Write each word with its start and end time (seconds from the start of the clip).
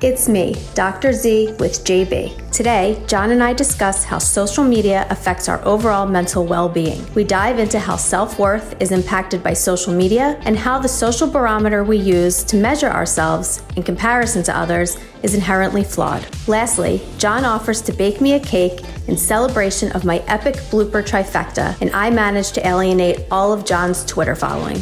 It's 0.00 0.28
me, 0.28 0.54
Dr. 0.74 1.12
Z 1.12 1.54
with 1.58 1.82
JB. 1.82 2.52
Today, 2.52 3.02
John 3.08 3.32
and 3.32 3.42
I 3.42 3.52
discuss 3.52 4.04
how 4.04 4.18
social 4.18 4.62
media 4.62 5.08
affects 5.10 5.48
our 5.48 5.60
overall 5.64 6.06
mental 6.06 6.46
well 6.46 6.68
being. 6.68 7.04
We 7.14 7.24
dive 7.24 7.58
into 7.58 7.80
how 7.80 7.96
self 7.96 8.38
worth 8.38 8.80
is 8.80 8.92
impacted 8.92 9.42
by 9.42 9.54
social 9.54 9.92
media 9.92 10.40
and 10.44 10.56
how 10.56 10.78
the 10.78 10.88
social 10.88 11.26
barometer 11.26 11.82
we 11.82 11.96
use 11.96 12.44
to 12.44 12.56
measure 12.56 12.88
ourselves 12.88 13.60
in 13.74 13.82
comparison 13.82 14.44
to 14.44 14.56
others 14.56 14.98
is 15.24 15.34
inherently 15.34 15.82
flawed. 15.82 16.24
Lastly, 16.46 17.02
John 17.18 17.44
offers 17.44 17.82
to 17.82 17.92
bake 17.92 18.20
me 18.20 18.34
a 18.34 18.40
cake 18.40 18.82
in 19.08 19.16
celebration 19.16 19.90
of 19.96 20.04
my 20.04 20.18
epic 20.28 20.54
blooper 20.70 21.02
trifecta, 21.02 21.76
and 21.80 21.90
I 21.90 22.10
managed 22.10 22.54
to 22.54 22.64
alienate 22.64 23.26
all 23.32 23.52
of 23.52 23.64
John's 23.64 24.04
Twitter 24.04 24.36
following. 24.36 24.80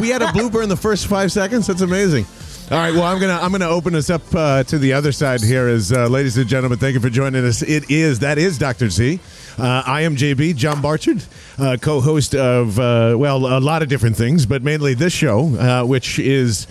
We 0.00 0.08
had 0.08 0.22
a 0.22 0.26
blooper 0.26 0.62
in 0.62 0.68
the 0.68 0.76
first 0.76 1.06
five 1.06 1.32
seconds. 1.32 1.66
That's 1.66 1.80
amazing. 1.80 2.26
All 2.70 2.78
right, 2.78 2.92
well, 2.92 3.04
I'm 3.04 3.20
gonna 3.20 3.38
I'm 3.40 3.52
gonna 3.52 3.68
open 3.68 3.94
us 3.94 4.10
up 4.10 4.22
uh, 4.34 4.64
to 4.64 4.78
the 4.78 4.92
other 4.92 5.12
side 5.12 5.40
here, 5.40 5.68
as 5.68 5.92
uh, 5.92 6.08
ladies 6.08 6.36
and 6.36 6.48
gentlemen, 6.48 6.78
thank 6.80 6.94
you 6.94 7.00
for 7.00 7.08
joining 7.08 7.44
us. 7.44 7.62
It 7.62 7.88
is 7.90 8.18
that 8.20 8.38
is 8.38 8.58
Doctor 8.58 8.90
Z. 8.90 9.20
Uh, 9.56 9.84
I 9.86 10.00
am 10.00 10.16
JB 10.16 10.56
John 10.56 10.82
Barchard, 10.82 11.22
uh, 11.58 11.76
co-host 11.80 12.34
of 12.34 12.78
uh, 12.80 13.14
well 13.16 13.36
a 13.46 13.60
lot 13.60 13.82
of 13.82 13.88
different 13.88 14.16
things, 14.16 14.46
but 14.46 14.64
mainly 14.64 14.94
this 14.94 15.12
show, 15.12 15.54
uh, 15.56 15.84
which 15.84 16.18
is. 16.18 16.66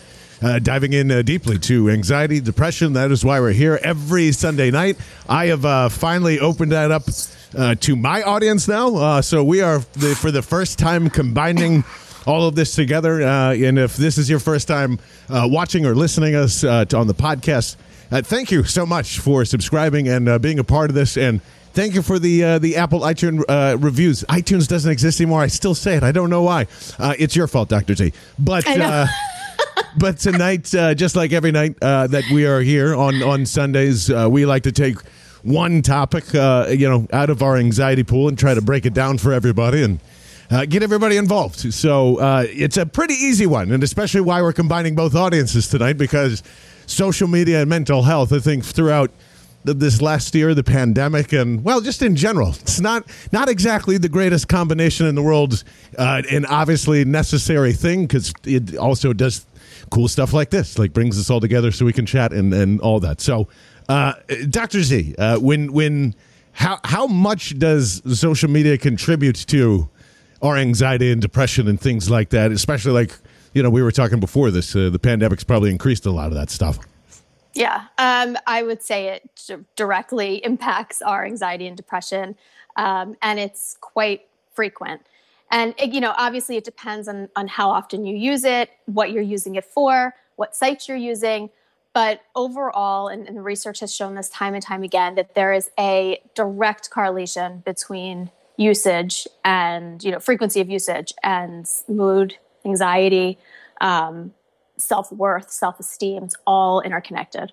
diving 0.61 0.93
in 0.93 1.07
deeply 1.23 1.57
to 1.57 1.89
anxiety, 1.89 2.39
depression. 2.41 2.93
That 2.93 3.09
is 3.09 3.23
why 3.23 3.39
we're 3.39 3.53
here 3.53 3.79
every 3.81 4.31
Sunday 4.33 4.69
night. 4.69 4.97
I 5.27 5.47
have 5.47 5.93
finally 5.93 6.39
opened 6.39 6.73
that 6.73 6.91
up 6.91 7.05
to 7.79 7.95
my 7.95 8.21
audience 8.21 8.67
now. 8.67 9.21
so 9.21 9.43
we 9.43 9.61
are, 9.61 9.79
the, 9.93 10.13
for 10.13 10.29
the 10.29 10.43
first 10.43 10.77
time, 10.77 11.09
combining 11.09 11.83
all 12.25 12.47
of 12.47 12.55
this 12.55 12.75
together. 12.75 13.21
Uh, 13.21 13.53
and 13.53 13.77
if 13.77 13.95
this 13.95 14.17
is 14.17 14.29
your 14.29 14.39
first 14.39 14.67
time 14.67 14.99
uh, 15.29 15.47
watching 15.49 15.85
or 15.85 15.95
listening 15.95 16.35
us 16.35 16.63
uh, 16.63 16.85
on 16.93 17.07
the 17.07 17.13
podcast, 17.13 17.75
uh, 18.11 18.21
thank 18.21 18.51
you 18.51 18.63
so 18.63 18.85
much 18.85 19.19
for 19.19 19.45
subscribing 19.45 20.07
and 20.07 20.27
uh, 20.29 20.39
being 20.39 20.59
a 20.59 20.63
part 20.63 20.89
of 20.89 20.95
this. 20.95 21.17
And 21.17 21.41
thank 21.73 21.95
you 21.95 22.01
for 22.01 22.19
the 22.19 22.43
uh, 22.43 22.59
the 22.59 22.77
Apple 22.77 23.01
iTunes 23.01 23.43
reviews. 23.81 24.23
iTunes 24.29 24.67
doesn't 24.67 24.91
exist 24.91 25.19
anymore. 25.19 25.41
I 25.41 25.47
still 25.47 25.75
say 25.75 25.95
it. 25.95 26.03
I 26.03 26.11
don't 26.11 26.29
know 26.29 26.41
why. 26.41 26.67
it's 26.99 27.35
your 27.35 27.47
fault, 27.47 27.69
Doctor 27.69 27.95
T. 27.95 28.13
But. 28.39 28.65
but 29.97 30.17
tonight, 30.19 30.65
just 30.97 31.15
like 31.15 31.31
every 31.31 31.51
night 31.51 31.79
that 31.79 32.23
we 32.31 32.45
are 32.45 32.59
here 32.59 32.93
on 32.95 33.23
on 33.23 33.45
Sundays, 33.45 34.09
we 34.09 34.45
like 34.45 34.63
to 34.63 34.71
take 34.71 34.97
one 35.43 35.81
topic, 35.81 36.33
you 36.33 36.89
know, 36.89 37.07
out 37.13 37.29
of 37.29 37.41
our 37.41 37.55
anxiety 37.55 38.03
pool 38.03 38.27
and 38.27 38.37
try 38.37 38.53
to 38.53 38.61
break 38.61 38.85
it 38.85 38.93
down 38.93 39.17
for 39.17 39.31
everybody 39.31 39.83
and 39.83 39.99
uh, 40.49 40.65
get 40.65 40.83
everybody 40.83 41.17
involved. 41.17 41.73
So 41.73 42.17
uh, 42.17 42.45
it's 42.47 42.77
a 42.77 42.85
pretty 42.85 43.15
easy 43.15 43.45
one, 43.45 43.71
and 43.71 43.83
especially 43.83 44.21
why 44.21 44.41
we're 44.41 44.53
combining 44.53 44.95
both 44.95 45.15
audiences 45.15 45.67
tonight 45.67 45.97
because 45.97 46.43
social 46.85 47.27
media 47.27 47.61
and 47.61 47.69
mental 47.69 48.03
health, 48.03 48.31
I 48.31 48.39
think, 48.39 48.63
throughout 48.63 49.11
this 49.63 50.01
last 50.01 50.35
year, 50.35 50.53
the 50.53 50.63
pandemic, 50.63 51.33
and 51.33 51.63
well, 51.63 51.81
just 51.81 52.01
in 52.01 52.15
general, 52.15 52.49
it's 52.49 52.79
not 52.79 53.05
not 53.31 53.49
exactly 53.49 53.97
the 53.97 54.09
greatest 54.09 54.47
combination 54.47 55.07
in 55.07 55.15
the 55.15 55.23
world, 55.23 55.63
uh, 55.97 56.21
and 56.29 56.45
obviously 56.47 57.03
necessary 57.03 57.73
thing 57.73 58.05
because 58.05 58.31
it 58.43 58.77
also 58.77 59.11
does 59.11 59.45
cool 59.89 60.07
stuff 60.07 60.33
like 60.33 60.51
this, 60.51 60.77
like 60.77 60.93
brings 60.93 61.19
us 61.19 61.29
all 61.29 61.39
together 61.39 61.71
so 61.71 61.85
we 61.85 61.93
can 61.93 62.05
chat 62.05 62.31
and 62.31 62.53
and 62.53 62.79
all 62.81 62.99
that. 62.99 63.21
So, 63.21 63.47
uh, 63.89 64.13
Doctor 64.49 64.83
Z, 64.83 65.15
uh, 65.17 65.39
when 65.39 65.73
when 65.73 66.13
how 66.51 66.79
how 66.83 67.07
much 67.07 67.57
does 67.57 68.01
social 68.19 68.49
media 68.49 68.77
contribute 68.77 69.47
to 69.47 69.89
our 70.41 70.57
anxiety 70.57 71.11
and 71.11 71.21
depression 71.21 71.67
and 71.67 71.79
things 71.79 72.09
like 72.09 72.29
that, 72.29 72.51
especially 72.51 72.91
like, 72.91 73.17
you 73.53 73.63
know, 73.63 73.69
we 73.69 73.81
were 73.81 73.91
talking 73.91 74.19
before 74.19 74.51
this, 74.51 74.75
uh, 74.75 74.89
the 74.89 74.99
pandemic's 74.99 75.43
probably 75.43 75.71
increased 75.71 76.05
a 76.05 76.11
lot 76.11 76.27
of 76.27 76.33
that 76.33 76.49
stuff. 76.49 76.79
Yeah, 77.53 77.85
um, 77.97 78.37
I 78.45 78.63
would 78.63 78.83
say 78.83 79.07
it 79.07 79.49
directly 79.77 80.43
impacts 80.43 81.01
our 81.01 81.25
anxiety 81.25 81.67
and 81.67 81.77
depression, 81.77 82.35
um, 82.75 83.15
and 83.21 83.39
it's 83.39 83.77
quite 83.79 84.27
frequent. 84.53 85.01
And 85.49 85.73
it, 85.77 85.93
you 85.93 86.01
know, 86.01 86.13
obviously, 86.17 86.57
it 86.57 86.65
depends 86.65 87.07
on 87.07 87.29
on 87.37 87.47
how 87.47 87.69
often 87.69 88.05
you 88.05 88.17
use 88.17 88.43
it, 88.43 88.71
what 88.87 89.11
you're 89.11 89.23
using 89.23 89.55
it 89.55 89.63
for, 89.63 90.13
what 90.35 90.53
sites 90.53 90.89
you're 90.89 90.97
using. 90.97 91.49
But 91.93 92.23
overall, 92.35 93.07
and, 93.07 93.25
and 93.25 93.37
the 93.37 93.41
research 93.41 93.79
has 93.79 93.95
shown 93.95 94.15
this 94.15 94.27
time 94.27 94.53
and 94.53 94.61
time 94.61 94.83
again, 94.83 95.15
that 95.15 95.33
there 95.33 95.53
is 95.53 95.71
a 95.79 96.21
direct 96.33 96.89
correlation 96.89 97.63
between 97.63 98.31
usage 98.57 99.27
and 99.43 100.03
you 100.03 100.11
know 100.11 100.19
frequency 100.19 100.61
of 100.61 100.69
usage 100.69 101.13
and 101.23 101.65
mood 101.87 102.37
anxiety 102.65 103.37
um, 103.81 104.33
self-worth 104.77 105.51
self-esteem 105.51 106.23
it's 106.23 106.35
all 106.45 106.81
interconnected. 106.81 107.51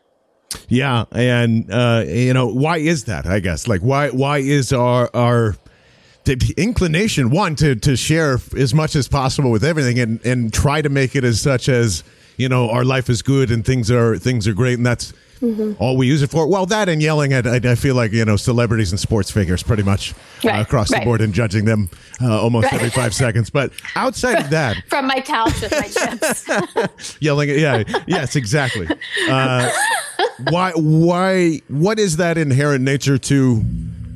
Yeah 0.68 1.04
and 1.12 1.70
uh, 1.70 2.04
you 2.06 2.32
know 2.34 2.46
why 2.46 2.78
is 2.78 3.04
that 3.04 3.26
i 3.26 3.40
guess? 3.40 3.66
Like 3.66 3.80
why 3.80 4.10
why 4.10 4.38
is 4.38 4.72
our 4.72 5.10
our 5.14 5.56
the 6.24 6.54
inclination 6.56 7.30
one 7.30 7.56
to 7.56 7.74
to 7.74 7.96
share 7.96 8.38
as 8.56 8.74
much 8.74 8.94
as 8.94 9.08
possible 9.08 9.50
with 9.50 9.64
everything 9.64 9.98
and 9.98 10.24
and 10.24 10.52
try 10.52 10.80
to 10.82 10.88
make 10.88 11.16
it 11.16 11.24
as 11.24 11.40
such 11.40 11.68
as 11.68 12.04
you 12.36 12.48
know 12.48 12.70
our 12.70 12.84
life 12.84 13.10
is 13.10 13.22
good 13.22 13.50
and 13.50 13.64
things 13.64 13.90
are 13.90 14.16
things 14.18 14.46
are 14.46 14.54
great 14.54 14.78
and 14.78 14.86
that's 14.86 15.12
Mm-hmm. 15.42 15.82
All 15.82 15.96
we 15.96 16.06
use 16.06 16.22
it 16.22 16.30
for? 16.30 16.46
Well, 16.46 16.66
that 16.66 16.88
and 16.88 17.02
yelling 17.02 17.32
at, 17.32 17.48
I, 17.48 17.56
I, 17.56 17.74
feel 17.74 17.96
like, 17.96 18.12
you 18.12 18.24
know, 18.24 18.36
celebrities 18.36 18.92
and 18.92 19.00
sports 19.00 19.28
figures 19.28 19.60
pretty 19.64 19.82
much 19.82 20.12
uh, 20.12 20.14
right, 20.44 20.58
uh, 20.58 20.62
across 20.62 20.92
right. 20.92 21.00
the 21.00 21.04
board 21.04 21.20
and 21.20 21.34
judging 21.34 21.64
them 21.64 21.90
uh, 22.20 22.40
almost 22.40 22.66
right. 22.66 22.74
every 22.74 22.90
five 22.90 23.12
seconds. 23.12 23.50
But 23.50 23.72
outside 23.96 24.38
of 24.38 24.50
that. 24.50 24.84
From 24.88 25.08
my 25.08 25.20
couch 25.20 25.60
with 25.60 25.72
my 25.72 25.88
chips. 25.88 27.18
yelling 27.20 27.50
at, 27.50 27.58
yeah, 27.58 28.02
yes, 28.06 28.36
exactly. 28.36 28.88
Uh, 29.28 29.68
why, 30.50 30.72
why, 30.76 31.60
what 31.66 31.98
is 31.98 32.18
that 32.18 32.38
inherent 32.38 32.84
nature 32.84 33.18
to 33.18 33.64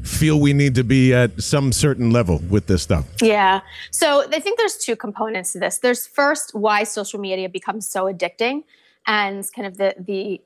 feel 0.04 0.38
we 0.38 0.52
need 0.52 0.76
to 0.76 0.84
be 0.84 1.12
at 1.12 1.42
some 1.42 1.72
certain 1.72 2.12
level 2.12 2.40
with 2.48 2.68
this 2.68 2.82
stuff? 2.82 3.04
Yeah. 3.20 3.62
So 3.90 4.24
I 4.32 4.38
think 4.38 4.58
there's 4.58 4.76
two 4.76 4.94
components 4.94 5.52
to 5.54 5.58
this. 5.58 5.78
There's 5.78 6.06
first 6.06 6.54
why 6.54 6.84
social 6.84 7.18
media 7.18 7.48
becomes 7.48 7.88
so 7.88 8.04
addicting 8.04 8.62
and 9.06 9.44
kind 9.54 9.66
of 9.66 9.76
the 9.76 9.94
the 9.98 10.40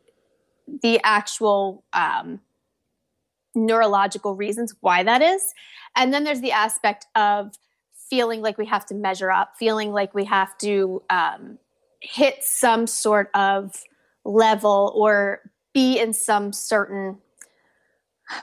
the 0.82 1.00
actual 1.04 1.84
um, 1.92 2.40
neurological 3.54 4.34
reasons 4.34 4.74
why 4.80 5.02
that 5.02 5.22
is. 5.22 5.54
And 5.96 6.12
then 6.12 6.24
there's 6.24 6.40
the 6.40 6.52
aspect 6.52 7.06
of 7.14 7.52
feeling 8.08 8.42
like 8.42 8.58
we 8.58 8.66
have 8.66 8.86
to 8.86 8.94
measure 8.94 9.30
up, 9.30 9.54
feeling 9.58 9.92
like 9.92 10.14
we 10.14 10.24
have 10.24 10.56
to 10.58 11.02
um, 11.10 11.58
hit 12.00 12.42
some 12.42 12.86
sort 12.86 13.30
of 13.34 13.84
level 14.24 14.92
or 14.96 15.40
be 15.72 15.98
in 15.98 16.12
some 16.12 16.52
certain 16.52 17.18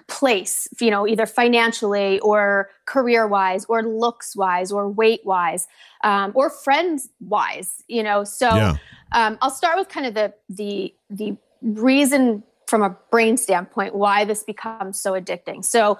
place, 0.07 0.67
you 0.81 0.91
know, 0.91 1.07
either 1.07 1.25
financially 1.25 2.19
or 2.19 2.69
career 2.85 3.27
wise 3.27 3.65
or 3.69 3.83
looks 3.83 4.35
wise 4.35 4.71
or 4.71 4.89
weight 4.89 5.21
wise 5.25 5.67
um, 6.03 6.31
or 6.35 6.49
friends 6.49 7.09
wise, 7.19 7.83
you 7.87 8.03
know. 8.03 8.23
So 8.23 8.47
yeah. 8.47 8.75
um, 9.13 9.37
I'll 9.41 9.49
start 9.49 9.77
with 9.77 9.89
kind 9.89 10.05
of 10.05 10.13
the 10.13 10.33
the 10.49 10.93
the 11.09 11.37
reason 11.75 12.43
from 12.67 12.83
a 12.83 12.89
brain 13.11 13.37
standpoint 13.37 13.95
why 13.95 14.25
this 14.25 14.43
becomes 14.43 14.99
so 14.99 15.13
addicting. 15.13 15.63
So 15.63 15.99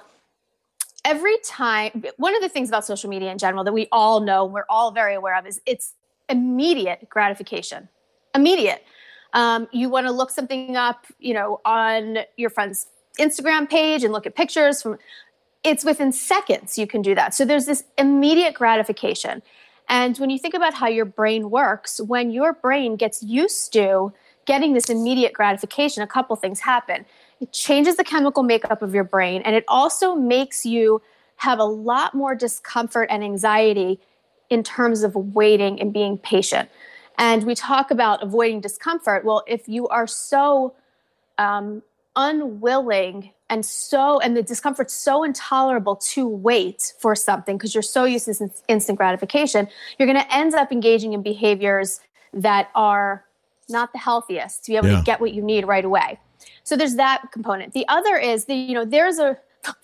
every 1.05 1.37
time 1.39 2.03
one 2.17 2.35
of 2.35 2.41
the 2.41 2.49
things 2.49 2.69
about 2.69 2.85
social 2.85 3.09
media 3.09 3.31
in 3.31 3.37
general 3.37 3.63
that 3.63 3.73
we 3.73 3.87
all 3.91 4.19
know 4.19 4.45
we're 4.45 4.65
all 4.69 4.91
very 4.91 5.15
aware 5.15 5.37
of 5.37 5.45
is 5.45 5.61
it's 5.65 5.93
immediate 6.29 7.07
gratification. 7.09 7.87
Immediate. 8.35 8.83
Um, 9.33 9.67
you 9.71 9.89
want 9.89 10.07
to 10.07 10.11
look 10.11 10.29
something 10.29 10.75
up 10.75 11.05
you 11.19 11.33
know 11.33 11.61
on 11.65 12.19
your 12.37 12.49
friend's 12.49 12.87
instagram 13.19 13.69
page 13.69 14.03
and 14.03 14.13
look 14.13 14.25
at 14.25 14.35
pictures 14.35 14.81
from 14.81 14.97
it's 15.63 15.83
within 15.83 16.11
seconds 16.11 16.77
you 16.77 16.87
can 16.87 17.01
do 17.01 17.15
that. 17.15 17.33
So 17.33 17.45
there's 17.45 17.65
this 17.65 17.83
immediate 17.97 18.53
gratification. 18.53 19.41
And 19.89 20.17
when 20.17 20.29
you 20.29 20.37
think 20.37 20.53
about 20.53 20.73
how 20.73 20.87
your 20.87 21.05
brain 21.05 21.49
works 21.49 22.01
when 22.01 22.31
your 22.31 22.53
brain 22.53 22.95
gets 22.97 23.23
used 23.23 23.71
to 23.73 24.13
getting 24.47 24.73
this 24.73 24.89
immediate 24.89 25.33
gratification, 25.33 26.01
a 26.01 26.07
couple 26.07 26.35
things 26.35 26.59
happen. 26.59 27.05
It 27.39 27.51
changes 27.51 27.97
the 27.97 28.03
chemical 28.03 28.41
makeup 28.41 28.81
of 28.81 28.95
your 28.95 29.03
brain, 29.03 29.43
and 29.43 29.55
it 29.55 29.63
also 29.67 30.15
makes 30.15 30.65
you 30.65 31.01
have 31.35 31.59
a 31.59 31.65
lot 31.65 32.15
more 32.15 32.33
discomfort 32.33 33.09
and 33.11 33.23
anxiety 33.23 33.99
in 34.49 34.63
terms 34.63 35.03
of 35.03 35.15
waiting 35.15 35.79
and 35.79 35.93
being 35.93 36.17
patient. 36.17 36.69
And 37.19 37.43
we 37.43 37.53
talk 37.53 37.91
about 37.91 38.23
avoiding 38.23 38.61
discomfort. 38.61 39.23
Well, 39.25 39.43
if 39.47 39.67
you 39.67 39.87
are 39.89 40.07
so 40.07 40.73
um, 41.37 41.83
unwilling 42.15 43.33
and 43.49 43.65
so, 43.65 44.19
and 44.19 44.35
the 44.35 44.43
discomfort's 44.43 44.93
so 44.93 45.23
intolerable 45.23 45.95
to 45.95 46.27
wait 46.27 46.93
for 46.99 47.15
something 47.15 47.57
because 47.57 47.73
you're 47.73 47.81
so 47.81 48.03
used 48.03 48.25
to 48.25 48.49
instant 48.67 48.97
gratification, 48.97 49.67
you're 49.97 50.07
going 50.07 50.19
to 50.19 50.35
end 50.35 50.53
up 50.55 50.71
engaging 50.71 51.13
in 51.13 51.21
behaviors 51.21 52.01
that 52.33 52.69
are 52.75 53.23
not 53.69 53.91
the 53.93 53.99
healthiest 53.99 54.65
to 54.65 54.71
be 54.71 54.77
able 54.77 54.89
yeah. 54.89 54.97
to 54.97 55.03
get 55.03 55.19
what 55.19 55.33
you 55.33 55.41
need 55.41 55.65
right 55.65 55.85
away. 55.85 56.19
So 56.63 56.75
there's 56.75 56.95
that 56.95 57.31
component. 57.31 57.73
The 57.73 57.87
other 57.87 58.15
is 58.17 58.45
the, 58.45 58.55
you 58.55 58.73
know, 58.73 58.85
there's 58.85 59.19
a, 59.19 59.37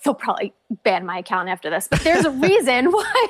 they'll 0.04 0.14
probably 0.14 0.54
ban 0.84 1.06
my 1.06 1.20
account 1.20 1.50
after 1.50 1.70
this, 1.70 1.88
but 1.90 2.02
there's 2.02 2.26
a 2.26 2.32
reason 2.50 2.92
why 2.92 3.26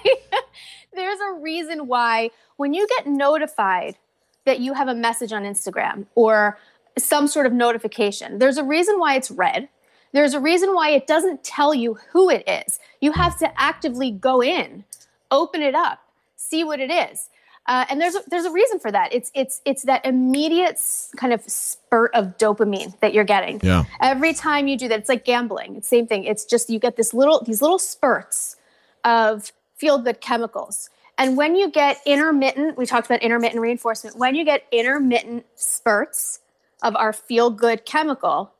there's 0.94 1.20
a 1.20 1.40
reason 1.40 1.88
why 1.88 2.30
when 2.58 2.74
you 2.74 2.88
get 2.98 3.08
notified 3.08 3.98
that 4.46 4.60
you 4.60 4.74
have 4.74 4.88
a 4.88 4.96
message 4.96 5.32
on 5.32 5.44
Instagram 5.44 6.06
or 6.16 6.60
some 6.98 7.28
sort 7.28 7.46
of 7.46 7.54
notification, 7.54 8.40
there's 8.40 8.58
a 8.58 8.64
reason 8.64 9.00
why 9.00 9.16
it's 9.16 9.32
red. 9.32 9.70
There's 10.12 10.36
a 10.36 10.40
reason 10.40 10.76
why 10.76 10.90
it 10.92 11.08
doesn't 11.08 11.44
tell 11.44 11.74
you 11.74 11.98
who 12.12 12.30
it 12.30 12.44
is. 12.48 12.80
You 13.02 13.14
have 13.14 13.38
to 13.40 13.52
actively 13.60 14.12
go 14.12 14.44
in, 14.44 14.84
open 15.32 15.62
it 15.62 15.74
up, 15.74 16.00
see 16.36 16.64
what 16.64 16.80
it 16.80 16.92
is. 16.92 17.30
Uh, 17.66 17.86
and 17.90 18.02
there's 18.02 18.16
a, 18.16 18.20
there's 18.28 18.46
a 18.46 18.52
reason 18.52 18.80
for 18.80 18.92
that. 18.92 19.14
It's 19.14 19.32
it's 19.34 19.62
it's 19.64 19.84
that 19.84 20.06
immediate 20.06 20.80
kind 21.16 21.32
of 21.32 21.42
spurt 21.44 22.14
of 22.14 22.38
dopamine 22.38 23.00
that 23.00 23.14
you're 23.14 23.24
getting. 23.24 23.62
Yeah. 23.64 23.84
Every 24.02 24.34
time 24.34 24.68
you 24.68 24.78
do 24.78 24.90
that, 24.90 25.00
it's 25.00 25.10
like 25.10 25.24
gambling. 25.24 25.78
It's 25.78 25.88
same 25.88 26.06
thing. 26.06 26.26
It's 26.26 26.44
just 26.44 26.70
you 26.70 26.80
get 26.80 26.98
this 26.98 27.14
little 27.14 27.42
these 27.44 27.62
little 27.62 27.80
spurts 27.80 28.58
of 29.06 29.52
feel 29.76 29.98
good 29.98 30.20
chemicals. 30.20 30.90
And 31.18 31.38
when 31.38 31.56
you 31.56 31.70
get 31.70 32.02
intermittent, 32.06 32.78
we 32.78 32.86
talked 32.86 33.06
about 33.06 33.22
intermittent 33.22 33.62
reinforcement. 33.62 34.18
When 34.18 34.36
you 34.36 34.44
get 34.44 34.66
intermittent 34.72 35.46
spurts 35.56 36.40
of 36.82 36.96
our 36.96 37.14
feel 37.14 37.50
good 37.50 37.86
chemical, 37.86 38.52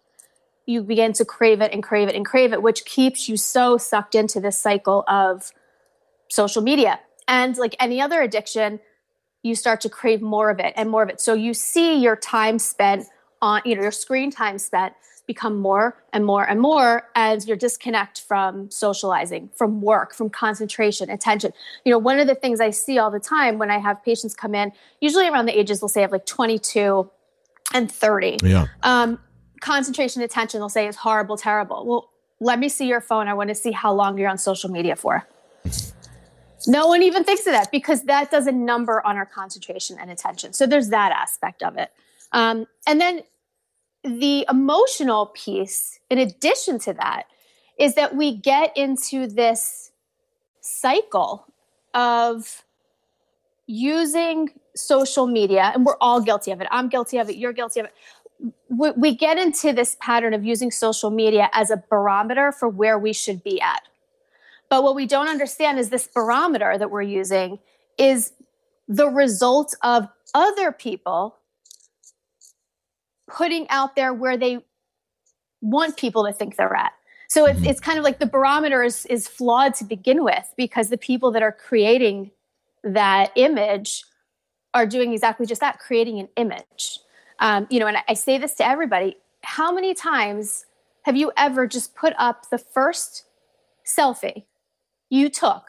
you 0.66 0.82
begin 0.82 1.14
to 1.14 1.26
crave 1.26 1.62
it 1.62 1.74
and 1.74 1.84
crave 1.84 2.08
it 2.08 2.16
and 2.16 2.26
crave 2.26 2.54
it, 2.54 2.62
which 2.62 2.86
keeps 2.86 3.28
you 3.28 3.38
so 3.38 3.78
sucked 3.78 4.16
into 4.16 4.40
this 4.40 4.58
cycle 4.58 5.04
of 5.08 5.52
social 6.30 6.62
media. 6.62 7.00
And 7.28 7.58
like 7.58 7.76
any 7.80 8.00
other 8.00 8.22
addiction, 8.22 8.80
you 9.44 9.56
start 9.56 9.82
to 9.82 9.90
crave 9.90 10.22
more 10.22 10.50
of 10.50 10.60
it 10.60 10.74
and 10.76 10.90
more 10.90 11.04
of 11.04 11.10
it. 11.10 11.22
So 11.22 11.34
you 11.34 11.54
see 11.54 11.98
your 11.98 12.16
time 12.16 12.58
spent 12.58 13.06
on, 13.42 13.62
you 13.66 13.76
know, 13.76 13.82
your 13.82 13.92
screen 13.92 14.32
time 14.32 14.58
spent 14.58 14.94
become 15.26 15.58
more 15.58 16.04
and 16.12 16.26
more 16.26 16.44
and 16.44 16.60
more 16.60 17.10
as 17.16 17.48
your 17.48 17.56
disconnect 17.56 18.22
from 18.22 18.70
socializing, 18.70 19.50
from 19.56 19.82
work, 19.82 20.14
from 20.14 20.30
concentration, 20.30 21.10
attention. 21.10 21.52
You 21.86 21.92
know, 21.92 21.98
one 21.98 22.20
of 22.20 22.28
the 22.28 22.36
things 22.36 22.60
I 22.60 22.72
see 22.72 22.98
all 22.98 23.12
the 23.12 23.20
time 23.20 23.58
when 23.58 23.70
I 23.72 23.78
have 23.78 24.04
patients 24.04 24.34
come 24.34 24.54
in, 24.56 24.72
usually 25.00 25.28
around 25.28 25.46
the 25.46 25.58
ages, 25.58 25.80
they'll 25.80 25.88
say 25.88 26.04
of 26.04 26.12
like 26.12 26.26
22 26.26 27.10
and 27.74 27.92
30. 27.92 28.38
Yeah. 28.44 28.68
Um, 28.82 29.20
concentration, 29.62 30.22
attention, 30.22 30.60
they'll 30.60 30.70
say 30.70 30.88
is 30.88 30.98
horrible, 30.98 31.38
terrible. 31.38 31.86
Well, 31.86 32.10
let 32.40 32.60
me 32.60 32.68
see 32.68 32.88
your 32.88 33.02
phone. 33.02 33.28
I 33.28 33.34
want 33.34 33.48
to 33.50 33.56
see 33.56 33.72
how 33.72 33.94
long 33.94 34.18
you're 34.18 34.30
on 34.30 34.38
social 34.38 34.70
media 34.70 34.96
for. 34.98 35.26
No 36.68 36.88
one 36.88 37.04
even 37.04 37.24
thinks 37.24 37.46
of 37.46 37.54
that 37.54 37.72
because 37.72 38.04
that 38.04 38.32
does 38.32 38.48
a 38.48 38.52
number 38.52 39.06
on 39.06 39.18
our 39.18 39.26
concentration 39.26 39.98
and 40.00 40.10
attention. 40.10 40.54
So 40.54 40.66
there's 40.66 40.90
that 40.90 41.12
aspect 41.12 41.62
of 41.64 41.78
it. 41.78 41.92
Um, 42.32 42.66
and 42.88 43.00
then 43.00 43.22
the 44.04 44.46
emotional 44.50 45.28
piece, 45.28 46.00
in 46.10 46.18
addition 46.18 46.80
to 46.80 46.94
that, 46.94 47.24
is 47.78 47.96
that 47.96 48.16
we 48.16 48.36
get 48.36 48.76
into 48.78 49.28
this 49.28 49.92
cycle 50.62 51.46
of 51.94 52.64
using 53.66 54.50
social 54.76 55.28
media, 55.28 55.72
and 55.74 55.86
we're 55.86 55.98
all 56.02 56.22
guilty 56.22 56.52
of 56.52 56.62
it. 56.62 56.68
I'm 56.72 56.90
guilty 56.90 57.18
of 57.18 57.30
it. 57.30 57.38
You're 57.38 57.54
guilty 57.54 57.80
of 57.82 57.86
it. 57.88 58.54
We, 58.70 58.92
we 58.92 59.16
get 59.16 59.38
into 59.38 59.72
this 59.72 59.96
pattern 60.00 60.34
of 60.34 60.44
using 60.44 60.72
social 60.72 61.10
media 61.10 61.50
as 61.54 61.72
a 61.72 61.78
barometer 61.90 62.52
for 62.52 62.68
where 62.68 62.98
we 63.00 63.14
should 63.14 63.44
be 63.44 63.62
at. 63.62 63.84
But 64.74 64.82
what 64.82 64.96
we 64.96 65.06
don't 65.06 65.28
understand 65.28 65.78
is 65.78 65.90
this 65.92 66.08
barometer 66.08 66.80
that 66.80 66.90
we're 66.90 67.04
using 67.04 67.60
is 68.00 68.34
the 68.88 69.08
result 69.08 69.76
of 69.84 70.08
other 70.34 70.72
people 70.72 71.38
putting 73.30 73.70
out 73.70 73.96
there 73.96 74.16
where 74.16 74.36
they 74.36 74.66
want 75.62 75.96
people 75.96 76.26
to 76.26 76.34
think 76.34 76.56
they're 76.56 76.76
at. 76.76 76.94
So 77.30 77.46
it's, 77.46 77.62
it's 77.62 77.80
kind 77.80 78.00
of 78.00 78.04
like 78.04 78.18
the 78.18 78.26
barometer 78.26 78.82
is, 78.82 79.06
is 79.06 79.28
flawed 79.28 79.76
to 79.76 79.84
begin 79.84 80.24
with 80.24 80.52
because 80.58 80.90
the 80.90 80.98
people 80.98 81.30
that 81.34 81.44
are 81.44 81.52
creating 81.52 82.32
that 82.84 83.32
image 83.36 84.04
are 84.74 84.88
doing 84.88 85.14
exactly 85.14 85.46
just 85.46 85.62
that, 85.62 85.78
creating 85.78 86.18
an 86.18 86.30
image. 86.36 86.98
Um, 87.38 87.68
you 87.70 87.80
know, 87.80 87.86
and 87.86 87.98
I, 87.98 88.04
I 88.08 88.14
say 88.16 88.40
this 88.40 88.56
to 88.56 88.66
everybody 88.66 89.18
how 89.44 89.72
many 89.72 89.94
times 89.94 90.66
have 91.04 91.16
you 91.16 91.32
ever 91.38 91.68
just 91.68 91.94
put 91.94 92.14
up 92.18 92.50
the 92.50 92.58
first 92.58 93.26
selfie 93.86 94.46
you 95.14 95.30
took. 95.30 95.64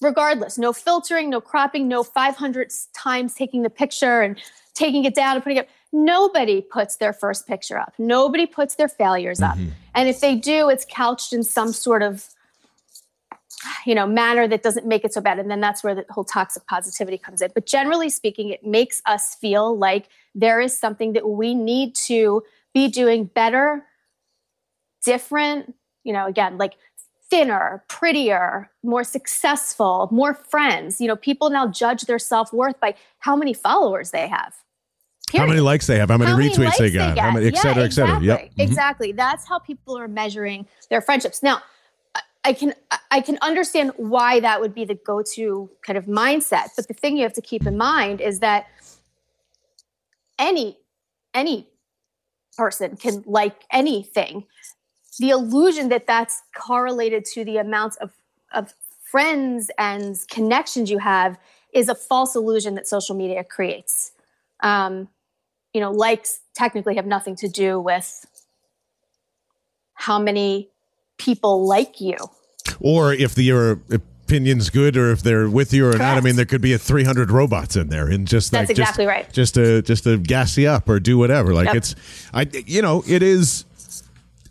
Regardless 0.00 0.58
no 0.58 0.72
filtering 0.72 1.30
no 1.30 1.40
cropping 1.40 1.88
no 1.88 2.02
500 2.02 2.70
times 2.94 3.34
taking 3.34 3.62
the 3.62 3.70
picture 3.70 4.20
and 4.20 4.38
taking 4.74 5.04
it 5.04 5.14
down 5.14 5.36
and 5.36 5.42
putting 5.42 5.58
it 5.58 5.70
nobody 5.92 6.60
puts 6.60 6.96
their 6.96 7.14
first 7.14 7.46
picture 7.46 7.78
up. 7.78 7.94
Nobody 7.98 8.46
puts 8.46 8.74
their 8.74 8.88
failures 8.88 9.40
up. 9.40 9.56
Mm-hmm. 9.56 9.70
and 9.94 10.08
if 10.08 10.20
they 10.20 10.34
do 10.36 10.68
it's 10.68 10.86
couched 10.88 11.32
in 11.32 11.42
some 11.42 11.72
sort 11.72 12.02
of 12.02 12.28
you 13.86 13.94
know 13.94 14.06
manner 14.06 14.46
that 14.46 14.62
doesn't 14.62 14.86
make 14.86 15.04
it 15.04 15.14
so 15.14 15.20
bad. 15.20 15.38
And 15.38 15.50
then 15.50 15.60
that's 15.60 15.82
where 15.82 15.94
the 15.94 16.04
whole 16.10 16.24
toxic 16.24 16.66
positivity 16.66 17.16
comes 17.16 17.40
in. 17.40 17.50
But 17.54 17.66
generally 17.66 18.10
speaking 18.10 18.50
it 18.50 18.64
makes 18.64 19.00
us 19.06 19.34
feel 19.34 19.76
like 19.76 20.08
there 20.34 20.60
is 20.60 20.78
something 20.78 21.14
that 21.14 21.26
we 21.28 21.54
need 21.54 21.94
to 22.06 22.42
be 22.74 22.88
doing 22.88 23.24
better 23.24 23.86
different 25.04 25.74
you 26.04 26.12
know 26.12 26.26
again 26.26 26.58
like 26.58 26.74
thinner 27.30 27.82
prettier 27.88 28.70
more 28.84 29.02
successful 29.02 30.08
more 30.12 30.32
friends 30.34 31.00
you 31.00 31.08
know 31.08 31.16
people 31.16 31.50
now 31.50 31.66
judge 31.66 32.02
their 32.02 32.18
self-worth 32.20 32.78
by 32.80 32.94
how 33.18 33.34
many 33.34 33.52
followers 33.52 34.10
they 34.12 34.28
have 34.28 34.54
How 35.34 35.44
many 35.46 35.58
likes 35.60 35.88
they 35.88 35.98
have, 35.98 36.08
how 36.10 36.18
many 36.18 36.30
How 36.30 36.36
many 36.36 36.50
retweets 36.50 36.78
they 36.78 36.90
got, 36.90 37.18
how 37.18 37.24
get. 37.26 37.34
many, 37.34 37.46
et 37.48 37.56
cetera, 37.56 37.82
Yeah, 37.82 37.88
et 37.88 37.92
cetera. 37.92 38.16
Exactly. 38.16 38.26
Yep. 38.28 38.40
Mhm. 38.40 38.62
Exactly. 38.62 39.12
That's 39.12 39.44
how 39.48 39.58
people 39.58 39.98
are 39.98 40.06
measuring 40.06 40.66
their 40.88 41.00
friendships. 41.00 41.42
Now, 41.42 41.62
I- 42.14 42.22
I 42.44 42.52
can 42.52 42.74
I 43.10 43.20
can 43.20 43.36
understand 43.42 43.90
why 43.96 44.38
that 44.38 44.60
would 44.60 44.72
be 44.72 44.84
the 44.84 44.94
go-to 44.94 45.68
kind 45.82 45.96
of 45.98 46.04
mindset, 46.06 46.66
but 46.76 46.86
the 46.86 46.94
thing 46.94 47.16
you 47.16 47.24
have 47.24 47.32
to 47.32 47.42
keep 47.42 47.66
in 47.66 47.76
mind 47.76 48.20
is 48.20 48.38
that 48.38 48.66
any 50.38 50.78
any 51.34 51.68
person 52.56 52.96
can 52.96 53.24
like 53.26 53.64
anything. 53.72 54.46
The 55.18 55.30
illusion 55.30 55.88
that 55.88 56.06
that's 56.06 56.42
correlated 56.56 57.24
to 57.34 57.44
the 57.44 57.56
amounts 57.58 57.96
of 57.96 58.12
of 58.52 58.74
friends 59.02 59.70
and 59.78 60.16
connections 60.30 60.90
you 60.90 60.98
have 60.98 61.38
is 61.72 61.88
a 61.88 61.94
false 61.94 62.34
illusion 62.36 62.74
that 62.74 62.86
social 62.86 63.14
media 63.14 63.44
creates. 63.44 64.12
Um, 64.60 65.08
you 65.72 65.80
know, 65.80 65.90
likes 65.90 66.40
technically 66.54 66.96
have 66.96 67.06
nothing 67.06 67.36
to 67.36 67.48
do 67.48 67.78
with 67.80 68.24
how 69.94 70.18
many 70.18 70.70
people 71.18 71.66
like 71.66 72.00
you. 72.00 72.16
Or 72.80 73.12
if 73.12 73.34
the, 73.34 73.44
your 73.44 73.80
opinion's 73.90 74.70
good, 74.70 74.96
or 74.96 75.10
if 75.12 75.22
they're 75.22 75.48
with 75.48 75.72
you 75.72 75.88
or 75.88 75.92
not. 75.96 76.16
I 76.16 76.20
mean, 76.20 76.36
there 76.36 76.44
could 76.44 76.60
be 76.60 76.72
a 76.72 76.78
300 76.78 77.30
robots 77.30 77.76
in 77.76 77.88
there, 77.88 78.08
and 78.08 78.26
just 78.26 78.50
That's 78.52 78.68
like 78.68 78.76
just- 78.76 78.80
exactly 78.90 79.06
right. 79.06 79.30
Just 79.32 79.54
to 79.54 79.82
just 79.82 80.04
to 80.04 80.18
gas 80.18 80.56
you 80.58 80.68
up 80.68 80.88
or 80.88 80.98
do 81.00 81.16
whatever. 81.18 81.54
Like 81.54 81.66
Yep. 81.66 81.76
it's, 81.76 81.94
I 82.34 82.46
you 82.66 82.82
know, 82.82 83.02
it 83.06 83.22
is. 83.22 83.64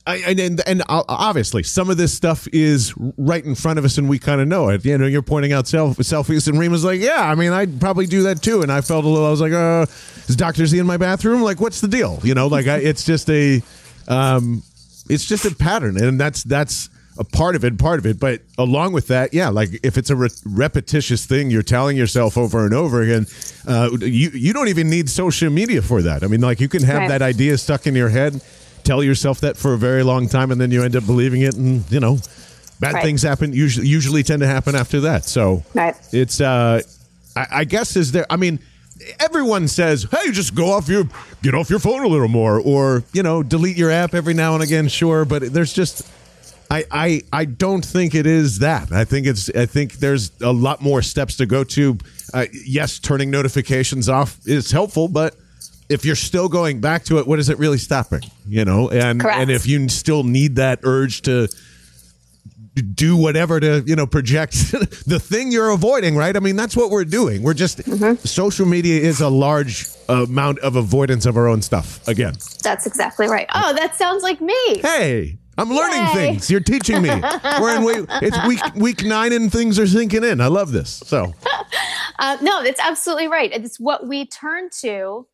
I, 0.07 0.17
and- 0.17 0.39
and 0.39 0.61
and 0.67 0.83
obviously 0.87 1.63
some 1.63 1.89
of 1.89 1.97
this 1.97 2.13
stuff 2.13 2.47
is 2.53 2.93
right 3.17 3.43
in 3.43 3.55
front 3.55 3.79
of 3.79 3.85
us 3.85 3.97
and 3.97 4.07
we 4.07 4.19
kind 4.19 4.39
of 4.39 4.47
know 4.47 4.69
it. 4.69 4.85
You 4.85 4.97
know, 4.97 5.07
you're 5.07 5.21
pointing 5.23 5.51
out 5.51 5.67
self, 5.67 5.97
selfies 5.97 6.47
and 6.47 6.59
Rima's 6.59 6.83
like, 6.85 7.01
yeah, 7.01 7.21
I 7.29 7.33
mean, 7.35 7.51
I'd 7.51 7.79
probably 7.81 8.05
do 8.05 8.23
that 8.23 8.41
too. 8.43 8.61
And 8.61 8.71
I 8.71 8.81
felt 8.81 9.03
a 9.03 9.07
little. 9.07 9.25
I 9.25 9.31
was 9.31 9.41
like, 9.41 9.53
uh, 9.53 9.85
is 10.27 10.35
Doctor 10.35 10.65
Z 10.67 10.77
in 10.77 10.85
my 10.85 10.97
bathroom? 10.97 11.41
Like, 11.41 11.59
what's 11.59 11.81
the 11.81 11.87
deal? 11.87 12.19
You 12.23 12.35
know, 12.35 12.45
like 12.47 12.67
I, 12.67 12.77
it's 12.77 13.03
just 13.03 13.29
a, 13.29 13.61
um, 14.07 14.61
it's 15.09 15.25
just 15.25 15.45
a 15.45 15.55
pattern, 15.55 15.97
and 16.03 16.19
that's 16.19 16.43
that's 16.43 16.89
a 17.17 17.23
part 17.23 17.55
of 17.55 17.63
it, 17.63 17.77
part 17.79 17.97
of 17.99 18.05
it. 18.05 18.19
But 18.19 18.41
along 18.57 18.93
with 18.93 19.07
that, 19.07 19.33
yeah, 19.33 19.49
like 19.49 19.69
if 19.83 19.97
it's 19.97 20.09
a 20.09 20.15
re- 20.15 20.29
repetitious 20.45 21.25
thing 21.25 21.49
you're 21.49 21.61
telling 21.63 21.95
yourself 21.95 22.37
over 22.37 22.65
and 22.65 22.73
over 22.73 23.01
again, 23.01 23.25
uh, 23.67 23.89
you 24.01 24.29
you 24.31 24.51
don't 24.53 24.67
even 24.67 24.89
need 24.89 25.09
social 25.09 25.49
media 25.49 25.81
for 25.81 26.01
that. 26.01 26.23
I 26.23 26.27
mean, 26.27 26.41
like 26.41 26.59
you 26.59 26.67
can 26.69 26.83
have 26.83 26.97
Right. 26.97 27.07
that 27.09 27.21
idea 27.21 27.57
stuck 27.57 27.87
in 27.87 27.95
your 27.95 28.09
head, 28.09 28.41
tell 28.85 29.03
yourself 29.03 29.41
that 29.41 29.57
for 29.57 29.73
a 29.73 29.77
very 29.77 30.03
long 30.03 30.29
time, 30.29 30.51
and 30.51 30.59
then 30.61 30.71
you 30.71 30.83
end 30.83 30.95
up 30.95 31.05
believing 31.05 31.41
it, 31.41 31.55
and 31.55 31.83
you 31.91 31.99
know, 31.99 32.19
bad 32.79 32.93
Right. 32.93 33.03
things 33.03 33.21
happen. 33.23 33.51
Usually, 33.53 33.87
usually 33.87 34.23
tend 34.23 34.41
to 34.41 34.47
happen 34.47 34.75
after 34.75 35.01
that. 35.01 35.25
So 35.25 35.63
Right. 35.73 35.95
it's 36.11 36.39
uh, 36.39 36.81
I, 37.35 37.47
I 37.51 37.63
guess 37.65 37.95
is 37.95 38.11
there. 38.11 38.25
I 38.29 38.37
mean. 38.37 38.59
Everyone 39.19 39.67
says, 39.67 40.07
"Hey, 40.09 40.31
just 40.31 40.55
go 40.55 40.71
off 40.71 40.87
your 40.87 41.03
get 41.43 41.53
off 41.53 41.69
your 41.69 41.79
phone 41.79 42.05
a 42.05 42.07
little 42.07 42.29
more, 42.29 42.61
or 42.61 43.03
you 43.11 43.23
know, 43.23 43.43
delete 43.43 43.75
your 43.75 43.91
app 43.91 44.13
every 44.15 44.33
now 44.33 44.53
and 44.53 44.63
again." 44.63 44.87
Sure, 44.87 45.25
but 45.25 45.51
there's 45.53 45.73
just 45.73 46.07
I, 46.71 46.85
I 46.89 47.21
I 47.33 47.43
don't 47.43 47.83
think 47.83 48.15
it 48.15 48.25
is 48.25 48.59
that. 48.59 48.93
I 48.93 49.03
think 49.03 49.27
it's 49.27 49.49
I 49.49 49.65
think 49.65 49.95
there's 49.95 50.31
a 50.41 50.53
lot 50.53 50.81
more 50.81 51.01
steps 51.01 51.35
to 51.37 51.45
go 51.45 51.65
to. 51.65 51.97
Uh, 52.33 52.45
yes, 52.65 52.97
turning 52.99 53.29
notifications 53.29 54.07
off 54.07 54.39
is 54.45 54.71
helpful, 54.71 55.09
but 55.09 55.35
if 55.89 56.05
you're 56.05 56.15
still 56.15 56.49
going 56.49 56.81
back 56.81 57.03
to 57.05 57.19
it, 57.19 57.27
what 57.27 57.39
is 57.39 57.49
it 57.49 57.57
really 57.59 57.77
stopping? 57.77 58.21
You 58.47 58.65
know, 58.65 58.89
and 58.89 59.19
Correct. 59.21 59.39
and 59.39 59.51
if 59.51 59.67
you 59.67 59.87
still 59.89 60.23
need 60.23 60.55
that 60.57 60.79
urge 60.83 61.21
to 61.23 61.47
do 62.93 63.15
whatever 63.15 63.57
to 63.59 63.83
you 63.85 63.95
know 63.95 64.05
project 64.05 64.51
the 65.07 65.17
thing 65.17 65.49
you're 65.49 65.69
avoiding 65.69 66.13
right 66.13 66.35
i 66.35 66.41
mean 66.41 66.57
that's 66.57 66.75
what 66.75 66.89
we're 66.89 67.05
doing 67.05 67.41
we're 67.41 67.53
just 67.53 67.81
social 68.27 68.65
media 68.65 68.99
is 69.01 69.21
a 69.21 69.29
large 69.29 69.85
amount 70.09 70.59
of 70.59 70.75
avoidance 70.75 71.25
of 71.25 71.37
our 71.37 71.47
own 71.47 71.61
stuff 71.61 72.05
again 72.05 72.33
That's 72.63 72.85
exactly 72.85 73.27
right. 73.27 73.47
Oh, 73.55 73.73
that 73.75 73.95
sounds 73.95 74.23
like 74.23 74.41
me. 74.41 74.79
hey 74.79 75.37
I'm 75.57 75.69
learning 75.69 76.01
Yay. 76.07 76.13
things. 76.13 76.51
You're 76.51 76.59
teaching 76.59 77.01
me. 77.01 77.09
We're 77.61 77.77
in 77.77 77.85
week, 77.85 78.05
it's 78.21 78.37
week 78.45 78.59
week 78.75 79.05
nine 79.05 79.31
and 79.31 79.49
things 79.49 79.79
are 79.79 79.87
sinking 79.87 80.25
in. 80.25 80.41
I 80.41 80.47
love 80.47 80.73
this. 80.73 81.01
So 81.05 81.33
Uh, 82.19 82.37
no, 82.41 82.61
that's 82.63 82.79
absolutely 82.81 83.27
right. 83.29 83.51
It's 83.53 83.79
what 83.79 84.05
we 84.07 84.25
turn 84.25 84.69
to 84.81 85.27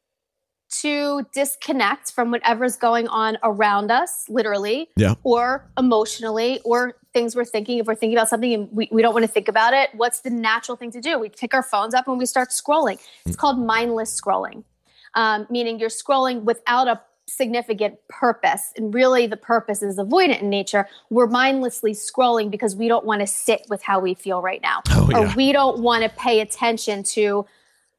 to 0.72 1.26
disconnect 1.34 2.12
from 2.12 2.32
whatever's 2.32 2.78
going 2.78 3.08
on 3.10 3.38
around 3.44 3.92
us, 3.92 4.26
literally, 4.30 4.90
Yeah. 4.96 5.16
or 5.24 5.70
emotionally, 5.78 6.60
or 6.64 6.94
things 7.14 7.36
we're 7.36 7.44
thinking. 7.46 7.78
If 7.80 7.88
we're 7.88 7.96
thinking 7.96 8.18
about 8.18 8.30
something 8.30 8.54
and 8.54 8.70
we, 8.72 8.88
we 8.92 9.02
don't 9.02 9.14
want 9.14 9.26
to 9.26 9.32
think 9.32 9.48
about 9.50 9.74
it, 9.74 9.90
what's 9.94 10.22
the 10.22 10.30
natural 10.30 10.78
thing 10.78 10.92
to 10.92 11.02
do? 11.02 11.20
We 11.20 11.30
pick 11.30 11.54
our 11.54 11.64
phones 11.64 11.94
up 11.94 12.08
and 12.08 12.18
we 12.18 12.26
start 12.26 12.50
scrolling. 12.50 13.00
It's 13.26 13.36
called 13.36 13.60
mindless 13.60 14.20
scrolling, 14.20 14.64
um, 15.16 15.46
meaning 15.50 15.78
you're 15.78 15.90
scrolling 15.90 16.44
without 16.44 16.88
a 16.88 17.02
significant 17.28 17.96
purpose. 18.08 18.74
And 18.78 18.94
really, 18.94 19.28
the 19.28 19.38
purpose 19.38 19.82
is 19.82 19.98
avoidant 19.98 20.42
in 20.42 20.50
nature. 20.50 20.88
We're 21.10 21.28
mindlessly 21.28 21.92
scrolling 21.94 22.50
because 22.50 22.76
we 22.76 22.88
don't 22.88 23.06
want 23.06 23.22
to 23.22 23.28
sit 23.28 23.66
with 23.70 23.82
how 23.82 24.00
we 24.00 24.14
feel 24.14 24.42
right 24.42 24.62
now. 24.62 24.82
Oh, 24.92 25.10
or 25.14 25.34
we 25.36 25.52
don't 25.52 25.80
want 25.80 26.04
to 26.04 26.10
pay 26.10 26.40
attention 26.40 27.04
to 27.04 27.46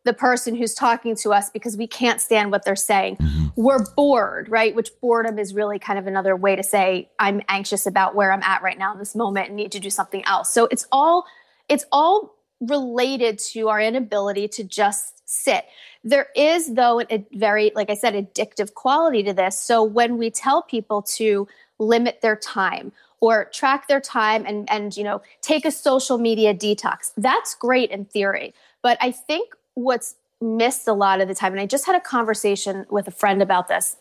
the 0.04 0.12
person 0.12 0.54
who's 0.54 0.74
talking 0.74 1.14
to 1.16 1.32
us 1.32 1.50
because 1.50 1.76
we 1.76 1.86
can't 1.86 2.20
stand 2.20 2.50
what 2.50 2.64
they're 2.64 2.74
saying. 2.74 3.16
Mm-hmm. 3.16 3.46
We're 3.54 3.84
bored, 3.94 4.48
right? 4.48 4.74
Which 4.74 4.90
boredom 5.00 5.38
is 5.38 5.54
really 5.54 5.78
kind 5.78 5.98
of 5.98 6.06
another 6.06 6.34
way 6.34 6.56
to 6.56 6.62
say 6.62 7.10
I'm 7.18 7.40
anxious 7.48 7.86
about 7.86 8.14
where 8.14 8.32
I'm 8.32 8.42
at 8.42 8.62
right 8.62 8.78
now 8.78 8.92
in 8.92 8.98
this 8.98 9.14
moment 9.14 9.48
and 9.48 9.56
need 9.56 9.72
to 9.72 9.80
do 9.80 9.90
something 9.90 10.24
else. 10.24 10.52
So 10.52 10.66
it's 10.66 10.86
all 10.90 11.26
it's 11.68 11.84
all 11.92 12.34
related 12.60 13.38
to 13.38 13.68
our 13.68 13.80
inability 13.80 14.48
to 14.48 14.64
just 14.64 15.22
sit. 15.28 15.66
There 16.04 16.28
is 16.34 16.74
though 16.74 17.00
a 17.00 17.24
very 17.32 17.70
like 17.74 17.90
I 17.90 17.94
said 17.94 18.14
addictive 18.14 18.74
quality 18.74 19.22
to 19.22 19.32
this. 19.32 19.60
So 19.60 19.84
when 19.84 20.18
we 20.18 20.30
tell 20.30 20.62
people 20.62 21.02
to 21.02 21.46
limit 21.78 22.20
their 22.22 22.36
time 22.36 22.92
or 23.20 23.46
track 23.46 23.86
their 23.86 24.00
time 24.00 24.44
and 24.46 24.68
and 24.68 24.96
you 24.96 25.04
know 25.04 25.22
take 25.42 25.64
a 25.64 25.70
social 25.70 26.18
media 26.18 26.52
detox, 26.52 27.12
that's 27.16 27.54
great 27.54 27.90
in 27.90 28.04
theory. 28.06 28.52
But 28.82 28.98
I 29.00 29.12
think 29.12 29.54
what's 29.74 30.14
missed 30.40 30.88
a 30.88 30.92
lot 30.92 31.20
of 31.20 31.28
the 31.28 31.34
time 31.34 31.52
and 31.52 31.60
I 31.60 31.66
just 31.66 31.86
had 31.86 31.94
a 31.94 32.00
conversation 32.00 32.84
with 32.90 33.06
a 33.06 33.12
friend 33.12 33.40
about 33.40 33.68
this. 33.68 33.96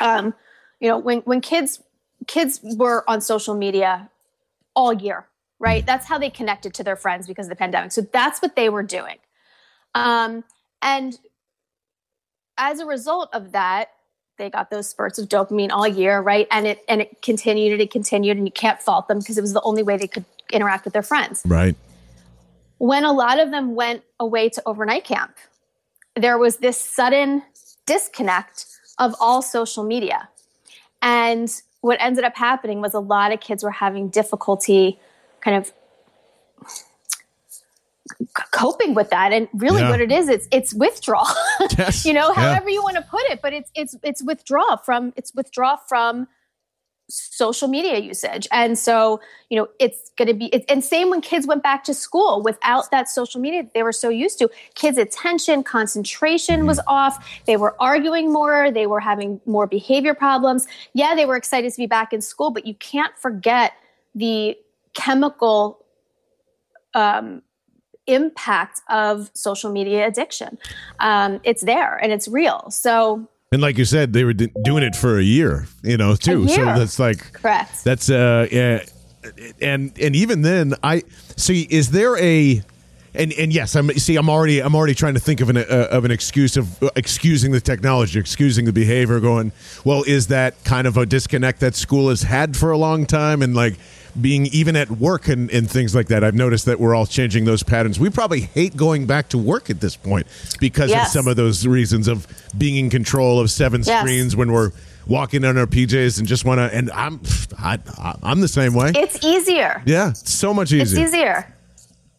Um, 0.00 0.34
you 0.80 0.88
know, 0.88 0.98
when 0.98 1.18
when 1.20 1.40
kids 1.40 1.82
kids 2.26 2.60
were 2.62 3.08
on 3.08 3.20
social 3.20 3.54
media 3.54 4.10
all 4.74 4.92
year, 4.92 5.26
right? 5.58 5.84
That's 5.84 6.06
how 6.06 6.18
they 6.18 6.30
connected 6.30 6.74
to 6.74 6.84
their 6.84 6.96
friends 6.96 7.26
because 7.26 7.46
of 7.46 7.50
the 7.50 7.56
pandemic. 7.56 7.92
So 7.92 8.02
that's 8.02 8.40
what 8.40 8.56
they 8.56 8.68
were 8.68 8.82
doing. 8.82 9.16
Um, 9.94 10.44
and 10.82 11.18
as 12.58 12.80
a 12.80 12.86
result 12.86 13.30
of 13.32 13.52
that, 13.52 13.90
they 14.36 14.50
got 14.50 14.70
those 14.70 14.88
spurts 14.88 15.18
of 15.18 15.28
dopamine 15.28 15.70
all 15.70 15.86
year, 15.86 16.20
right? 16.20 16.48
And 16.50 16.66
it 16.66 16.84
and 16.88 17.00
it 17.00 17.22
continued 17.22 17.72
and 17.72 17.80
it 17.80 17.90
continued, 17.90 18.36
and 18.36 18.46
you 18.46 18.52
can't 18.52 18.80
fault 18.82 19.08
them 19.08 19.20
because 19.20 19.38
it 19.38 19.42
was 19.42 19.52
the 19.52 19.62
only 19.62 19.82
way 19.82 19.96
they 19.96 20.08
could 20.08 20.24
interact 20.52 20.84
with 20.84 20.92
their 20.92 21.02
friends. 21.02 21.42
right. 21.46 21.76
When 22.84 23.04
a 23.04 23.12
lot 23.12 23.40
of 23.40 23.50
them 23.50 23.74
went 23.74 24.02
away 24.20 24.50
to 24.50 24.62
overnight 24.66 25.04
camp, 25.04 25.38
there 26.16 26.36
was 26.36 26.58
this 26.58 26.78
sudden 26.78 27.42
disconnect 27.86 28.66
of 28.98 29.14
all 29.18 29.40
social 29.40 29.84
media. 29.84 30.28
And 31.00 31.50
what 31.80 31.96
ended 31.98 32.24
up 32.24 32.36
happening 32.36 32.82
was 32.82 32.92
a 32.92 33.00
lot 33.00 33.32
of 33.32 33.40
kids 33.40 33.64
were 33.64 33.70
having 33.70 34.08
difficulty 34.10 34.98
kind 35.40 35.56
of 35.56 35.72
coping 38.50 38.92
with 38.92 39.08
that 39.08 39.32
and 39.32 39.48
really 39.54 39.80
Yeah. 39.80 39.88
what 39.88 40.00
it 40.02 40.12
is 40.12 40.28
it's 40.28 40.46
it's 40.52 40.74
withdrawal 40.74 41.26
Yes. 41.78 42.04
you 42.04 42.12
know 42.12 42.28
Yeah. 42.28 42.34
however 42.34 42.68
you 42.68 42.82
want 42.82 42.96
to 42.96 43.02
put 43.02 43.22
it 43.32 43.40
but 43.40 43.54
it's 43.54 43.70
it's 43.74 43.96
it's 44.02 44.22
withdraw 44.22 44.76
from 44.76 45.14
it's 45.16 45.34
withdraw 45.34 45.76
from 45.76 46.28
social 47.08 47.68
media 47.68 47.98
usage. 47.98 48.48
And 48.50 48.78
so 48.78 49.20
you 49.50 49.58
know 49.58 49.68
it's 49.78 50.10
going 50.16 50.28
to 50.28 50.34
be 50.34 50.46
it, 50.46 50.64
and 50.68 50.82
same 50.82 51.10
when 51.10 51.20
kids 51.20 51.46
went 51.46 51.62
back 51.62 51.84
to 51.84 51.94
school. 51.94 52.42
Without 52.42 52.90
that 52.90 53.08
social 53.08 53.40
media 53.40 53.64
they 53.74 53.82
were 53.82 53.92
so 53.92 54.08
used 54.08 54.38
to 54.38 54.48
kids 54.74 54.98
attention 54.98 55.62
concentration 55.62 56.66
was 56.66 56.80
off. 56.86 57.42
They 57.46 57.56
were 57.56 57.76
arguing 57.80 58.32
more. 58.32 58.70
They 58.70 58.86
were 58.86 59.00
having 59.00 59.40
more 59.46 59.66
behavior 59.66 60.14
problems. 60.14 60.66
Yeah 60.92 61.14
they 61.14 61.26
were 61.26 61.36
excited 61.36 61.72
to 61.72 61.78
be 61.78 61.86
back 61.86 62.12
in 62.12 62.20
school 62.20 62.50
but 62.50 62.66
you 62.66 62.74
can't 62.74 63.16
forget 63.18 63.74
the 64.14 64.56
chemical 64.94 65.84
um, 66.94 67.42
impact 68.06 68.80
of 68.88 69.30
social 69.34 69.70
media 69.70 70.06
addiction. 70.06 70.58
Um, 71.00 71.40
it's 71.42 71.62
there 71.62 71.96
and 71.96 72.12
it's 72.12 72.28
real. 72.28 72.70
So 72.70 73.28
And 73.54 73.62
like 73.62 73.78
you 73.78 73.84
said, 73.84 74.12
they 74.12 74.24
were 74.24 74.32
d- 74.32 74.50
doing 74.64 74.82
it 74.82 74.96
for 74.96 75.16
a 75.16 75.22
year, 75.22 75.68
you 75.82 75.96
know, 75.96 76.16
too. 76.16 76.48
So 76.48 76.64
that's 76.64 76.98
like 76.98 77.32
correct 77.34 77.84
That's 77.84 78.10
uh 78.10 78.48
yeah, 78.50 78.84
and 79.62 79.96
and 79.96 80.16
even 80.16 80.42
then 80.42 80.74
I 80.82 81.04
see 81.36 81.66
is 81.70 81.92
there 81.92 82.18
a 82.18 82.62
and 83.14 83.32
and 83.34 83.52
yes 83.52 83.76
I'm 83.76 83.90
see 83.92 84.16
I'm 84.16 84.28
already 84.28 84.60
I'm 84.60 84.74
already 84.74 84.94
trying 84.94 85.14
to 85.14 85.20
think 85.20 85.40
of 85.40 85.50
an 85.50 85.58
uh, 85.58 85.88
of 85.90 86.04
an 86.04 86.10
excuse 86.10 86.56
of 86.56 86.82
uh, 86.82 86.90
excusing 86.96 87.52
the 87.52 87.60
technology 87.60 88.18
excusing 88.18 88.64
the 88.64 88.72
behavior 88.72 89.20
going 89.20 89.52
well 89.84 90.02
is 90.02 90.26
that 90.26 90.62
kind 90.64 90.88
of 90.88 90.96
a 90.96 91.06
disconnect 91.06 91.60
that 91.60 91.76
school 91.76 92.08
has 92.08 92.22
had 92.22 92.56
for 92.56 92.72
a 92.72 92.76
long 92.76 93.06
time? 93.06 93.40
And 93.40 93.54
like 93.54 93.78
being 94.20 94.46
even 94.46 94.76
at 94.76 94.90
work 94.90 95.28
and, 95.28 95.50
and 95.50 95.68
things 95.70 95.94
like 95.94 96.06
that 96.08 96.22
I've 96.22 96.34
noticed 96.34 96.66
that 96.66 96.78
we're 96.78 96.94
all 96.94 97.06
changing 97.06 97.44
those 97.44 97.62
patterns 97.62 97.98
we 97.98 98.10
probably 98.10 98.40
hate 98.40 98.76
going 98.76 99.06
back 99.06 99.28
to 99.30 99.38
work 99.38 99.70
at 99.70 99.80
this 99.80 99.96
point 99.96 100.26
because 100.60 100.92
of 100.92 101.06
some 101.08 101.26
of 101.26 101.36
those 101.36 101.66
reasons 101.66 102.06
of 102.08 102.26
being 102.56 102.76
in 102.76 102.90
control 102.90 103.40
of 103.40 103.50
seven 103.50 103.82
Yes. 103.84 104.00
screens 104.00 104.36
when 104.36 104.52
we're 104.52 104.70
walking 105.06 105.44
on 105.44 105.58
our 105.58 105.66
PJs 105.66 106.18
and 106.18 106.26
just 106.26 106.44
want 106.46 106.58
to. 106.58 106.74
And 106.74 106.90
I'm, 106.92 107.20
I, 107.58 107.78
I'm 108.22 108.40
the 108.40 108.48
same 108.48 108.72
way. 108.72 108.92
it's 108.94 109.22
easier 109.24 109.82
yeah, 109.84 110.10
it's 110.10 110.32
so 110.32 110.54
much 110.54 110.72
easier. 110.72 110.82
it's 110.82 110.92
easier. 110.92 111.06
easier 111.22 111.56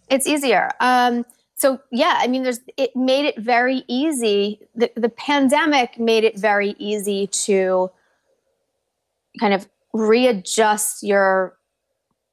it's 0.09 0.27
easier 0.27 0.71
um 0.81 1.25
so 1.55 1.79
yeah 1.91 2.17
i 2.19 2.27
mean 2.27 2.43
there's 2.43 2.59
it 2.77 2.95
made 2.95 3.25
it 3.25 3.37
very 3.39 3.83
easy 3.87 4.59
the, 4.75 4.91
the 4.95 5.09
pandemic 5.09 5.97
made 5.99 6.23
it 6.23 6.37
very 6.37 6.75
easy 6.77 7.25
to 7.27 7.89
kind 9.39 9.53
of 9.53 9.67
readjust 9.93 11.01
your 11.01 11.57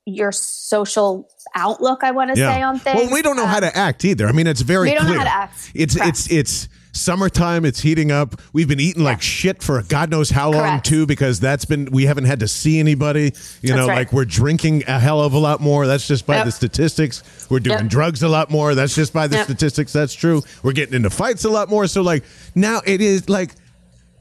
your 0.05 0.33
social 0.33 1.29
outlook 1.55 2.03
i 2.03 2.11
want 2.11 2.29
to 2.31 2.37
say 2.37 2.61
on 2.61 2.79
things 2.79 2.97
Well, 3.01 3.13
we 3.13 3.23
don't 3.23 3.37
know 3.37 3.47
how 3.47 3.61
to 3.61 3.67
um, 3.69 3.73
act 3.75 4.05
either. 4.05 4.27
I 4.27 4.33
mean, 4.33 4.47
it's 4.49 4.61
very 4.63 4.89
We 4.89 4.95
don't 4.95 5.05
know 5.05 5.11
clear. 5.13 5.19
how 5.21 5.25
to 5.25 5.31
act. 5.45 5.71
It's 5.75 5.95
Correct. 5.97 6.09
it's 6.09 6.31
it's 6.31 6.69
summertime. 6.95 7.65
It's 7.65 7.81
heating 7.81 8.11
up. 8.11 8.41
We've 8.53 8.69
been 8.69 8.81
eating 8.81 9.03
like 9.05 9.23
shit 9.23 9.63
for 9.63 9.83
God 9.83 10.11
knows 10.11 10.29
how 10.31 10.51
long 10.51 10.81
too, 10.83 11.07
because 11.07 11.41
that's 11.41 11.65
been 11.65 11.87
we 11.91 12.05
haven't 12.07 12.25
had 12.25 12.41
to 12.41 12.49
see 12.49 12.79
anybody. 12.81 13.33
You 13.63 13.75
know, 13.75 13.87
right. 13.89 13.99
like 13.99 14.13
we're 14.13 14.25
drinking 14.25 14.85
a 14.89 14.99
hell 14.99 15.21
of 15.21 15.33
a 15.35 15.39
lot 15.39 15.61
more. 15.61 15.87
That's 15.87 16.07
just 16.07 16.27
by 16.27 16.37
Yep. 16.37 16.45
the 16.47 16.53
statistics. 16.53 17.47
We're 17.49 17.61
doing 17.61 17.79
Yep. 17.81 17.89
drugs 17.89 18.23
a 18.23 18.29
lot 18.29 18.51
more. 18.51 18.75
That's 18.75 18.95
just 18.95 19.13
by 19.13 19.27
the 19.29 19.37
Yep. 19.37 19.45
statistics. 19.45 19.93
That's 19.93 20.15
true. 20.15 20.43
We're 20.63 20.73
getting 20.73 20.95
into 20.95 21.11
fights 21.11 21.45
a 21.45 21.51
lot 21.51 21.69
more. 21.71 21.87
So 21.87 22.03
like 22.03 22.25
now 22.55 22.81
it 22.85 23.01
is 23.01 23.29
like 23.29 23.55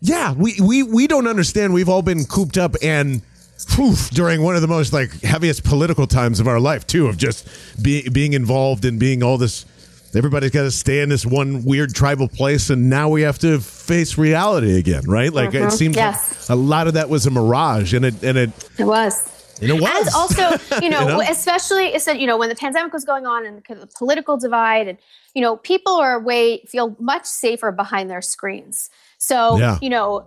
yeah, 0.02 0.34
we 0.34 0.56
we 0.62 0.84
we 0.84 1.08
don't 1.08 1.28
understand. 1.28 1.74
We've 1.74 1.90
all 1.90 2.02
been 2.04 2.26
cooped 2.26 2.58
up 2.58 2.76
and 2.82 3.22
whew, 3.70 3.96
during 4.12 4.42
one 4.42 4.56
of 4.56 4.62
the 4.62 4.68
most 4.68 4.94
like 4.94 5.12
heaviest 5.22 5.64
political 5.64 6.08
times 6.08 6.40
of 6.40 6.48
our 6.48 6.60
life 6.60 6.86
too, 6.88 7.08
of 7.08 7.18
just 7.18 7.48
be, 7.82 8.08
being 8.10 8.34
involved 8.34 8.86
and 8.86 9.00
being 9.00 9.24
all 9.24 9.38
this. 9.38 9.66
Everybody's 10.14 10.52
got 10.52 10.64
to 10.64 10.72
stay 10.72 11.00
in 11.00 11.08
this 11.08 11.26
one 11.26 11.64
weird 11.64 11.96
tribal 11.96 12.28
place, 12.28 12.70
and 12.70 12.90
now 12.90 13.08
we 13.08 13.22
have 13.22 13.40
to 13.40 13.60
face 13.62 14.18
reality 14.18 14.78
again, 14.78 15.04
right? 15.08 15.32
Like 15.32 15.54
it 15.54 15.62
Mhm. 15.64 15.72
seems 15.72 15.96
Yes. 15.96 16.50
like 16.50 16.58
a 16.58 16.60
lot 16.60 16.88
of 16.88 16.96
that 16.96 17.08
was 17.10 17.26
a 17.26 17.32
mirage, 17.32 17.94
and 17.94 18.04
it 18.04 18.22
and 18.22 18.38
it 18.38 18.52
it 18.78 18.84
was 18.84 19.16
and 19.62 19.70
it 19.70 19.80
was 19.80 19.90
And 19.90 20.10
also, 20.14 20.58
you 20.82 20.90
know, 20.90 21.00
You 21.02 21.08
know? 21.08 21.22
especially 21.22 21.96
you 22.20 22.28
know 22.28 22.36
when 22.38 22.50
the 22.50 22.56
pandemic 22.56 22.92
was 22.92 23.06
going 23.06 23.26
on 23.26 23.46
and 23.46 23.64
the 23.70 23.88
political 23.98 24.36
divide, 24.36 24.90
and 24.90 24.98
you 25.34 25.42
know, 25.42 25.56
people 25.56 25.94
are 25.94 26.20
way 26.22 26.62
feel 26.68 26.94
much 27.00 27.26
safer 27.26 27.72
behind 27.72 28.10
their 28.10 28.22
screens. 28.22 28.90
So 29.18 29.58
Yeah. 29.60 29.78
you 29.82 29.90
know. 29.90 30.26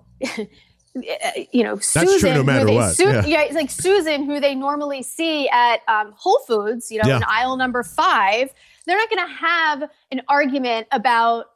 You 1.52 1.64
know, 1.64 1.74
true 1.74 1.82
Susan. 1.82 2.34
no 2.34 2.42
matter 2.44 2.60
who 2.60 2.66
they, 2.66 2.74
what, 2.76 2.94
Su- 2.96 3.04
yeah. 3.04 3.40
it's 3.42 3.54
like 3.54 3.70
Susan, 3.70 4.24
who 4.24 4.38
they 4.38 4.54
normally 4.54 5.02
see 5.02 5.48
at 5.48 5.80
um, 5.88 6.12
Whole 6.16 6.38
Foods. 6.46 6.90
You 6.92 7.02
know, 7.02 7.08
Yeah. 7.08 7.16
in 7.16 7.24
aisle 7.24 7.56
number 7.56 7.82
five, 7.82 8.52
they're 8.86 8.96
not 8.96 9.10
going 9.10 9.26
to 9.26 9.32
have 9.34 9.90
an 10.12 10.22
argument 10.28 10.86
about 10.92 11.46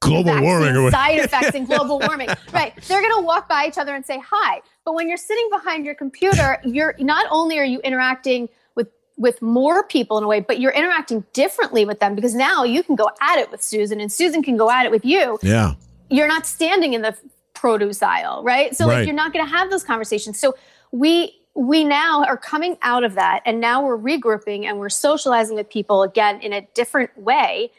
global 0.00 0.40
warming 0.40 0.76
or 0.76 0.90
side 0.90 1.18
effects 1.20 1.50
and 1.54 1.66
global 1.66 2.00
warming. 2.00 2.28
Right. 2.52 2.74
They're 2.88 3.00
going 3.00 3.14
to 3.16 3.22
walk 3.22 3.48
by 3.48 3.66
each 3.66 3.78
other 3.78 3.94
and 3.94 4.04
say 4.04 4.18
hi. 4.24 4.60
But 4.84 4.94
when 4.94 5.08
you're 5.08 5.16
sitting 5.18 5.48
behind 5.50 5.84
your 5.84 5.94
computer, 5.94 6.58
you're 6.64 6.94
not 6.98 7.26
only 7.30 7.58
are 7.58 7.64
you 7.64 7.78
interacting 7.80 8.48
with 8.74 8.88
with 9.16 9.40
more 9.42 9.84
people 9.84 10.18
in 10.18 10.24
a 10.24 10.28
way, 10.28 10.40
but 10.40 10.58
you're 10.60 10.72
interacting 10.72 11.24
differently 11.32 11.84
with 11.84 12.00
them 12.00 12.14
because 12.16 12.34
now 12.34 12.64
you 12.64 12.82
can 12.82 12.96
go 12.96 13.08
at 13.20 13.38
it 13.38 13.50
with 13.52 13.62
Susan 13.62 14.00
and 14.00 14.10
Susan 14.10 14.42
can 14.42 14.56
go 14.56 14.68
at 14.70 14.84
it 14.84 14.90
with 14.90 15.04
you. 15.04 15.38
Yeah, 15.42 15.74
You're 16.10 16.28
not 16.28 16.46
standing 16.46 16.94
in 16.94 17.02
the 17.02 17.16
produce 17.58 18.02
aisle, 18.02 18.42
right? 18.44 18.76
So 18.76 18.86
Right. 18.86 18.98
like 18.98 19.06
you're 19.06 19.14
not 19.16 19.32
going 19.32 19.44
to 19.44 19.50
have 19.50 19.70
those 19.70 19.84
conversations. 19.84 20.38
So 20.40 20.54
we 20.92 21.34
we 21.54 21.82
now 21.82 22.22
are 22.24 22.36
coming 22.36 22.76
out 22.82 23.02
of 23.02 23.14
that 23.14 23.42
and 23.44 23.60
now 23.60 23.84
we're 23.84 23.98
regrouping 23.98 24.64
and 24.64 24.78
we're 24.78 24.88
socializing 24.88 25.56
with 25.56 25.68
people 25.68 26.02
again 26.04 26.40
in 26.40 26.52
a 26.52 26.60
different 26.74 27.10
way 27.18 27.70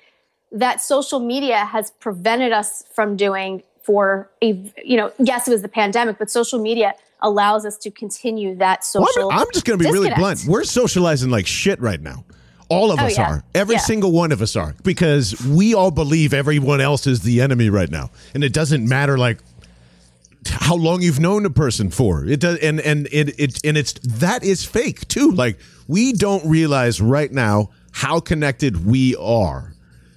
that 0.52 0.82
social 0.82 1.20
media 1.20 1.60
has 1.66 1.92
prevented 1.92 2.52
us 2.52 2.84
from 2.94 3.16
doing 3.16 3.64
for 3.84 4.30
a 4.42 4.48
you 4.84 4.98
know 4.98 5.12
yes 5.18 5.48
it 5.48 5.52
was 5.52 5.62
the 5.62 5.70
pandemic 5.70 6.18
but 6.20 6.30
social 6.30 6.60
media 6.60 6.94
allows 7.22 7.66
us 7.66 7.78
to 7.78 7.90
continue 7.90 8.54
that 8.56 8.84
social 8.84 9.28
well, 9.30 9.40
I'm, 9.40 9.48
just 9.54 9.66
going 9.66 9.80
to 9.80 9.84
be 9.84 9.90
disconnect. 9.90 10.18
really 10.18 10.22
blunt 10.36 10.44
we're 10.46 10.66
socializing 10.66 11.30
like 11.30 11.48
shit 11.48 11.80
right 11.80 12.02
now 12.02 12.26
all 12.68 12.92
of 12.92 13.00
Oh, 13.00 13.06
us 13.06 13.18
yeah. 13.18 13.30
are 13.30 13.44
every 13.56 13.76
Yeah. 13.76 13.82
single 13.82 14.12
one 14.12 14.32
of 14.34 14.42
us 14.42 14.56
are 14.58 14.76
because 14.84 15.40
we 15.48 15.74
all 15.74 15.90
believe 15.92 16.34
everyone 16.34 16.82
else 16.82 17.08
is 17.08 17.22
the 17.22 17.40
enemy 17.40 17.70
right 17.70 17.90
now 17.90 18.12
and 18.34 18.44
it 18.44 18.52
doesn't 18.52 18.86
matter 18.88 19.18
like 19.18 19.38
how 20.48 20.76
long 20.76 21.02
you've 21.02 21.20
known 21.20 21.46
a 21.46 21.50
person 21.50 21.90
for 21.90 22.26
it 22.26 22.40
does 22.40 22.58
and 22.60 22.80
and 22.82 23.08
it, 23.12 23.38
it 23.40 23.60
and 23.66 23.78
it's 23.78 23.94
that 24.04 24.44
is 24.44 24.64
fake 24.66 25.08
too 25.08 25.32
like 25.32 25.60
we 25.88 26.14
don't 26.14 26.46
realize 26.50 27.02
right 27.02 27.32
now 27.32 27.70
how 27.92 28.20
connected 28.20 28.86
we 28.86 29.16
are 29.18 29.74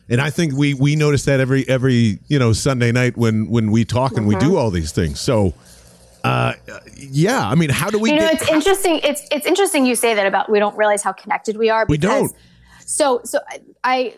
and 0.08 0.20
i 0.20 0.30
think 0.30 0.54
we 0.54 0.74
we 0.74 0.94
notice 0.94 1.24
that 1.24 1.40
every 1.40 1.68
every 1.68 2.18
you 2.28 2.38
know 2.38 2.52
sunday 2.52 2.92
night 2.92 3.16
when 3.16 3.48
when 3.50 3.70
we 3.72 3.84
talk 3.84 4.12
and 4.16 4.26
we 4.26 4.34
Mm-hmm. 4.36 4.48
do 4.48 4.56
all 4.56 4.70
these 4.70 4.92
things 4.92 5.20
so 5.20 5.52
uh 6.24 6.52
yeah 6.96 7.48
i 7.48 7.54
mean 7.56 7.68
how 7.70 7.90
do 7.90 7.98
we 7.98 8.10
you 8.10 8.16
know 8.16 8.22
get 8.30 8.42
it's 8.42 8.50
interesting 8.50 9.00
it's 9.02 9.26
it's 9.32 9.46
interesting 9.46 9.84
you 9.84 9.96
say 9.96 10.14
that 10.14 10.26
about 10.26 10.48
we 10.48 10.60
don't 10.60 10.76
realize 10.76 11.02
how 11.02 11.12
connected 11.12 11.56
we 11.56 11.68
are 11.68 11.84
We 11.88 11.98
don't. 11.98 12.32
so 12.86 13.20
so 13.24 13.40
I 13.82 14.14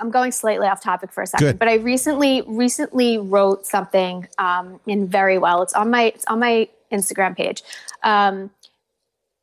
I'm 0.00 0.10
going 0.10 0.32
slightly 0.32 0.66
off 0.66 0.82
topic 0.82 1.12
for 1.12 1.22
a 1.22 1.26
second, 1.26 1.46
Good. 1.46 1.58
but 1.58 1.68
I 1.68 1.74
recently 1.74 2.42
recently 2.46 3.18
wrote 3.18 3.66
something 3.66 4.26
um, 4.38 4.80
in 4.86 5.08
very 5.08 5.38
well. 5.38 5.62
It's 5.62 5.72
on 5.74 5.90
my 5.90 6.04
it's 6.04 6.24
on 6.26 6.38
my 6.40 6.68
Instagram 6.92 7.36
page, 7.36 7.62
um, 8.02 8.50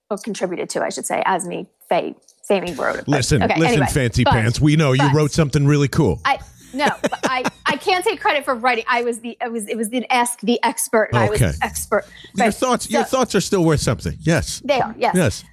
or 0.09 0.17
contributed 0.17 0.69
to, 0.71 0.83
I 0.83 0.89
should 0.89 1.05
say, 1.05 1.23
as 1.25 1.47
me 1.47 1.67
Faye 1.89 2.15
Famey 2.49 2.77
wrote 2.77 2.97
it. 2.99 3.05
But- 3.05 3.09
listen 3.09 3.41
okay, 3.43 3.55
listen 3.59 3.73
anyway. 3.73 3.87
fancy 3.87 4.23
But- 4.23 4.33
pants 4.33 4.59
we 4.61 4.75
know 4.75 4.91
you 4.93 5.09
wrote 5.13 5.31
something 5.31 5.65
really 5.65 5.87
cool 5.87 6.21
I 6.25 6.39
no, 6.73 6.87
but 7.01 7.19
I 7.25 7.43
I 7.67 7.77
can't 7.77 8.03
take 8.03 8.19
credit 8.19 8.45
for 8.45 8.55
writing. 8.55 8.83
I 8.87 9.03
was 9.03 9.19
the 9.19 9.37
I 9.41 9.47
was 9.47 9.67
it 9.67 9.77
was 9.77 9.89
the 9.89 10.05
ask 10.11 10.39
the 10.41 10.59
expert. 10.63 11.09
And 11.13 11.19
I 11.19 11.29
was 11.29 11.41
Okay. 11.41 11.51
the 11.51 11.65
expert. 11.65 12.05
your 12.35 12.51
thoughts 12.51 12.89
your 12.89 13.03
thoughts 13.03 13.35
are 13.35 13.41
still 13.41 13.63
worth 13.63 13.79
something 13.79 14.17
yes 14.21 14.61
They 14.65 14.79
are 14.81 14.93
yes. 14.97 15.13
yes 15.15 15.43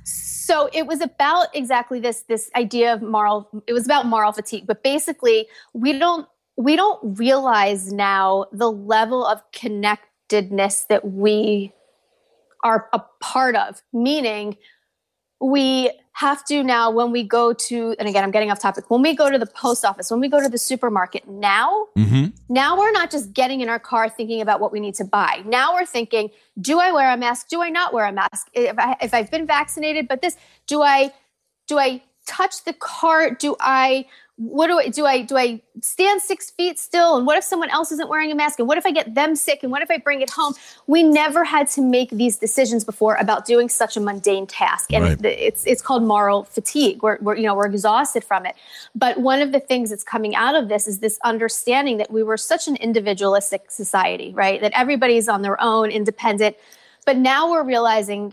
So 0.50 0.68
it 0.72 0.88
was 0.88 1.00
about 1.00 1.54
exactly 1.54 2.00
this 2.00 2.22
this 2.22 2.50
idea 2.56 2.92
of 2.92 3.02
moral. 3.02 3.48
It 3.68 3.72
was 3.72 3.84
about 3.84 4.06
moral 4.06 4.32
fatigue, 4.32 4.66
but 4.66 4.82
basically 4.82 5.46
we 5.74 5.96
don't 5.96 6.26
we 6.56 6.74
don't 6.74 7.16
realize 7.16 7.92
now 7.92 8.46
the 8.50 8.68
level 8.68 9.24
of 9.24 9.40
connectedness 9.52 10.86
that 10.88 11.06
we 11.06 11.72
are 12.64 12.88
a 12.92 13.00
part 13.20 13.54
of. 13.54 13.80
Meaning, 13.92 14.56
we 15.40 15.92
have 16.20 16.44
to 16.44 16.62
now 16.62 16.90
when 16.90 17.10
we 17.10 17.22
go 17.22 17.54
to 17.54 17.94
and 17.98 18.06
again 18.06 18.22
I'm 18.22 18.30
getting 18.30 18.50
off 18.50 18.60
topic. 18.60 18.90
When 18.90 19.00
we 19.00 19.14
go 19.14 19.30
to 19.30 19.38
the 19.38 19.46
post 19.46 19.86
office, 19.86 20.10
when 20.10 20.20
we 20.20 20.28
go 20.28 20.38
to 20.38 20.50
the 20.50 20.58
supermarket, 20.58 21.26
now 21.26 21.86
mm-hmm. 21.96 22.26
now 22.50 22.78
we're 22.78 22.92
not 22.92 23.10
just 23.10 23.32
getting 23.32 23.62
in 23.62 23.70
our 23.70 23.78
car 23.78 24.10
thinking 24.10 24.42
about 24.42 24.60
what 24.60 24.70
we 24.70 24.80
need 24.80 24.94
to 24.96 25.04
buy. 25.04 25.42
Now 25.46 25.72
we're 25.72 25.86
thinking, 25.86 26.28
do 26.60 26.78
I 26.78 26.92
wear 26.92 27.10
a 27.10 27.16
mask? 27.16 27.48
Do 27.48 27.62
I 27.62 27.70
not 27.70 27.94
wear 27.94 28.04
a 28.04 28.12
mask? 28.12 28.50
If, 28.52 28.78
I, 28.78 28.96
if 29.00 29.14
I've 29.14 29.30
been 29.30 29.46
vaccinated, 29.46 30.08
but 30.08 30.20
this, 30.20 30.36
do 30.66 30.82
I, 30.82 31.10
do 31.66 31.78
I 31.78 32.02
touch 32.26 32.64
the 32.64 32.74
cart? 32.74 33.40
Do 33.40 33.56
I, 33.58 34.04
what 34.40 34.68
do 34.68 34.78
I, 34.78 34.88
do 34.88 35.04
I, 35.04 35.20
do 35.20 35.36
I 35.36 35.60
stand 35.82 36.22
six 36.22 36.50
feet 36.50 36.78
still? 36.78 37.18
And 37.18 37.26
what 37.26 37.36
if 37.36 37.44
someone 37.44 37.68
else 37.68 37.92
isn't 37.92 38.08
wearing 38.08 38.32
a 38.32 38.34
mask? 38.34 38.58
And 38.58 38.66
what 38.66 38.78
if 38.78 38.86
I 38.86 38.90
get 38.90 39.14
them 39.14 39.36
sick? 39.36 39.62
And 39.62 39.70
what 39.70 39.82
if 39.82 39.90
I 39.90 39.98
bring 39.98 40.22
it 40.22 40.30
home? 40.30 40.54
We 40.86 41.02
never 41.02 41.44
had 41.44 41.68
to 41.72 41.82
make 41.82 42.08
these 42.08 42.38
decisions 42.38 42.82
before 42.82 43.16
about 43.16 43.44
doing 43.44 43.68
such 43.68 43.98
a 43.98 44.00
mundane 44.00 44.46
task. 44.46 44.94
And 44.94 45.04
Right. 45.04 45.24
it's, 45.26 45.66
it's 45.66 45.82
called 45.82 46.04
moral 46.04 46.44
fatigue. 46.44 47.02
We're, 47.02 47.18
we're, 47.20 47.36
you 47.36 47.42
know, 47.42 47.54
we're 47.54 47.66
exhausted 47.66 48.24
from 48.24 48.46
it. 48.46 48.54
But 48.94 49.18
one 49.18 49.42
of 49.42 49.52
the 49.52 49.60
things 49.60 49.90
that's 49.90 50.04
coming 50.04 50.34
out 50.34 50.54
of 50.54 50.70
this 50.70 50.88
is 50.88 51.00
this 51.00 51.18
understanding 51.22 51.98
that 51.98 52.10
we 52.10 52.22
were 52.22 52.38
such 52.38 52.66
an 52.66 52.76
individualistic 52.76 53.70
society, 53.70 54.32
right? 54.32 54.58
That 54.62 54.72
everybody's 54.74 55.28
on 55.28 55.42
their 55.42 55.60
own, 55.60 55.90
independent. 55.90 56.56
But 57.04 57.18
now 57.18 57.50
we're 57.50 57.62
realizing, 57.64 58.32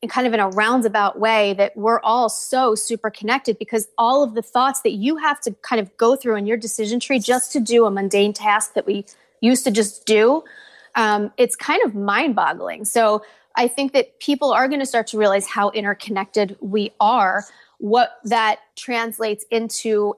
in 0.00 0.08
kind 0.08 0.26
of 0.26 0.34
in 0.34 0.40
a 0.40 0.48
roundabout 0.48 1.18
way, 1.18 1.54
that 1.54 1.76
we're 1.76 2.00
all 2.00 2.28
so 2.28 2.74
super 2.74 3.10
connected 3.10 3.58
because 3.58 3.88
all 3.98 4.22
of 4.22 4.34
the 4.34 4.42
thoughts 4.42 4.82
that 4.82 4.92
you 4.92 5.16
have 5.16 5.40
to 5.40 5.52
kind 5.62 5.80
of 5.80 5.96
go 5.96 6.14
through 6.14 6.36
in 6.36 6.46
your 6.46 6.56
decision 6.56 7.00
tree 7.00 7.18
just 7.18 7.52
to 7.52 7.60
do 7.60 7.84
a 7.84 7.90
mundane 7.90 8.32
task 8.32 8.74
that 8.74 8.86
we 8.86 9.04
used 9.40 9.64
to 9.64 9.70
just 9.70 10.06
do, 10.06 10.44
um, 10.94 11.32
it's 11.36 11.56
kind 11.56 11.82
of 11.84 11.94
mind 11.94 12.36
boggling. 12.36 12.84
So 12.84 13.22
I 13.56 13.66
think 13.66 13.92
that 13.92 14.20
people 14.20 14.52
are 14.52 14.68
going 14.68 14.80
to 14.80 14.86
start 14.86 15.08
to 15.08 15.18
realize 15.18 15.46
how 15.46 15.70
interconnected 15.70 16.56
we 16.60 16.92
are, 17.00 17.44
what 17.78 18.18
that 18.24 18.60
translates 18.76 19.44
into 19.50 20.16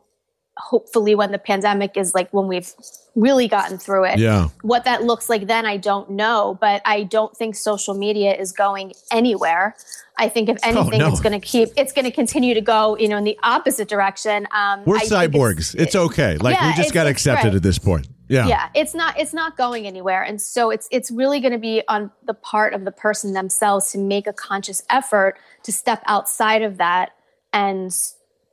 hopefully 0.61 1.15
when 1.15 1.33
the 1.33 1.39
pandemic 1.39 1.97
is 1.97 2.15
like 2.15 2.31
when 2.33 2.47
we've 2.47 2.73
really 3.17 3.49
gotten 3.49 3.79
through 3.79 4.05
it. 4.05 4.19
yeah 4.19 4.49
What 4.63 4.85
that 4.85 5.03
looks 5.03 5.29
like 5.29 5.47
then, 5.47 5.67
I 5.67 5.77
don't 5.77 6.11
know, 6.11 6.57
but 6.61 6.81
I 6.85 7.03
don't 7.03 7.37
think 7.37 7.57
social 7.57 7.95
media 7.95 8.35
is 8.35 8.53
going 8.53 8.93
anywhere. 9.11 9.75
I 10.17 10.29
think 10.29 10.49
if 10.49 10.59
anything, 10.63 11.01
Oh, 11.03 11.07
no. 11.07 11.09
it's 11.09 11.21
going 11.21 11.39
to 11.39 11.45
keep, 11.45 11.71
it's 11.77 11.93
going 11.93 12.05
to 12.05 12.11
continue 12.11 12.55
to 12.55 12.61
go, 12.61 12.97
you 12.97 13.09
know, 13.09 13.17
in 13.17 13.25
the 13.25 13.39
opposite 13.43 13.89
direction. 13.89 14.47
Um, 14.53 14.85
we're 14.85 14.99
I 14.99 15.05
cyborgs 15.05 15.75
it's, 15.75 15.97
okay 15.97 16.37
like 16.37 16.57
Yeah, 16.57 16.69
we 16.69 16.75
just 16.77 16.95
got 16.95 17.05
to 17.05 17.11
it's 17.11 17.19
accept 17.21 17.45
it 17.45 17.49
right. 17.49 17.57
at 17.57 17.63
this 17.63 17.79
point 17.79 18.07
yeah 18.29 18.47
yeah 18.47 18.69
it's 18.75 18.95
not 18.95 19.19
it's 19.19 19.35
not 19.35 19.57
going 19.57 19.89
anywhere 19.89 20.23
and 20.23 20.41
so 20.41 20.71
it's 20.71 20.87
it's 20.93 21.11
really 21.11 21.41
going 21.41 21.53
to 21.53 21.59
be 21.59 21.83
on 21.89 22.13
the 22.25 22.33
part 22.35 22.75
of 22.75 22.85
the 22.85 22.93
person 22.93 23.33
themselves 23.33 23.91
to 23.91 23.99
make 23.99 24.29
a 24.29 24.33
conscious 24.33 24.85
effort 24.89 25.37
to 25.65 25.73
step 25.73 26.01
outside 26.07 26.63
of 26.63 26.77
that 26.77 27.11
and 27.53 27.93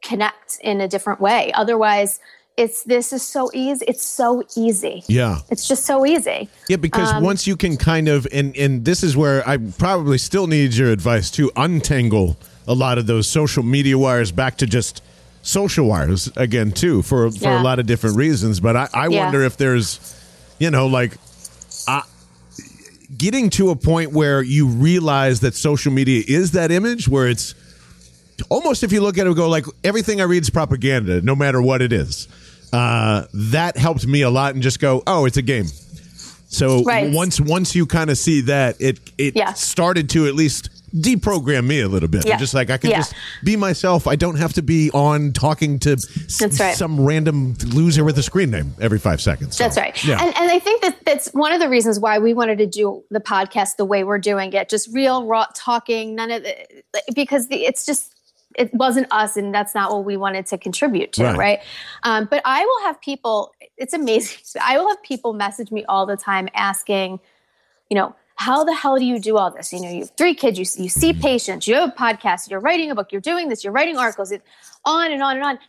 connect 0.02 0.58
in 0.62 0.82
a 0.82 0.88
different 0.88 1.20
way. 1.20 1.52
Otherwise 1.54 2.20
it's 2.56 2.84
this 2.84 3.14
is 3.14 3.22
so 3.22 3.52
easy 3.54 3.86
it's 3.88 4.06
so 4.06 4.44
easy. 4.56 5.04
Yeah. 5.08 5.40
It's 5.52 5.68
just 5.68 5.86
so 5.86 6.06
easy. 6.06 6.50
Yeah, 6.68 6.78
because 6.78 7.12
Um, 7.12 7.24
once 7.24 7.46
you 7.46 7.56
can 7.56 7.78
kind 7.78 8.08
of 8.08 8.28
and 8.34 8.56
and 8.58 8.84
this 8.86 9.04
is 9.04 9.16
where 9.16 9.48
I 9.48 9.58
probably 9.58 10.18
still 10.18 10.48
need 10.48 10.74
your 10.74 10.92
advice 10.92 11.30
to 11.32 11.52
untangle 11.56 12.38
a 12.68 12.74
lot 12.74 12.98
of 12.98 13.06
those 13.08 13.28
social 13.28 13.64
media 13.64 13.98
wires 13.98 14.32
back 14.32 14.58
to 14.58 14.66
just 14.66 15.02
social 15.44 15.88
wires 15.88 16.30
again 16.36 16.72
too 16.72 17.02
for 17.04 17.32
for 17.32 17.50
a 17.52 17.62
lot 17.62 17.80
of 17.80 17.86
different 17.86 18.18
reasons. 18.18 18.60
But 18.60 18.76
I, 18.76 18.90
I 18.94 19.08
Yeah. 19.08 19.24
wonder 19.26 19.44
if 19.44 19.56
there's 19.58 20.00
you 20.60 20.72
know 20.72 20.88
like 20.88 21.14
uh, 21.88 22.02
getting 23.18 23.50
to 23.52 23.70
a 23.70 23.76
point 23.76 24.12
where 24.12 24.42
you 24.42 24.68
realize 24.68 25.40
that 25.42 25.54
social 25.56 25.92
media 25.92 26.24
is 26.28 26.52
that 26.52 26.72
image 26.72 27.08
where 27.08 27.28
it's 27.28 27.54
almost 28.50 28.84
if 28.84 28.92
you 28.92 29.02
look 29.02 29.18
at 29.18 29.28
it 29.28 29.36
go 29.36 29.50
like 29.50 29.66
everything 29.84 30.22
I 30.22 30.26
read 30.26 30.44
is 30.44 30.50
propaganda, 30.50 31.22
no 31.22 31.36
matter 31.36 31.62
what 31.62 31.82
it 31.82 31.92
is. 31.94 32.28
Uh, 32.74 33.26
that 33.34 33.78
helped 33.78 34.06
me 34.06 34.22
a 34.24 34.30
lot 34.30 34.54
and 34.54 34.62
just 34.62 34.80
go, 34.82 35.02
oh, 35.08 35.26
it's 35.26 35.38
a 35.38 35.42
game. 35.42 35.66
So 36.50 36.84
Right. 36.84 37.12
once 37.14 37.40
once 37.42 37.76
you 37.76 37.86
kind 37.86 38.10
of 38.10 38.18
see 38.18 38.42
that, 38.42 38.76
it 38.80 39.00
it 39.18 39.36
Yeah. 39.36 39.54
started 39.54 40.10
to 40.12 40.28
at 40.28 40.36
least 40.36 40.70
deprogram 40.96 41.66
me 41.68 41.82
a 41.82 41.88
little 41.88 42.08
bit. 42.08 42.26
Yeah. 42.26 42.38
Just 42.38 42.54
like 42.54 42.70
I 42.70 42.78
can 42.78 42.90
Yeah. 42.90 42.98
just 42.98 43.14
be 43.44 43.58
myself. 43.58 44.08
I 44.08 44.16
don't 44.16 44.38
have 44.38 44.54
to 44.54 44.62
be 44.62 44.90
on 44.92 45.34
talking 45.34 45.80
to 45.80 45.92
s- 45.94 46.60
right. 46.60 46.76
some 46.76 47.02
random 47.02 47.56
loser 47.68 48.06
with 48.06 48.18
a 48.18 48.24
screen 48.24 48.50
name 48.52 48.74
every 48.80 48.98
five 48.98 49.22
seconds. 49.22 49.58
So, 49.58 49.66
That's 49.66 49.78
right. 49.78 50.04
Yeah. 50.06 50.24
And, 50.24 50.34
and 50.38 50.50
I 50.50 50.60
think 50.60 50.82
that 50.84 50.98
that's 51.06 51.28
one 51.34 51.52
of 51.52 51.60
the 51.60 51.68
reasons 51.68 52.00
why 52.00 52.20
we 52.20 52.34
wanted 52.34 52.58
to 52.60 52.66
do 52.66 53.04
the 53.12 53.20
podcast 53.20 53.76
the 53.78 53.86
way 53.86 54.06
we're 54.06 54.18
doing 54.18 54.54
it, 54.54 54.70
just 54.70 54.88
real, 54.94 55.26
raw 55.26 55.46
talking, 55.54 56.16
none 56.16 56.32
of 56.32 56.44
the, 56.44 56.56
because 57.14 57.50
the, 57.50 57.66
it's 57.66 57.86
just, 57.86 58.14
it 58.58 58.74
wasn't 58.74 59.08
us 59.12 59.38
and 59.38 59.54
that's 59.54 59.76
not 59.76 59.92
what 59.92 60.04
we 60.04 60.18
wanted 60.18 60.46
to 60.48 60.58
contribute 60.58 61.14
to. 61.14 61.24
Right. 61.24 61.38
Right. 61.38 61.60
Um, 62.04 62.28
but 62.30 62.42
I 62.44 62.66
will 62.66 62.82
have 62.84 63.00
people, 63.02 63.54
it's 63.78 63.94
amazing. 63.94 64.40
I 64.62 64.78
will 64.78 64.90
have 64.90 65.02
people 65.04 65.34
message 65.34 65.72
me 65.72 65.86
all 65.86 66.06
the 66.06 66.18
time 66.18 66.50
asking, 66.54 67.20
you 67.90 67.96
know, 67.96 68.16
how 68.36 68.64
the 68.64 68.74
hell 68.74 68.98
do 68.98 69.06
you 69.06 69.20
do 69.20 69.38
all 69.38 69.50
this? 69.50 69.74
You 69.74 69.82
know, 69.82 69.90
you 69.90 70.00
have 70.02 70.12
three 70.18 70.36
kids, 70.36 70.60
you, 70.60 70.84
you 70.84 70.90
see 70.90 71.14
patients, 71.14 71.68
you 71.68 71.76
have 71.76 71.90
a 71.90 71.92
podcast, 71.92 72.50
you're 72.50 72.60
writing 72.60 72.92
a 72.92 72.96
book, 72.96 73.12
you're 73.12 73.22
doing 73.22 73.50
this, 73.50 73.64
you're 73.64 73.74
writing 73.74 73.98
articles, 73.98 74.32
it, 74.32 74.44
on 74.86 75.12
and 75.12 75.24
on 75.24 75.38
and 75.38 75.44
on. 75.44 75.60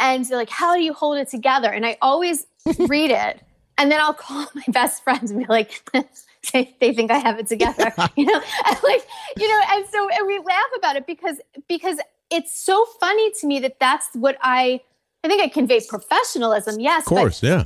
And 0.00 0.24
they're 0.24 0.38
like, 0.38 0.48
how 0.48 0.74
do 0.74 0.82
you 0.82 0.94
hold 0.94 1.18
it 1.18 1.28
together? 1.28 1.70
And 1.70 1.84
I 1.84 1.98
always 2.00 2.46
read 2.78 3.10
it 3.10 3.42
and 3.76 3.90
then 3.90 4.00
I'll 4.00 4.14
call 4.14 4.46
my 4.54 4.64
best 4.68 5.02
friends 5.02 5.30
and 5.30 5.40
be 5.40 5.46
like, 5.46 5.82
they, 6.52 6.74
they 6.80 6.94
think 6.94 7.10
I 7.10 7.18
have 7.18 7.38
it 7.38 7.46
together, 7.46 7.92
you 8.16 8.24
know, 8.24 8.40
and 8.66 8.76
like, 8.82 9.06
you 9.36 9.48
know, 9.48 9.60
and 9.72 9.86
so 9.88 10.08
and 10.10 10.26
we 10.26 10.38
laugh 10.38 10.70
about 10.78 10.96
it 10.96 11.06
because 11.06 11.40
because 11.68 11.98
it's 12.36 12.52
so 12.52 12.84
funny 13.00 13.30
to 13.40 13.46
me 13.46 13.60
that 13.60 13.78
that's 13.80 14.08
what 14.14 14.36
I 14.42 14.80
I 15.24 15.28
think 15.28 15.42
I 15.42 15.48
convey 15.48 15.80
professionalism, 15.88 16.78
yes, 16.80 17.02
of 17.02 17.06
course, 17.06 17.42
yeah. 17.42 17.64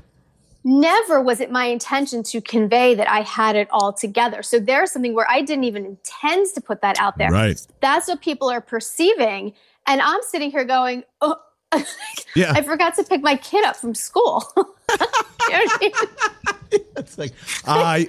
never 0.64 1.20
was 1.20 1.40
it 1.40 1.50
my 1.50 1.64
intention 1.66 2.22
to 2.24 2.40
convey 2.40 2.94
that 2.94 3.10
I 3.10 3.20
had 3.22 3.56
it 3.56 3.68
all 3.70 3.92
together. 3.92 4.42
So 4.42 4.58
there's 4.60 4.92
something 4.92 5.14
where 5.14 5.28
I 5.28 5.40
didn't 5.42 5.64
even 5.64 5.84
intend 5.84 6.46
to 6.54 6.60
put 6.60 6.82
that 6.82 7.00
out 7.00 7.18
there. 7.18 7.30
Right. 7.30 7.60
That's 7.80 8.06
what 8.08 8.20
people 8.20 8.48
are 8.48 8.60
perceiving. 8.60 9.54
And 9.86 10.00
I'm 10.00 10.20
sitting 10.22 10.50
here 10.50 10.64
going, 10.64 11.02
oh, 11.20 11.36
Yeah. 12.36 12.52
I 12.54 12.62
forgot 12.62 12.94
to 12.96 13.04
pick 13.04 13.22
my 13.22 13.36
kid 13.36 13.64
up 13.64 13.76
from 13.76 13.94
school. 13.94 14.44
You 15.50 15.54
know 15.54 15.60
I 15.64 15.78
mean? 15.80 15.92
It's 16.98 17.16
like 17.16 17.32
I 17.66 18.06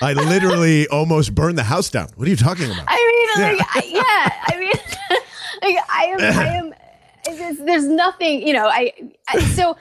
I 0.00 0.12
literally 0.14 0.88
almost 0.88 1.32
burned 1.34 1.56
the 1.58 1.62
house 1.62 1.90
down. 1.90 2.08
What 2.16 2.26
are 2.26 2.30
you 2.30 2.36
talking 2.36 2.66
about? 2.66 2.84
I 2.88 2.96
mean, 3.08 3.28
Yeah. 3.44 3.52
like, 3.52 3.66
I, 3.76 3.82
yeah, 3.86 4.32
I 4.48 4.58
mean, 4.58 5.20
like, 5.62 5.76
I 5.90 6.04
am, 6.04 6.20
I 6.20 6.46
am, 6.56 6.74
it's, 7.26 7.58
there's 7.60 7.86
nothing, 7.86 8.46
you 8.46 8.52
know, 8.52 8.66
I, 8.66 8.92
I, 9.28 9.40
so 9.40 9.76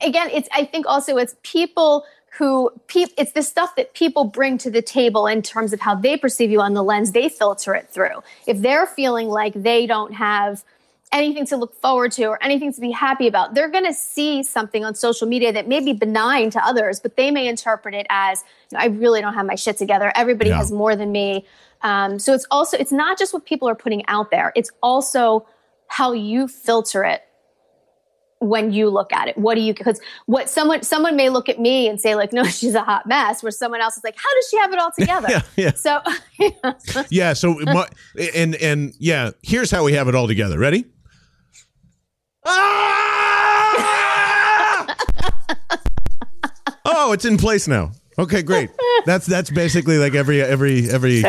again, 0.00 0.30
it's, 0.32 0.48
I 0.52 0.64
think 0.64 0.86
also 0.86 1.16
it's 1.16 1.36
people 1.42 2.04
who 2.38 2.70
pe- 2.88 3.06
it's 3.16 3.32
the 3.32 3.42
stuff 3.42 3.76
that 3.76 3.94
people 3.94 4.24
bring 4.24 4.58
to 4.58 4.70
the 4.70 4.82
table 4.82 5.26
in 5.26 5.40
terms 5.40 5.72
of 5.72 5.80
how 5.80 5.94
they 5.94 6.16
perceive 6.16 6.50
you 6.50 6.60
on 6.60 6.74
the 6.74 6.82
lens 6.82 7.12
they 7.12 7.28
filter 7.28 7.74
it 7.74 7.88
through. 7.90 8.22
If 8.46 8.60
they're 8.60 8.86
feeling 8.86 9.28
like 9.28 9.52
they 9.54 9.86
don't 9.86 10.12
have 10.14 10.64
anything 11.12 11.46
to 11.46 11.56
look 11.56 11.80
forward 11.80 12.10
to 12.10 12.24
or 12.24 12.42
anything 12.42 12.72
to 12.72 12.80
be 12.80 12.90
happy 12.90 13.28
about 13.28 13.54
they're 13.54 13.68
going 13.68 13.84
to 13.84 13.94
see 13.94 14.42
something 14.42 14.84
on 14.84 14.96
social 14.96 15.28
media 15.28 15.52
that 15.52 15.68
may 15.68 15.78
be 15.78 15.92
benign 15.92 16.50
to 16.50 16.58
others 16.66 16.98
but 16.98 17.14
they 17.16 17.30
may 17.30 17.46
interpret 17.46 17.94
it 17.94 18.04
as 18.10 18.42
you 18.72 18.76
know, 18.76 18.82
i 18.82 18.86
really 18.88 19.20
don't 19.20 19.34
have 19.34 19.46
my 19.46 19.54
shit 19.54 19.76
together. 19.76 20.10
Everybody 20.16 20.50
Yeah. 20.50 20.56
has 20.56 20.72
more 20.72 20.96
than 20.96 21.12
me 21.12 21.44
um, 21.84 22.18
so 22.18 22.34
it's 22.34 22.46
also 22.50 22.76
it's 22.76 22.92
not 22.92 23.16
just 23.18 23.32
what 23.32 23.46
people 23.46 23.68
are 23.68 23.76
putting 23.76 24.04
out 24.08 24.30
there 24.32 24.52
it's 24.56 24.70
also 24.82 25.46
how 25.86 26.12
you 26.12 26.48
filter 26.48 27.04
it 27.04 27.20
when 28.40 28.72
you 28.72 28.90
look 28.90 29.12
at 29.12 29.28
it 29.28 29.38
what 29.38 29.54
do 29.54 29.60
you 29.60 29.72
because 29.72 30.00
what 30.26 30.50
someone 30.50 30.82
someone 30.82 31.14
may 31.16 31.30
look 31.30 31.48
at 31.48 31.58
me 31.60 31.88
and 31.88 32.00
say 32.00 32.14
like 32.14 32.32
no 32.38 32.44
she's 32.44 32.74
a 32.74 32.82
hot 32.82 33.06
mess 33.06 33.42
where 33.42 33.52
someone 33.52 33.80
else 33.80 33.96
is 33.96 34.04
like 34.04 34.16
how 34.16 34.34
does 34.34 34.48
she 34.50 34.56
have 34.58 34.72
it 34.72 34.78
all 34.78 34.90
together 34.98 35.28
Yeah, 35.30 35.42
yeah. 35.56 35.72
so 35.72 36.00
Yeah. 37.10 37.32
So, 37.32 37.54
my, 37.64 37.88
and 38.34 38.54
and 38.56 38.92
yeah, 38.98 39.30
here's 39.42 39.70
how 39.70 39.84
we 39.84 39.92
have 39.94 40.08
it 40.08 40.14
all 40.14 40.26
together. 40.26 40.58
Ready? 40.58 40.84
Ah! 42.46 42.84
oh, 46.84 47.12
it's 47.12 47.24
in 47.24 47.36
place 47.36 47.68
now. 47.68 47.92
Okay, 48.18 48.42
great. 48.42 48.70
That's 49.06 49.26
that's 49.26 49.50
basically 49.50 49.98
like 49.98 50.14
every 50.14 50.42
every 50.42 50.88
every 50.90 51.22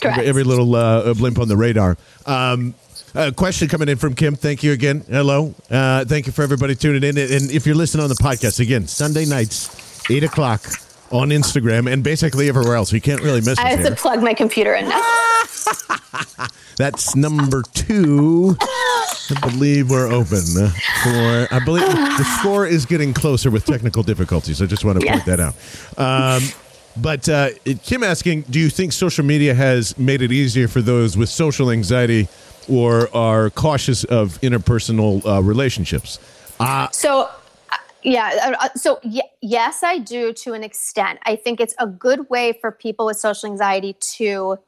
correct 0.00 0.18
every 0.20 0.44
little 0.44 0.74
uh, 0.74 1.12
blimp 1.14 1.38
on 1.38 1.48
the 1.48 1.56
radar. 1.56 1.96
Um, 2.26 2.74
a 3.14 3.32
question 3.32 3.68
coming 3.68 3.88
in 3.88 3.96
from 3.96 4.14
Kim. 4.14 4.34
Thank 4.34 4.62
you 4.62 4.72
again. 4.72 5.04
Hello. 5.08 5.54
Uh, 5.70 6.04
thank 6.04 6.26
you 6.26 6.32
for 6.32 6.42
everybody 6.42 6.74
tuning 6.74 7.02
in. 7.02 7.16
And 7.18 7.50
if 7.50 7.66
you're 7.66 7.74
listening 7.74 8.02
on 8.02 8.08
the 8.10 8.16
podcast 8.16 8.60
again, 8.60 8.86
Sunday 8.86 9.24
nights, 9.24 10.10
eight 10.10 10.24
o'clock 10.24 10.62
on 11.10 11.30
Instagram 11.30 11.90
and 11.90 12.04
basically 12.04 12.48
everywhere 12.48 12.76
else. 12.76 12.92
You 12.92 13.00
can't 13.00 13.22
really 13.22 13.40
miss 13.40 13.58
us 13.58 13.60
i 13.60 13.70
have 13.70 13.80
here. 13.80 13.90
to 13.90 13.96
plug 13.96 14.22
my 14.22 14.34
computer 14.34 14.74
in 14.74 14.88
now 14.88 15.00
That's 16.76 17.16
number 17.16 17.64
two. 17.74 18.56
I 18.60 19.40
believe 19.40 19.90
we're 19.90 20.06
open 20.06 20.42
for. 20.42 21.48
I 21.50 21.60
believe 21.64 21.88
the 21.88 22.36
score 22.38 22.66
is 22.68 22.86
getting 22.86 23.12
closer 23.12 23.50
with 23.50 23.66
technical 23.66 24.04
difficulties. 24.04 24.62
I 24.62 24.66
just 24.66 24.84
want 24.84 25.00
to 25.00 25.06
point 25.06 25.26
that 25.26 25.40
out. 25.40 25.54
Um, 25.98 26.42
but 27.00 27.28
uh, 27.28 27.50
Kim 27.82 28.02
asking, 28.02 28.42
do 28.42 28.58
you 28.58 28.70
think 28.70 28.92
social 28.92 29.24
media 29.24 29.54
has 29.54 29.96
made 29.98 30.22
it 30.22 30.32
easier 30.32 30.68
for 30.68 30.80
those 30.80 31.16
with 31.16 31.28
social 31.28 31.70
anxiety 31.70 32.28
or 32.68 33.14
are 33.14 33.50
cautious 33.50 34.04
of 34.04 34.40
interpersonal 34.40 35.24
uh, 35.26 35.42
relationships? 35.42 36.18
So, 36.92 37.22
uh, 37.22 37.76
yeah. 38.02 38.56
uh, 38.60 38.68
So, 38.76 39.00
y- 39.04 39.22
yes, 39.40 39.82
I 39.82 39.98
do 39.98 40.32
to 40.34 40.52
an 40.54 40.64
extent. 40.64 41.18
I 41.24 41.36
think 41.36 41.60
it's 41.60 41.74
a 41.78 41.86
good 41.86 42.28
way 42.30 42.58
for 42.60 42.72
people 42.72 43.06
with 43.06 43.16
social 43.16 43.48
anxiety 43.50 43.94
to 44.16 44.58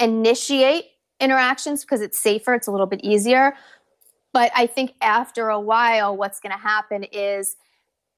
initiate 0.00 0.86
interactions 1.20 1.82
because 1.82 2.00
it's 2.00 2.18
safer, 2.18 2.54
it's 2.54 2.66
a 2.66 2.70
little 2.70 2.86
bit 2.86 3.00
easier. 3.02 3.54
But 4.32 4.52
I 4.54 4.66
think 4.66 4.94
after 5.00 5.48
a 5.48 5.58
while, 5.58 6.16
what's 6.16 6.38
going 6.38 6.52
to 6.52 6.58
happen 6.58 7.04
is 7.04 7.56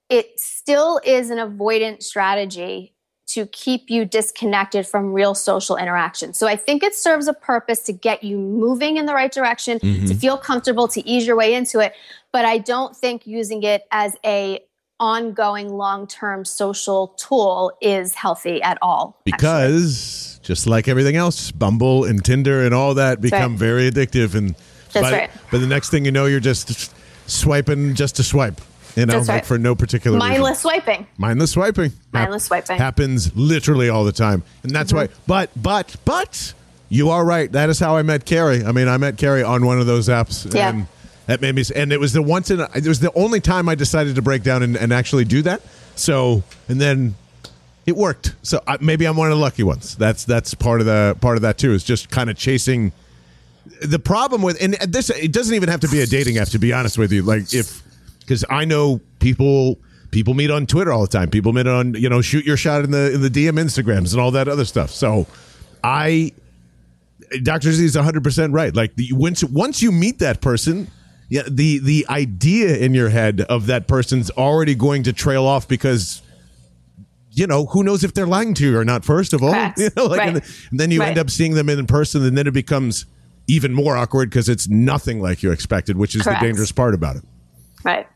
it 0.08 0.38
still 0.38 1.00
is 1.04 1.30
an 1.30 1.38
avoidant 1.38 2.02
strategy 2.02 2.94
to 3.34 3.46
keep 3.46 3.90
you 3.90 4.04
disconnected 4.04 4.86
from 4.86 5.12
real 5.12 5.34
social 5.34 5.76
interaction. 5.76 6.34
So 6.34 6.46
I 6.48 6.56
think 6.56 6.82
it 6.82 6.94
serves 6.94 7.28
a 7.28 7.32
purpose 7.32 7.80
to 7.80 7.92
get 7.92 8.24
you 8.24 8.38
moving 8.38 8.96
in 8.96 9.06
the 9.06 9.14
right 9.14 9.30
direction, 9.30 9.78
to 9.78 9.86
mm-hmm. 9.86 10.18
feel 10.18 10.36
comfortable, 10.36 10.88
to 10.88 11.06
ease 11.08 11.26
your 11.26 11.36
way 11.36 11.54
into 11.54 11.78
it. 11.78 11.94
But 12.32 12.44
I 12.44 12.58
don't 12.58 12.96
think 12.96 13.26
using 13.26 13.62
it 13.62 13.86
as 13.92 14.16
a 14.24 14.60
ongoing 14.98 15.68
long-term 15.68 16.44
social 16.44 17.08
tool 17.18 17.72
is 17.80 18.14
healthy 18.14 18.60
at 18.62 18.78
all. 18.82 19.20
actually. 19.32 19.36
Because 19.36 20.40
just 20.42 20.66
like 20.66 20.88
everything 20.88 21.16
else, 21.16 21.50
Bumble 21.50 22.04
and 22.04 22.24
Tinder 22.24 22.64
and 22.64 22.74
all 22.74 22.94
that 22.94 23.20
become 23.20 23.52
right. 23.52 23.58
very 23.58 23.90
addictive, 23.90 24.34
and 24.34 24.54
That's 24.92 25.10
by, 25.10 25.12
right. 25.12 25.30
But 25.50 25.58
the 25.58 25.66
next 25.66 25.90
thing 25.90 26.04
you 26.04 26.12
know, 26.12 26.26
you're 26.26 26.40
just 26.40 26.92
swiping 27.26 27.94
just 27.94 28.16
to 28.16 28.24
swipe. 28.24 28.60
You 28.96 29.06
know, 29.06 29.14
That's 29.14 29.28
like 29.28 29.34
right. 29.36 29.46
for 29.46 29.58
no 29.58 29.74
particular 29.74 30.16
reason. 30.16 30.28
mindless 30.28 30.60
swiping. 30.60 31.06
mindless 31.16 31.52
swiping. 31.52 31.92
Mindless 32.12 32.44
swiping. 32.44 32.76
happens 32.78 33.34
literally 33.36 33.88
all 33.88 34.04
the 34.04 34.12
time, 34.12 34.42
and 34.62 34.72
that's 34.74 34.92
why. 34.92 35.06
Mm-hmm. 35.06 35.20
But 35.26 35.50
but 35.56 35.96
but 36.04 36.54
you 36.88 37.10
are 37.10 37.24
right. 37.24 37.50
That 37.52 37.68
is 37.70 37.78
how 37.78 37.96
I 37.96 38.02
met 38.02 38.24
Carrie. 38.24 38.64
I 38.64 38.72
mean, 38.72 38.88
I 38.88 38.96
met 38.96 39.16
Carrie 39.16 39.42
on 39.44 39.64
one 39.64 39.78
of 39.78 39.86
those 39.86 40.08
apps, 40.08 40.52
Yeah. 40.52 40.70
and 40.70 40.86
that 41.26 41.40
made 41.40 41.54
me. 41.54 41.62
And 41.76 41.92
it 41.92 42.00
was 42.00 42.12
the 42.12 42.22
once 42.22 42.50
in. 42.50 42.60
a- 42.60 42.68
It 42.74 42.86
was 42.86 42.98
the 43.00 43.12
only 43.14 43.40
time 43.40 43.68
I 43.68 43.74
decided 43.76 44.16
to 44.16 44.22
break 44.22 44.42
down 44.42 44.62
and, 44.64 44.76
and 44.76 44.92
actually 44.92 45.24
do 45.24 45.42
that. 45.42 45.62
So 45.94 46.42
and 46.68 46.80
then 46.80 47.14
it 47.86 47.96
worked. 47.96 48.34
So 48.42 48.60
I, 48.66 48.76
maybe 48.80 49.06
I'm 49.06 49.16
one 49.16 49.30
of 49.30 49.36
the 49.36 49.42
lucky 49.42 49.62
ones. 49.62 49.94
That's 49.96 50.24
that's 50.24 50.54
part 50.54 50.80
of 50.80 50.86
the 50.86 51.16
part 51.20 51.36
of 51.36 51.42
that 51.42 51.58
too. 51.58 51.72
Is 51.72 51.84
just 51.84 52.10
kind 52.10 52.28
of 52.28 52.36
chasing. 52.36 52.90
The 53.82 53.98
problem 54.00 54.42
with 54.42 54.60
and 54.60 54.74
this 54.74 55.10
it 55.10 55.32
doesn't 55.32 55.54
even 55.54 55.68
have 55.68 55.80
to 55.80 55.88
be 55.88 56.00
a 56.00 56.06
dating 56.06 56.38
app 56.38 56.48
to 56.48 56.58
be 56.58 56.72
honest 56.72 56.98
with 56.98 57.12
you. 57.12 57.22
Like 57.22 57.54
if 57.54 57.82
because 58.30 58.44
I 58.48 58.64
know 58.64 59.00
people 59.18 59.80
people 60.12 60.34
meet 60.34 60.52
on 60.52 60.64
Twitter 60.64 60.92
all 60.92 61.02
the 61.02 61.08
time. 61.08 61.30
People 61.30 61.52
meet 61.52 61.66
on 61.66 61.94
you 61.94 62.08
know 62.08 62.22
shoot 62.22 62.46
your 62.46 62.56
shot 62.56 62.84
in 62.84 62.92
the 62.92 63.12
in 63.12 63.22
the 63.22 63.28
DM 63.28 63.58
Instagrams 63.58 64.12
and 64.12 64.20
all 64.20 64.30
that 64.30 64.46
other 64.46 64.64
stuff. 64.64 64.90
So 64.90 65.26
I 65.82 66.30
Dr. 67.42 67.72
Z 67.72 67.84
is 67.84 67.96
100% 67.96 68.54
right. 68.54 68.74
Like 68.74 68.94
the, 68.94 69.08
once 69.12 69.42
once 69.42 69.82
you 69.82 69.90
meet 69.90 70.20
that 70.20 70.40
person, 70.40 70.88
yeah, 71.28 71.42
the 71.48 71.80
the 71.80 72.06
idea 72.08 72.76
in 72.76 72.94
your 72.94 73.08
head 73.08 73.40
of 73.40 73.66
that 73.66 73.88
person's 73.88 74.30
already 74.30 74.76
going 74.76 75.02
to 75.04 75.12
trail 75.12 75.44
off 75.44 75.66
because 75.66 76.22
you 77.32 77.48
know, 77.48 77.66
who 77.66 77.82
knows 77.82 78.04
if 78.04 78.14
they're 78.14 78.26
lying 78.26 78.54
to 78.54 78.64
you 78.64 78.78
or 78.78 78.84
not 78.84 79.04
first 79.04 79.32
of 79.32 79.42
all. 79.42 79.50
You 79.76 79.90
know, 79.96 80.06
like 80.06 80.18
Right. 80.18 80.34
and, 80.36 80.80
then 80.80 80.92
you 80.92 81.02
end 81.02 81.18
up 81.18 81.30
seeing 81.30 81.54
them 81.54 81.68
in 81.68 81.84
person 81.86 82.24
and 82.24 82.38
then 82.38 82.46
it 82.46 82.54
becomes 82.54 83.06
even 83.48 83.72
more 83.74 83.96
awkward 83.96 84.30
because 84.30 84.48
it's 84.48 84.68
nothing 84.68 85.20
like 85.20 85.42
you 85.42 85.50
expected, 85.50 85.96
which 85.96 86.14
is 86.14 86.22
Correct. 86.22 86.40
the 86.40 86.46
dangerous 86.46 86.70
part 86.70 86.94
about 86.94 87.16
it. 87.16 87.24
Right. 87.84 88.06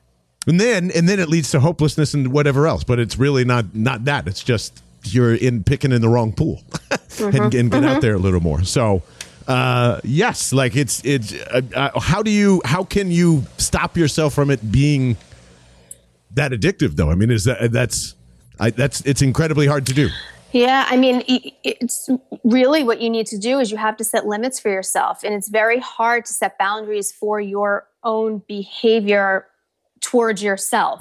And 0.46 0.61
then 0.61 0.90
and 0.90 1.09
then 1.09 1.20
it 1.20 1.28
leads 1.28 1.50
to 1.52 1.61
hopelessness 1.61 2.14
and 2.14 2.33
whatever 2.33 2.66
else. 2.66 2.85
But 2.85 2.98
it's 2.98 3.18
really 3.18 3.44
not 3.44 3.74
not 3.74 4.04
that. 4.04 4.26
It's 4.26 4.42
just 4.42 4.83
you're 5.04 5.35
in 5.35 5.64
picking 5.64 5.92
in 5.92 6.00
the 6.00 6.09
wrong 6.09 6.33
pool 6.33 6.62
and, 7.20 7.54
and 7.54 7.70
get 7.70 7.85
out 7.85 8.00
there 8.00 8.14
a 8.14 8.18
little 8.18 8.40
more. 8.40 8.64
So 8.64 9.02
uh, 9.46 10.00
yes, 10.04 10.52
like 10.52 10.76
it's 10.76 11.04
it's 11.04 11.35
uh, 11.35 11.61
uh, 11.74 12.00
how 12.00 12.22
do 12.22 12.30
you 12.30 12.62
how 12.64 12.85
can 12.85 13.11
you 13.11 13.44
stop 13.59 13.96
yourself 13.96 14.35
from 14.35 14.50
it 14.50 14.72
being 14.72 15.16
that 16.33 16.52
addictive 16.52 16.96
though? 16.96 17.11
I 17.11 17.14
mean, 17.14 17.30
is 17.30 17.44
that 17.44 17.72
that's 17.72 18.14
I, 18.59 18.70
that's 18.70 19.00
it's 19.02 19.22
incredibly 19.22 19.66
hard 19.66 19.87
to 19.87 19.94
do. 19.94 20.09
Yeah, 20.52 20.87
I 20.88 20.96
mean, 20.96 21.24
it's 21.26 22.09
really 22.44 22.85
what 22.85 23.00
you 23.00 23.11
need 23.11 23.26
to 23.26 23.38
do 23.38 23.59
is 23.59 23.72
you 23.72 23.76
have 23.76 23.96
to 23.96 24.04
set 24.04 24.24
limits 24.24 24.61
for 24.61 24.70
yourself, 24.70 25.24
and 25.24 25.35
it's 25.35 25.48
very 25.48 25.80
hard 25.80 26.26
to 26.26 26.33
set 26.33 26.59
boundaries 26.59 27.11
for 27.11 27.40
your 27.40 27.88
own 28.04 28.40
behavior 28.46 29.46
towards 30.04 30.42
yourself. 30.42 31.00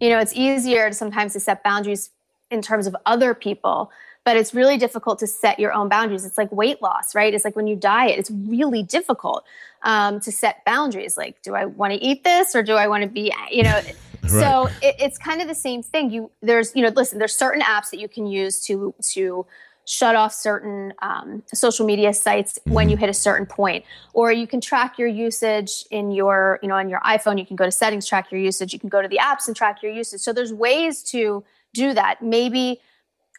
You 0.00 0.10
know, 0.10 0.18
it's 0.18 0.34
easier 0.36 0.92
sometimes 0.92 1.32
to 1.32 1.40
set 1.40 1.64
boundaries 1.64 2.10
in 2.50 2.62
terms 2.62 2.86
of 2.86 2.94
other 3.06 3.34
people, 3.34 3.90
but 4.24 4.36
it's 4.36 4.54
really 4.54 4.76
difficult 4.76 5.18
to 5.20 5.26
set 5.26 5.58
your 5.58 5.72
own 5.72 5.88
boundaries. 5.88 6.24
It's 6.24 6.38
like 6.38 6.52
weight 6.52 6.80
loss, 6.82 7.14
right? 7.14 7.32
It's 7.32 7.44
like 7.44 7.56
when 7.56 7.66
you 7.66 7.74
diet, 7.74 8.18
it's 8.18 8.30
really 8.30 8.82
difficult 8.82 9.44
um, 9.82 10.20
to 10.20 10.30
set 10.30 10.64
boundaries. 10.64 11.16
Like, 11.16 11.42
do 11.42 11.54
I 11.54 11.64
want 11.64 11.94
to 11.94 11.98
eat 11.98 12.22
this 12.22 12.54
or 12.54 12.62
do 12.62 12.74
I 12.74 12.86
want 12.86 13.02
to 13.02 13.08
be, 13.08 13.32
you 13.50 13.62
know? 13.62 13.80
So 14.28 14.68
it, 14.82 14.96
it's 14.98 15.16
kind 15.16 15.40
of 15.40 15.48
the 15.48 15.54
same 15.54 15.82
thing. 15.82 16.10
You 16.10 16.30
there's 16.42 16.76
you 16.76 16.82
know 16.82 16.90
listen 16.90 17.18
there's 17.18 17.34
certain 17.34 17.62
apps 17.62 17.88
that 17.92 17.98
you 17.98 18.08
can 18.08 18.26
use 18.26 18.60
to 18.66 18.94
to 19.12 19.46
shut 19.88 20.14
off 20.14 20.34
certain 20.34 20.92
um, 21.00 21.42
social 21.54 21.86
media 21.86 22.12
sites 22.12 22.58
when 22.64 22.88
you 22.90 22.96
hit 22.96 23.08
a 23.08 23.14
certain 23.14 23.46
point, 23.46 23.84
or 24.12 24.30
you 24.30 24.46
can 24.46 24.60
track 24.60 24.98
your 24.98 25.08
usage 25.08 25.84
in 25.90 26.10
your 26.10 26.58
you 26.62 26.68
know 26.68 26.74
on 26.76 26.88
your 26.88 27.00
iPhone. 27.00 27.38
You 27.38 27.46
can 27.46 27.56
go 27.56 27.64
to 27.64 27.72
settings, 27.72 28.06
track 28.06 28.30
your 28.30 28.40
usage. 28.40 28.72
You 28.72 28.78
can 28.78 28.90
go 28.90 29.00
to 29.02 29.08
the 29.08 29.18
apps 29.18 29.46
and 29.46 29.56
track 29.56 29.82
your 29.82 29.92
usage. 29.92 30.20
So 30.20 30.32
there's 30.32 30.52
ways 30.52 31.02
to 31.04 31.42
do 31.72 31.94
that. 31.94 32.22
Maybe 32.22 32.80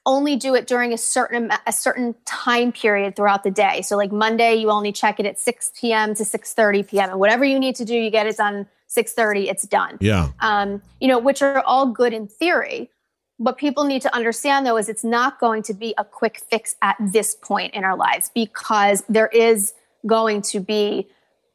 only 0.06 0.36
do 0.36 0.56
it 0.56 0.66
during 0.66 0.92
a 0.92 0.98
certain 0.98 1.52
a 1.68 1.72
certain 1.72 2.16
time 2.26 2.72
period 2.72 3.16
throughout 3.16 3.44
the 3.44 3.52
day. 3.52 3.82
So 3.84 3.96
like 3.96 4.12
Monday, 4.12 4.56
you 4.56 4.72
only 4.72 4.92
check 4.92 5.20
it 5.20 5.26
at 5.28 5.38
6 5.38 5.72
p.m. 5.80 6.16
to 6.16 6.24
6:30 6.24 6.88
p.m. 6.88 7.10
and 7.12 7.20
whatever 7.20 7.46
you 7.46 7.60
need 7.60 7.76
to 7.76 7.86
do, 7.86 7.94
you 7.96 8.10
get 8.10 8.26
it 8.26 8.38
done 8.38 8.66
6:30. 8.90 9.50
It's 9.50 9.68
done 9.68 9.98
Yeah. 10.00 10.30
um, 10.40 10.82
you 11.00 11.08
know, 11.08 11.20
which 11.20 11.42
are 11.44 11.62
all 11.62 11.86
good 11.86 12.14
in 12.14 12.28
theory. 12.28 12.90
What 13.40 13.58
people 13.58 13.86
need 13.86 14.02
to 14.02 14.14
understand, 14.14 14.66
though, 14.66 14.78
is 14.78 14.90
it's 14.90 15.06
not 15.06 15.40
going 15.40 15.64
to 15.64 15.74
be 15.74 15.94
a 15.98 16.04
quick 16.04 16.42
fix 16.52 16.76
at 16.82 16.98
this 17.00 17.36
point 17.36 17.74
in 17.74 17.86
our 17.86 17.96
lives 17.96 18.30
because 18.36 19.02
there 19.08 19.28
is 19.28 19.74
going 20.06 20.42
to 20.42 20.60
be 20.60 21.08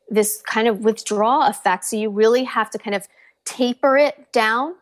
this 0.09 0.43
kind 0.47 0.67
of 0.67 0.81
withdrawal 0.81 1.43
effect. 1.43 1.85
So 1.85 1.97
you 1.97 2.09
really 2.09 2.45
have 2.45 2.71
to 2.71 2.79
kind 2.79 2.95
of 2.95 3.07
taper 3.45 3.99
it 3.99 4.33
down 4.33 4.77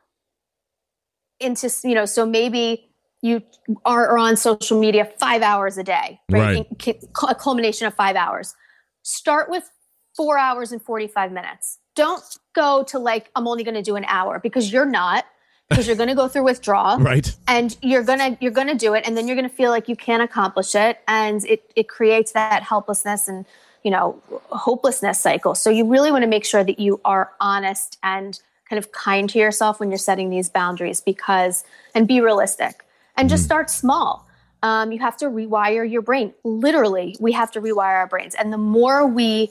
into, 1.40 1.68
you 1.82 1.96
know, 1.96 2.04
so 2.04 2.24
maybe 2.24 2.88
you 3.20 3.42
are, 3.84 4.16
on 4.16 4.36
social 4.36 4.78
media 4.78 5.10
five 5.18 5.42
hours 5.42 5.78
a 5.78 5.82
day, 5.82 6.20
right? 6.30 6.64
Right. 6.86 7.04
A 7.28 7.34
culmination 7.34 7.88
of 7.88 7.94
five 7.94 8.14
hours. 8.14 8.54
Start 9.02 9.50
with 9.50 9.68
four 10.16 10.38
hours 10.38 10.70
and 10.70 10.80
45 10.80 11.32
minutes. 11.32 11.78
Don't 11.96 12.22
go 12.54 12.84
to 12.84 13.00
like, 13.00 13.28
I'm 13.34 13.48
only 13.48 13.64
going 13.64 13.74
to 13.74 13.82
do 13.82 13.96
an 13.96 14.04
hour 14.06 14.38
because 14.38 14.72
you're 14.72 14.86
not. 14.86 15.24
Because 15.68 15.86
you're 15.86 15.96
going 15.96 16.08
to 16.08 16.14
go 16.14 16.28
through 16.28 16.44
withdrawal. 16.44 16.98
Right. 17.02 17.34
And 17.48 17.76
you're 17.82 18.04
going 18.04 18.18
to 18.18 18.38
you're 18.40 18.52
going 18.52 18.68
to 18.68 18.76
do 18.76 18.94
it 18.94 19.06
and 19.06 19.16
then 19.16 19.26
you're 19.26 19.36
going 19.36 19.48
to 19.48 19.54
feel 19.54 19.70
like 19.70 19.88
you 19.88 19.96
can't 19.96 20.22
accomplish 20.22 20.74
it 20.74 21.00
and 21.08 21.44
it 21.46 21.70
it 21.76 21.88
creates 21.88 22.32
that 22.32 22.62
helplessness 22.62 23.28
and 23.28 23.44
you 23.82 23.90
know 23.90 24.20
hopelessness 24.50 25.20
cycle. 25.20 25.54
So 25.54 25.70
you 25.70 25.86
really 25.86 26.10
want 26.10 26.22
to 26.22 26.28
make 26.28 26.44
sure 26.44 26.64
that 26.64 26.78
you 26.78 27.00
are 27.04 27.32
honest 27.40 27.98
and 28.02 28.38
kind 28.68 28.78
of 28.78 28.92
kind 28.92 29.28
to 29.30 29.38
yourself 29.38 29.80
when 29.80 29.90
you're 29.90 29.98
setting 29.98 30.30
these 30.30 30.48
boundaries 30.48 31.00
because 31.00 31.64
and 31.94 32.06
be 32.06 32.20
realistic 32.20 32.84
and 33.16 33.28
just 33.28 33.44
start 33.44 33.68
small. 33.68 34.26
Um, 34.62 34.92
you 34.92 35.00
have 35.00 35.16
to 35.18 35.26
rewire 35.26 35.90
your 35.90 36.02
brain. 36.02 36.32
Literally 36.44 37.16
we 37.20 37.32
have 37.32 37.50
to 37.52 37.60
rewire 37.60 37.96
our 37.96 38.06
brains 38.06 38.34
and 38.34 38.52
the 38.52 38.58
more 38.58 39.06
we 39.06 39.50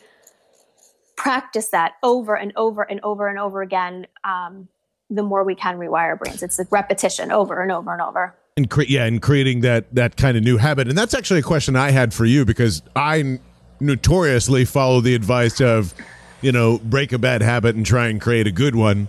practice 1.18 1.68
that 1.68 1.94
over 2.02 2.36
and 2.36 2.54
over 2.56 2.82
and 2.82 3.00
over 3.02 3.28
and 3.28 3.38
over 3.38 3.62
again 3.62 4.08
um, 4.24 4.68
the 5.12 5.22
more 5.22 5.44
we 5.44 5.54
can 5.54 5.78
rewire 5.78 6.18
brains. 6.18 6.42
It's 6.42 6.58
a 6.58 6.66
repetition 6.72 7.32
over 7.32 7.62
and 7.62 7.72
over 7.72 7.92
and 7.92 8.02
over. 8.02 8.36
And 8.58 8.70
cre- 8.70 8.84
yeah 8.84 9.06
and 9.06 9.22
creating 9.22 9.62
that 9.62 9.94
that 9.94 10.18
kind 10.18 10.38
of 10.38 10.44
new 10.44 10.58
habit. 10.58 10.88
And 10.88 10.98
that's 10.98 11.14
actually 11.14 11.40
a 11.42 11.44
question 11.44 11.76
i 11.76 11.92
had 11.92 12.14
for 12.14 12.26
you 12.26 12.44
because 12.46 12.82
i 12.96 13.20
n- 13.20 13.40
notoriously 13.80 14.66
follow 14.66 15.02
the 15.02 15.16
advice 15.16 15.62
of 15.62 15.94
you 16.42 16.52
know 16.52 16.78
break 16.80 17.12
a 17.12 17.18
bad 17.18 17.42
habit 17.42 17.76
and 17.76 17.86
try 17.86 18.08
and 18.08 18.22
create 18.22 18.48
a 18.48 18.52
good 18.52 18.76
one. 18.76 19.08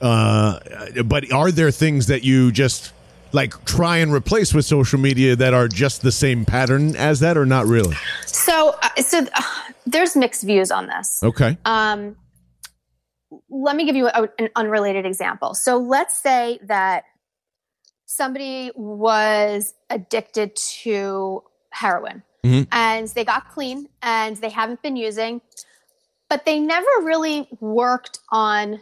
Uh, 0.00 0.58
but 1.04 1.32
are 1.32 1.50
there 1.50 1.70
things 1.70 2.08
that 2.08 2.24
you 2.24 2.52
just 2.52 2.92
like 3.32 3.64
try 3.64 3.98
and 3.98 4.12
replace 4.12 4.54
with 4.54 4.64
social 4.64 4.98
media 4.98 5.34
that 5.34 5.54
are 5.54 5.66
just 5.66 6.02
the 6.02 6.12
same 6.12 6.44
pattern 6.44 6.94
as 6.96 7.20
that 7.20 7.36
or 7.36 7.46
not 7.46 7.66
really? 7.66 7.96
So 8.26 8.76
uh, 8.82 9.02
so 9.02 9.26
uh, 9.34 9.42
there's 9.86 10.14
mixed 10.16 10.42
views 10.44 10.70
on 10.70 10.86
this. 10.86 11.22
Okay. 11.22 11.58
Um, 11.64 12.16
let 13.50 13.76
me 13.76 13.84
give 13.84 13.96
you 13.96 14.08
a, 14.08 14.28
an 14.38 14.48
unrelated 14.56 15.06
example. 15.06 15.54
So 15.54 15.76
let's 15.78 16.14
say 16.18 16.58
that 16.64 17.04
somebody 18.06 18.70
was 18.74 19.74
addicted 19.90 20.54
to 20.56 21.42
heroin 21.70 22.22
Mhm. 22.44 22.68
and 22.70 23.08
they 23.08 23.24
got 23.24 23.48
clean 23.50 23.88
and 24.02 24.36
they 24.36 24.50
haven't 24.50 24.82
been 24.82 24.96
using, 24.96 25.40
but 26.28 26.44
they 26.44 26.60
never 26.60 26.86
really 27.02 27.48
worked 27.60 28.20
on 28.30 28.80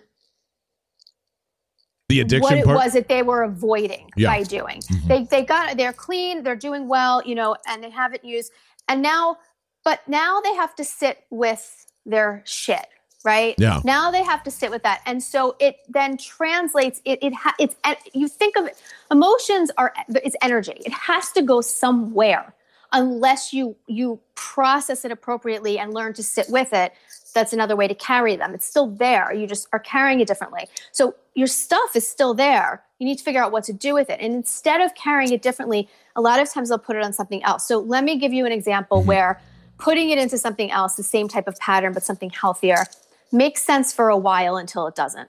the 2.09 2.21
addiction 2.21 2.43
what 2.43 2.59
it 2.59 2.65
part 2.67 2.77
was 2.77 2.93
that 2.93 3.09
they 3.09 3.23
were 3.23 3.43
avoiding 3.43 4.11
Yeah. 4.17 4.29
by 4.29 4.43
doing. 4.43 4.81
Mhm. 4.81 5.09
They 5.09 5.25
they 5.25 5.45
got 5.45 5.77
they're 5.79 5.95
clean, 5.95 6.43
they're 6.43 6.57
doing 6.57 6.87
well, 6.89 7.23
you 7.25 7.35
know, 7.35 7.57
and 7.67 7.83
they 7.83 7.91
haven't 7.91 8.25
used 8.25 8.53
and 8.89 9.01
now 9.01 9.39
but 9.85 10.07
now 10.07 10.41
they 10.41 10.55
have 10.55 10.75
to 10.77 10.85
sit 10.85 11.25
with 11.31 11.87
their 12.05 12.43
shit, 12.45 12.87
right? 13.25 13.55
Yeah. 13.59 13.81
Now 13.85 14.11
they 14.11 14.23
have 14.23 14.43
to 14.45 14.51
sit 14.51 14.71
with 14.71 14.83
that. 14.83 15.03
And 15.07 15.23
so 15.23 15.57
it 15.59 15.77
then 15.89 16.17
translates 16.17 17.01
it 17.05 17.19
it 17.23 17.35
ha, 17.35 17.55
it's 17.59 17.77
you 18.13 18.29
think 18.29 18.57
of 18.57 18.67
it, 18.67 18.81
emotions 19.11 19.71
are 19.77 19.93
it's 20.09 20.37
energy. 20.43 20.75
It 20.85 20.93
has 20.93 21.33
to 21.33 21.43
go 21.43 21.61
somewhere 21.61 22.55
unless 22.93 23.53
you 23.53 23.75
you 23.87 24.21
process 24.35 25.05
it 25.05 25.11
appropriately 25.11 25.79
and 25.79 25.95
learn 25.95 26.13
to 26.13 26.23
sit 26.23 26.47
with 26.49 26.73
it 26.73 26.93
that's 27.35 27.53
another 27.53 27.75
way 27.75 27.89
to 27.89 27.95
carry 27.95 28.37
them 28.37 28.55
it's 28.55 28.67
still 28.67 28.87
there 28.87 29.33
you 29.33 29.47
just 29.47 29.67
are 29.73 29.79
carrying 29.79 30.21
it 30.21 30.29
differently 30.29 30.69
so 30.93 31.15
your 31.35 31.47
stuff 31.47 31.97
is 31.97 32.07
still 32.07 32.35
there 32.35 32.83
you 32.99 33.07
need 33.07 33.17
to 33.17 33.25
figure 33.25 33.43
out 33.43 33.51
what 33.51 33.65
to 33.65 33.73
do 33.73 33.95
with 33.95 34.11
it 34.11 34.19
and 34.21 34.35
instead 34.35 34.81
of 34.81 34.95
carrying 34.95 35.33
it 35.33 35.43
differently 35.43 35.89
a 36.17 36.21
lot 36.21 36.41
of 36.41 36.51
times 36.51 36.69
they'll 36.69 36.79
put 36.79 36.97
it 36.97 37.03
on 37.03 37.13
something 37.13 37.43
else 37.45 37.67
so 37.67 37.79
let 37.79 38.05
me 38.05 38.19
give 38.19 38.33
you 38.33 38.45
an 38.45 38.53
example 38.53 38.99
mm-hmm. 38.99 39.09
where 39.09 39.41
putting 39.79 40.11
it 40.11 40.19
into 40.19 40.37
something 40.37 40.71
else 40.71 40.95
the 40.97 41.03
same 41.03 41.29
type 41.29 41.49
of 41.49 41.57
pattern 41.59 41.93
but 41.93 42.03
something 42.03 42.31
healthier 42.31 42.85
makes 43.33 43.63
sense 43.63 43.93
for 43.93 44.09
a 44.09 44.17
while 44.17 44.57
until 44.57 44.87
it 44.87 44.95
doesn't. 44.95 45.29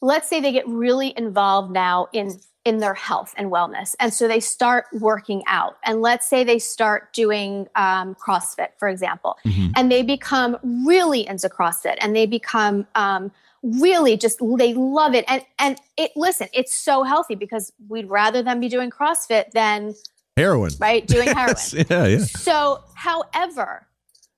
Let's 0.00 0.28
say 0.28 0.40
they 0.40 0.52
get 0.52 0.66
really 0.68 1.12
involved 1.16 1.72
now 1.72 2.08
in 2.12 2.38
in 2.64 2.78
their 2.78 2.92
health 2.94 3.32
and 3.38 3.50
wellness 3.50 3.94
and 3.98 4.12
so 4.12 4.28
they 4.28 4.40
start 4.40 4.84
working 4.92 5.42
out. 5.46 5.78
And 5.84 6.02
let's 6.02 6.26
say 6.26 6.44
they 6.44 6.58
start 6.58 7.14
doing 7.14 7.66
um, 7.76 8.14
crossfit 8.16 8.68
for 8.78 8.88
example 8.88 9.38
Mhm. 9.46 9.72
and 9.74 9.90
they 9.90 10.02
become 10.02 10.58
really 10.86 11.26
into 11.26 11.48
crossfit 11.48 11.96
and 12.00 12.14
they 12.14 12.26
become 12.26 12.86
um, 12.94 13.30
really 13.62 14.16
just 14.18 14.38
they 14.58 14.74
love 14.74 15.14
it. 15.14 15.24
And 15.28 15.42
and 15.58 15.78
it 15.96 16.10
listen 16.14 16.48
it's 16.52 16.74
so 16.74 17.04
healthy 17.04 17.34
because 17.36 17.72
we'd 17.88 18.10
rather 18.10 18.42
them 18.42 18.60
be 18.60 18.68
doing 18.68 18.90
crossfit 18.90 19.52
than 19.52 19.94
heroin. 20.36 20.72
Right? 20.78 21.06
Doing 21.06 21.28
heroin. 21.28 21.48
Yes, 21.72 21.74
yeah 21.88 22.06
yeah. 22.06 22.18
So, 22.18 22.82
however, 22.94 23.86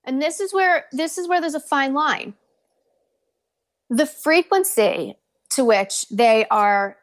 and 0.05 0.21
this 0.21 0.39
is 0.39 0.53
where 0.53 0.85
this 0.93 1.17
is 1.17 1.27
where 1.27 1.41
there's 1.41 1.55
a 1.55 1.59
fine 1.59 1.93
line. 1.93 2.33
The 3.91 4.05
frequency 4.05 5.17
to 5.51 5.65
which 5.65 6.07
they 6.09 6.45
are 6.49 6.97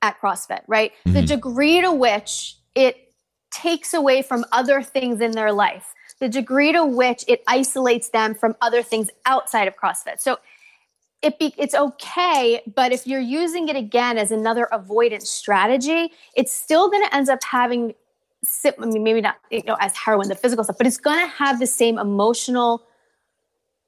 at 0.00 0.20
CrossFit, 0.20 0.60
right? 0.68 0.92
The 1.04 1.22
Mhm. 1.22 1.26
degree 1.26 1.80
to 1.80 1.90
which 1.90 2.56
it 2.76 3.12
takes 3.50 3.92
away 3.92 4.22
from 4.22 4.44
other 4.52 4.82
things 4.82 5.20
in 5.20 5.32
their 5.32 5.52
life, 5.52 5.92
the 6.20 6.28
degree 6.28 6.70
to 6.70 6.84
which 6.84 7.24
it 7.26 7.42
isolates 7.48 8.10
them 8.10 8.34
from 8.34 8.54
other 8.62 8.80
things 8.82 9.10
outside 9.24 9.66
of 9.66 9.76
CrossFit. 9.76 10.20
So 10.20 10.38
it 11.20 11.38
be, 11.40 11.52
it's 11.58 11.74
okay, 11.74 12.62
but 12.72 12.92
if 12.92 13.08
you're 13.08 13.18
using 13.18 13.68
it 13.68 13.74
again 13.74 14.18
as 14.18 14.30
another 14.30 14.68
avoidance 14.70 15.28
strategy, 15.28 16.12
it's 16.36 16.52
still 16.52 16.88
going 16.88 17.02
to 17.02 17.14
end 17.14 17.28
up 17.28 17.42
having 17.42 17.94
I 18.64 18.86
mean, 18.86 19.02
maybe 19.02 19.20
not 19.20 19.38
you 19.50 19.64
know 19.64 19.76
as 19.80 19.96
heroin, 19.96 20.28
the 20.28 20.36
physical 20.36 20.62
stuff, 20.62 20.78
but 20.78 20.86
it's 20.86 20.98
going 20.98 21.18
to 21.18 21.26
have 21.26 21.58
the 21.58 21.66
same 21.66 21.98
emotional 21.98 22.86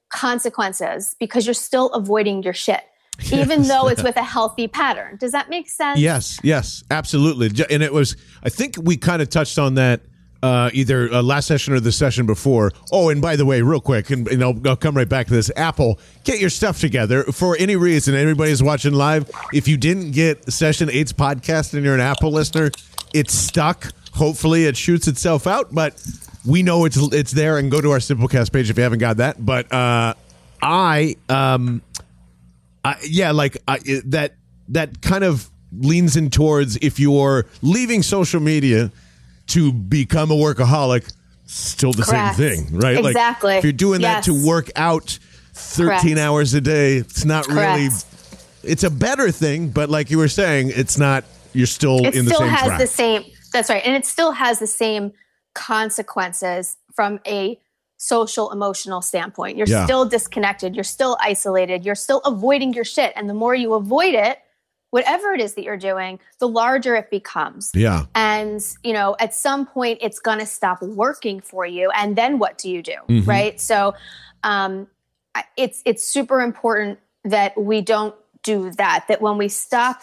consequences 0.09 1.15
because 1.19 1.45
you're 1.45 1.53
still 1.53 1.87
avoiding 1.93 2.43
your 2.43 2.53
shit, 2.53 2.81
even 3.31 3.59
Yes. 3.61 3.67
though 3.67 3.87
it's 3.87 4.03
with 4.03 4.17
a 4.17 4.23
healthy 4.23 4.67
pattern. 4.67 5.17
Does 5.17 5.31
that 5.31 5.49
make 5.49 5.69
sense? 5.69 5.99
Yes, 5.99 6.39
yes, 6.43 6.83
absolutely. 6.91 7.47
And 7.69 7.81
it 7.83 7.93
was, 7.93 8.15
I 8.43 8.49
think 8.49 8.75
we 8.81 8.97
kind 8.97 9.21
of 9.21 9.29
touched 9.29 9.57
on 9.59 9.75
that 9.75 10.01
uh, 10.41 10.69
either 10.73 11.11
uh, 11.11 11.21
last 11.21 11.47
session 11.47 11.73
or 11.73 11.81
the 11.81 11.91
session 11.91 12.25
before. 12.25 12.71
Oh, 12.93 13.09
and 13.09 13.21
by 13.21 13.35
the 13.35 13.45
way, 13.45 13.61
real 13.61 13.81
quick, 13.81 14.09
and, 14.09 14.25
and 14.29 14.41
I'll, 14.41 14.55
I'll 14.65 14.77
come 14.77 14.95
right 14.95 15.09
back 15.09 15.27
to 15.27 15.33
this. 15.33 15.51
Apple, 15.57 15.99
get 16.23 16.39
your 16.39 16.49
stuff 16.49 16.79
together 16.79 17.23
for 17.25 17.57
any 17.59 17.75
reason. 17.75 18.15
Anybody's 18.15 18.63
watching 18.63 18.93
live. 18.93 19.29
If 19.53 19.67
you 19.67 19.75
didn't 19.75 20.11
get 20.11 20.49
Session 20.49 20.87
8's 20.87 21.11
podcast 21.11 21.73
and 21.73 21.83
you're 21.83 21.93
an 21.93 21.99
Apple 21.99 22.31
listener, 22.31 22.71
it's 23.13 23.33
stuck. 23.33 23.91
Hopefully, 24.13 24.63
it 24.65 24.77
shoots 24.77 25.09
itself 25.09 25.45
out, 25.45 25.73
but 25.75 26.01
we 26.45 26.63
know 26.63 26.85
it's 26.85 26.97
it's 26.97 27.31
there. 27.31 27.57
And 27.57 27.71
go 27.71 27.81
to 27.81 27.91
our 27.91 27.99
Simplecast 27.99 28.51
page 28.51 28.69
if 28.69 28.77
you 28.77 28.83
haven't 28.83 28.99
got 28.99 29.17
that. 29.17 29.43
But 29.43 29.71
uh, 29.71 30.13
I 30.61 31.15
um, 31.27 31.81
I, 32.83 32.97
yeah, 33.03 33.31
like 33.31 33.57
I, 33.67 33.79
that 34.05 34.35
that 34.69 35.01
kind 35.01 35.23
of 35.23 35.49
leans 35.71 36.15
in 36.15 36.29
towards 36.29 36.77
if 36.77 36.99
you're 36.99 37.45
leaving 37.61 38.03
social 38.03 38.39
media 38.39 38.91
to 39.47 39.71
become 39.71 40.31
a 40.31 40.35
workaholic, 40.35 41.11
still 41.45 41.91
the 41.93 42.03
Correct. 42.03 42.37
same 42.37 42.65
thing, 42.65 42.77
right? 42.79 42.97
Exactly. 43.03 43.51
Like 43.51 43.57
if 43.59 43.63
you're 43.63 43.73
doing 43.73 44.01
that 44.01 44.23
to 44.23 44.45
work 44.47 44.69
out 44.75 45.17
13 45.53 45.85
Correct. 45.87 46.19
hours 46.19 46.53
a 46.53 46.61
day, 46.61 46.97
it's 46.97 47.25
not 47.25 47.47
really. 47.47 47.89
It's 48.61 48.83
a 48.83 48.89
better 48.89 49.31
thing, 49.31 49.69
but 49.69 49.89
like 49.89 50.11
you 50.11 50.17
were 50.17 50.27
saying, 50.27 50.71
it's 50.75 50.97
not. 50.97 51.23
You're 51.53 51.65
still 51.65 52.05
it 52.05 52.15
in 52.15 52.25
the 52.25 52.31
still 52.31 52.41
same 52.41 52.49
has 52.49 52.67
track. 52.67 52.79
the 52.79 52.87
same 52.87 53.23
that's 53.51 53.69
right 53.69 53.81
and 53.83 53.95
it 53.95 54.05
still 54.05 54.31
has 54.31 54.59
the 54.59 54.67
same 54.67 55.11
consequences 55.53 56.77
from 56.93 57.19
a 57.25 57.59
social 57.97 58.51
emotional 58.51 59.01
standpoint. 59.01 59.57
You're 59.57 59.67
Yeah. 59.67 59.83
still 59.85 60.05
disconnected. 60.05 60.73
You're 60.75 60.83
still 60.85 61.17
isolated. 61.21 61.85
You're 61.85 61.95
still 61.95 62.19
avoiding 62.25 62.73
your 62.73 62.85
shit. 62.85 63.11
And 63.15 63.29
the 63.29 63.33
more 63.33 63.55
you 63.55 63.73
avoid 63.73 64.13
it 64.13 64.39
whatever 64.91 65.33
it 65.33 65.39
is 65.39 65.53
that 65.53 65.63
you're 65.63 65.77
doing 65.77 66.19
the 66.39 66.47
larger 66.47 66.95
it 66.95 67.11
becomes. 67.11 67.69
Yeah, 67.75 68.05
and 68.15 68.59
you 68.83 68.91
know 68.91 69.15
at 69.19 69.35
some 69.35 69.67
point 69.67 69.99
it's 70.01 70.17
going 70.19 70.39
to 70.39 70.47
stop 70.47 70.81
working 70.81 71.41
for 71.41 71.63
you. 71.63 71.91
And 71.91 72.15
then 72.15 72.39
what 72.39 72.57
do 72.57 72.71
you 72.71 72.81
do 72.81 72.95
Mhm. 73.07 73.27
right? 73.27 73.61
So 73.61 73.93
um 74.43 74.87
it's 75.57 75.83
it's 75.85 76.03
super 76.03 76.41
important 76.41 76.97
that 77.23 77.55
we 77.61 77.81
don't 77.81 78.15
do 78.41 78.71
that 78.71 79.05
that 79.09 79.21
when 79.21 79.37
we 79.37 79.47
stop 79.47 80.01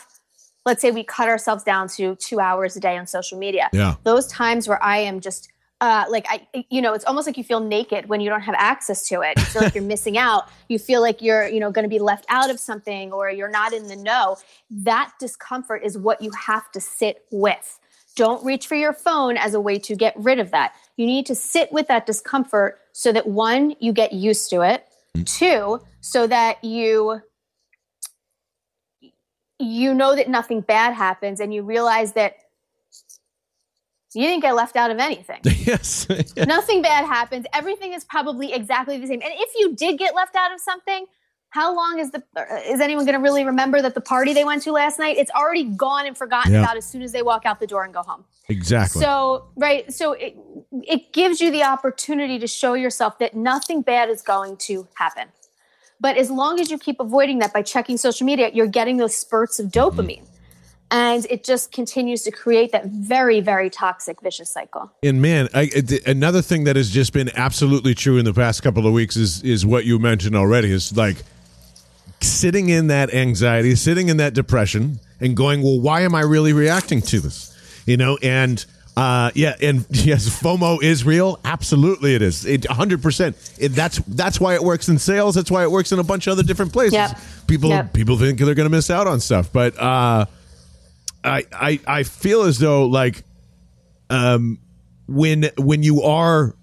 let's 0.67 0.83
say 0.83 0.91
we 0.91 1.03
cut 1.03 1.29
ourselves 1.29 1.65
down 1.65 1.89
to 1.89 2.15
2 2.17 2.39
hours 2.39 2.77
a 2.77 2.81
day 2.81 2.99
on 2.99 3.07
social 3.07 3.39
media 3.39 3.71
yeah, 3.73 3.95
those 4.03 4.27
times 4.27 4.69
where 4.69 4.83
i 4.83 4.99
am 4.99 5.21
just 5.21 5.51
uh, 5.81 6.05
like 6.09 6.25
I, 6.29 6.65
you 6.71 6.81
know, 6.81 6.95
it's 6.95 7.05
almost 7.05 7.27
like 7.27 7.37
you 7.37 7.45
feel 7.45 7.61
naked 7.61 8.09
when 8.09 8.21
you 8.21 8.31
don't 8.31 8.41
have 8.41 8.55
access 8.57 9.07
to 9.09 9.21
it. 9.21 9.39
You 9.39 9.45
feel 9.45 9.63
like 9.63 9.75
you're 9.75 9.85
missing 9.97 10.17
out. 10.17 10.49
You 10.69 10.79
feel 10.79 11.03
like 11.03 11.21
you're, 11.21 11.47
you 11.47 11.61
know, 11.61 11.71
going 11.71 11.85
to 11.85 11.89
be 11.89 11.99
left 11.99 12.25
out 12.29 12.51
of 12.51 12.59
something, 12.59 13.13
or 13.13 13.31
you're 13.31 13.51
not 13.51 13.73
in 13.73 13.87
the 13.87 13.97
know. 13.97 14.39
That 14.71 15.13
discomfort 15.21 15.83
is 15.85 15.99
what 15.99 16.23
you 16.23 16.31
have 16.31 16.71
to 16.73 16.81
sit 16.81 17.27
with. 17.31 17.79
Don't 18.15 18.45
reach 18.45 18.67
for 18.67 18.75
your 18.75 18.95
phone 18.95 19.37
as 19.37 19.53
a 19.53 19.61
way 19.61 19.79
to 19.81 19.95
get 19.95 20.15
rid 20.17 20.39
of 20.39 20.51
that. 20.53 20.75
You 20.97 21.05
need 21.05 21.27
to 21.27 21.35
sit 21.35 21.71
with 21.71 21.89
that 21.89 22.07
discomfort 22.07 22.81
so 22.93 23.13
that 23.13 23.27
one, 23.27 23.77
you 23.79 23.93
get 23.93 24.15
used 24.15 24.49
to 24.51 24.63
it. 24.63 24.87
Two, 25.27 25.81
so 26.01 26.27
that 26.27 26.63
you 26.65 27.21
you 29.59 29.95
know 29.95 30.15
that 30.17 30.29
nothing 30.29 30.61
bad 30.61 30.93
happens 30.95 31.41
and 31.41 31.53
you 31.55 31.63
realize 31.63 32.13
that 32.13 32.37
you 34.15 34.23
didn't 34.27 34.43
get 34.43 34.55
left 34.55 34.77
out 34.77 34.91
of 34.91 34.99
anything. 34.99 35.41
yes, 35.45 36.07
Nothing 36.37 36.81
bad 36.83 37.05
happens. 37.05 37.45
Everything 37.53 37.93
is 37.93 38.05
probably 38.05 38.53
exactly 38.53 38.99
the 38.99 39.07
same. 39.07 39.21
And 39.23 39.33
if 39.35 39.51
you 39.59 39.75
did 39.75 39.99
get 39.99 40.15
left 40.15 40.35
out 40.37 40.53
of 40.55 40.61
something, 40.61 41.07
how 41.51 41.75
long 41.75 41.99
is 41.99 42.11
the 42.11 42.23
uh, 42.37 42.45
is 42.67 42.81
anyone 42.81 43.05
going 43.05 43.15
to 43.17 43.23
really 43.23 43.45
remember 43.45 43.81
that 43.83 43.95
the 43.95 44.01
party 44.01 44.33
they 44.33 44.45
went 44.45 44.63
to 44.63 44.73
last 44.73 44.99
night? 44.99 45.17
It's 45.17 45.31
already 45.33 45.65
gone 45.65 46.07
and 46.07 46.17
forgotten 46.17 46.53
Yeah. 46.53 46.61
about 46.63 46.77
as 46.77 46.85
soon 46.87 47.03
as 47.03 47.13
they 47.13 47.23
walk 47.23 47.45
out 47.47 47.61
the 47.61 47.67
door 47.67 47.85
and 47.85 47.93
go 47.93 48.03
home. 48.03 48.25
Exactly. 48.49 49.03
So, 49.03 49.49
right. 49.57 49.93
So 49.93 50.13
it, 50.13 50.37
it 50.83 51.13
gives 51.13 51.41
you 51.41 51.51
the 51.51 51.63
opportunity 51.65 52.39
to 52.39 52.47
show 52.47 52.75
yourself 52.75 53.19
that 53.19 53.35
nothing 53.35 53.83
bad 53.83 54.09
is 54.09 54.23
going 54.23 54.57
to 54.59 54.87
happen. 54.95 55.29
But 56.01 56.17
as 56.17 56.31
long 56.31 56.61
as 56.61 56.71
you 56.71 56.79
keep 56.79 57.01
avoiding 57.01 57.39
that 57.39 57.53
by 57.53 57.63
checking 57.63 57.97
social 57.97 58.27
media, 58.27 58.51
you're 58.53 58.67
getting 58.67 58.97
those 58.97 59.17
spurts 59.17 59.59
of 59.59 59.67
mm-hmm. 59.67 60.01
dopamine. 60.01 60.27
And 60.91 61.27
it 61.31 61.43
just 61.43 61.73
continues 61.73 62.23
to 62.23 62.31
create 62.31 62.71
that 62.71 62.87
very, 62.87 63.41
very 63.41 63.71
toxic 63.71 64.21
vicious 64.23 64.49
cycle. 64.49 64.93
And 65.03 65.21
man, 65.21 65.49
I, 65.53 65.69
another 66.07 66.43
thing 66.43 66.65
that 66.65 66.77
has 66.77 66.91
just 66.91 67.13
been 67.13 67.29
absolutely 67.35 67.93
true 67.93 68.19
in 68.19 68.25
the 68.25 68.33
past 68.33 68.63
couple 68.63 68.87
of 68.87 68.93
weeks 68.93 69.17
is 69.17 69.43
is 69.43 69.67
what 69.67 69.85
you 69.85 69.99
mentioned 69.99 70.37
already. 70.37 70.71
Is 70.71 70.97
like 70.97 71.17
sitting 72.21 72.69
in 72.69 72.87
that 72.87 73.13
anxiety, 73.13 73.75
sitting 73.75 74.09
in 74.09 74.19
that 74.19 74.33
depression, 74.33 75.01
and 75.21 75.37
going, 75.37 75.61
"Well, 75.61 75.81
why 75.81 76.03
am 76.03 76.15
I 76.15 76.21
really 76.21 76.53
reacting 76.53 77.03
to 77.03 77.19
this?" 77.19 77.53
You 77.85 77.97
know, 77.97 78.17
and 78.23 78.65
uh, 78.97 79.31
yeah, 79.35 79.55
and 79.61 79.85
yes, 79.91 80.29
FOMO 80.41 80.83
is 80.83 81.05
real. 81.05 81.39
Absolutely, 81.45 82.15
it 82.15 82.23
is. 82.23 82.47
It 82.47 82.65
hundred 82.65 83.03
percent. 83.03 83.37
That's 83.61 83.99
that's 83.99 84.41
why 84.41 84.55
it 84.55 84.63
works 84.63 84.89
in 84.89 84.99
sales. 84.99 85.35
That's 85.35 85.51
why 85.51 85.63
it 85.65 85.71
works 85.71 85.93
in 85.93 85.99
a 85.99 86.05
bunch 86.05 86.27
of 86.27 86.33
other 86.33 86.43
different 86.43 86.73
places. 86.73 86.95
Yep. 86.95 87.19
People 87.47 87.71
Yep. 87.71 87.93
people 87.93 88.17
think 88.17 88.39
they're 88.39 88.55
going 88.55 88.69
to 88.69 88.75
miss 88.75 88.91
out 88.91 89.07
on 89.07 89.21
stuff, 89.21 89.53
but 89.53 89.79
uh, 89.79 90.25
I 91.23 91.45
I 91.53 91.81
I 91.87 92.03
feel 92.05 92.43
as 92.43 92.59
though 92.59 92.87
like 92.87 93.23
um, 94.09 94.59
when 95.07 95.51
when 95.59 95.83
you 95.83 96.03
are 96.03 96.55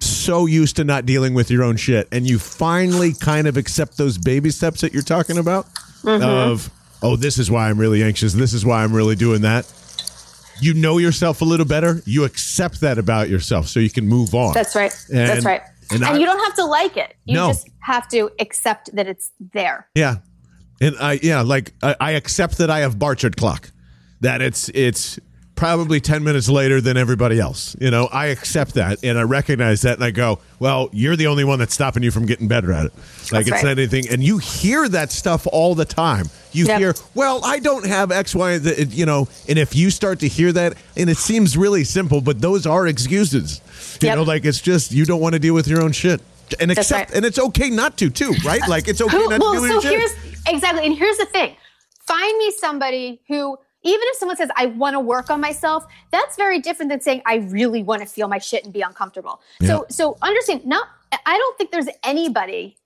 so 0.00 0.46
used 0.46 0.76
to 0.76 0.84
not 0.84 1.06
dealing 1.06 1.34
with 1.34 1.50
your 1.50 1.62
own 1.62 1.76
shit 1.76 2.08
and 2.12 2.28
you 2.28 2.38
finally 2.38 3.12
kind 3.14 3.46
of 3.46 3.56
accept 3.56 3.96
those 3.96 4.18
baby 4.18 4.50
steps 4.50 4.80
that 4.82 4.92
you're 4.92 5.02
talking 5.02 5.38
about 5.38 5.66
of 6.04 6.70
oh 7.02 7.16
this 7.16 7.38
is 7.38 7.50
why 7.50 7.68
I'm 7.70 7.78
really 7.78 8.02
anxious 8.02 8.34
this 8.34 8.52
is 8.52 8.64
why 8.64 8.84
I'm 8.84 8.92
really 8.92 9.16
doing 9.16 9.42
that 9.42 9.64
you 10.60 10.74
know 10.74 10.98
yourself 10.98 11.40
a 11.40 11.44
little 11.44 11.66
better 11.66 12.02
you 12.06 12.24
accept 12.24 12.80
that 12.80 12.98
about 12.98 13.28
yourself 13.28 13.66
so 13.68 13.80
you 13.80 13.90
can 13.90 14.06
move 14.08 14.34
on 14.34 14.52
That's 14.54 14.74
right. 14.74 14.92
And- 15.08 15.28
That's 15.28 15.44
right. 15.44 15.62
and 15.90 16.02
And, 16.02 16.04
I- 16.04 16.18
you 16.18 16.24
don't 16.26 16.42
have 16.44 16.54
to 16.56 16.64
like 16.64 16.96
it. 16.96 17.14
You 17.24 17.34
No. 17.34 17.48
just 17.48 17.68
have 17.80 18.08
to 18.08 18.30
accept 18.40 18.94
that 18.96 19.06
it's 19.06 19.30
there. 19.52 19.86
Yeah, 19.94 20.16
and 20.80 20.96
I 21.00 21.20
yeah 21.22 21.42
like 21.42 21.72
I, 21.82 21.94
I 22.00 22.10
accept 22.12 22.58
that 22.58 22.70
I 22.70 22.80
have 22.80 22.98
Barchard 22.98 23.36
clock, 23.36 23.70
that 24.20 24.40
it's 24.42 24.68
it's 24.70 25.18
probably 25.56 26.00
ten 26.00 26.22
minutes 26.22 26.48
later 26.48 26.80
than 26.80 26.96
everybody 26.96 27.40
else. 27.40 27.74
You 27.80 27.90
know, 27.90 28.06
I 28.12 28.26
accept 28.26 28.74
that 28.74 29.02
and 29.02 29.18
I 29.18 29.22
recognize 29.22 29.82
that, 29.82 29.94
and 29.96 30.04
I 30.04 30.10
go, 30.12 30.38
well, 30.60 30.88
you're 30.92 31.16
the 31.16 31.26
only 31.26 31.44
one 31.44 31.58
that's 31.58 31.74
stopping 31.74 32.02
you 32.02 32.10
from 32.10 32.26
getting 32.26 32.46
better 32.46 32.72
at 32.72 32.86
it. 32.86 32.92
Like 32.94 33.02
That's 33.30 33.48
it's 33.48 33.50
right. 33.50 33.64
not 33.64 33.70
anything, 33.78 34.08
and 34.10 34.22
you 34.22 34.38
hear 34.38 34.88
that 34.90 35.10
stuff 35.10 35.46
all 35.50 35.74
the 35.74 35.84
time. 35.84 36.26
You 36.52 36.66
Yep. 36.66 36.78
hear, 36.78 36.94
well, 37.14 37.40
I 37.44 37.58
don't 37.58 37.84
have 37.86 38.10
X, 38.12 38.34
Y, 38.34 38.58
Z, 38.58 38.84
you 38.90 39.04
know, 39.04 39.28
and 39.48 39.58
if 39.58 39.74
you 39.74 39.90
start 39.90 40.20
to 40.20 40.28
hear 40.28 40.52
that, 40.52 40.74
and 40.96 41.10
it 41.10 41.16
seems 41.18 41.56
really 41.56 41.84
simple, 41.84 42.20
but 42.20 42.40
those 42.40 42.66
are 42.66 42.86
excuses. 42.86 43.60
You 44.00 44.08
Yep. 44.08 44.16
know, 44.18 44.22
like 44.22 44.44
it's 44.44 44.60
just 44.60 44.92
you 44.92 45.04
don't 45.04 45.20
want 45.20 45.32
to 45.34 45.38
deal 45.38 45.54
with 45.54 45.66
your 45.68 45.82
own 45.82 45.92
shit. 45.92 46.20
And 46.60 46.70
That's 46.70 46.78
accept, 46.90 47.10
right. 47.10 47.16
and 47.16 47.26
it's 47.26 47.38
okay 47.40 47.70
not 47.70 47.96
to, 47.98 48.08
too, 48.08 48.32
right? 48.44 48.60
Like 48.68 48.86
it's 48.88 49.00
okay 49.00 49.16
not 49.28 49.40
well, 49.40 49.54
to 49.54 49.60
do 49.60 49.66
so 49.66 49.72
your 49.72 49.82
shit. 49.82 49.90
here's 49.92 50.12
exactly, 50.48 50.86
and 50.86 50.96
here's 50.96 51.16
the 51.18 51.24
thing: 51.26 51.56
find 52.06 52.38
me 52.38 52.52
somebody 52.52 53.20
who, 53.26 53.58
even 53.86 54.00
if 54.02 54.16
someone 54.16 54.36
says 54.36 54.50
I 54.56 54.66
want 54.66 54.94
to 54.94 55.00
work 55.00 55.30
on 55.30 55.40
myself, 55.40 55.86
that's 56.10 56.36
very 56.36 56.58
different 56.58 56.90
than 56.90 57.00
saying 57.00 57.22
I 57.24 57.36
really 57.36 57.82
want 57.82 58.02
to 58.02 58.06
feel 58.06 58.28
my 58.28 58.38
shit 58.38 58.64
and 58.64 58.72
be 58.72 58.80
uncomfortable. 58.80 59.40
So, 59.62 59.86
so 59.88 60.18
understand. 60.22 60.66
Not, 60.66 60.88
I 61.12 61.38
don't 61.38 61.56
think 61.56 61.70
there's 61.70 61.88
anybody. 62.04 62.76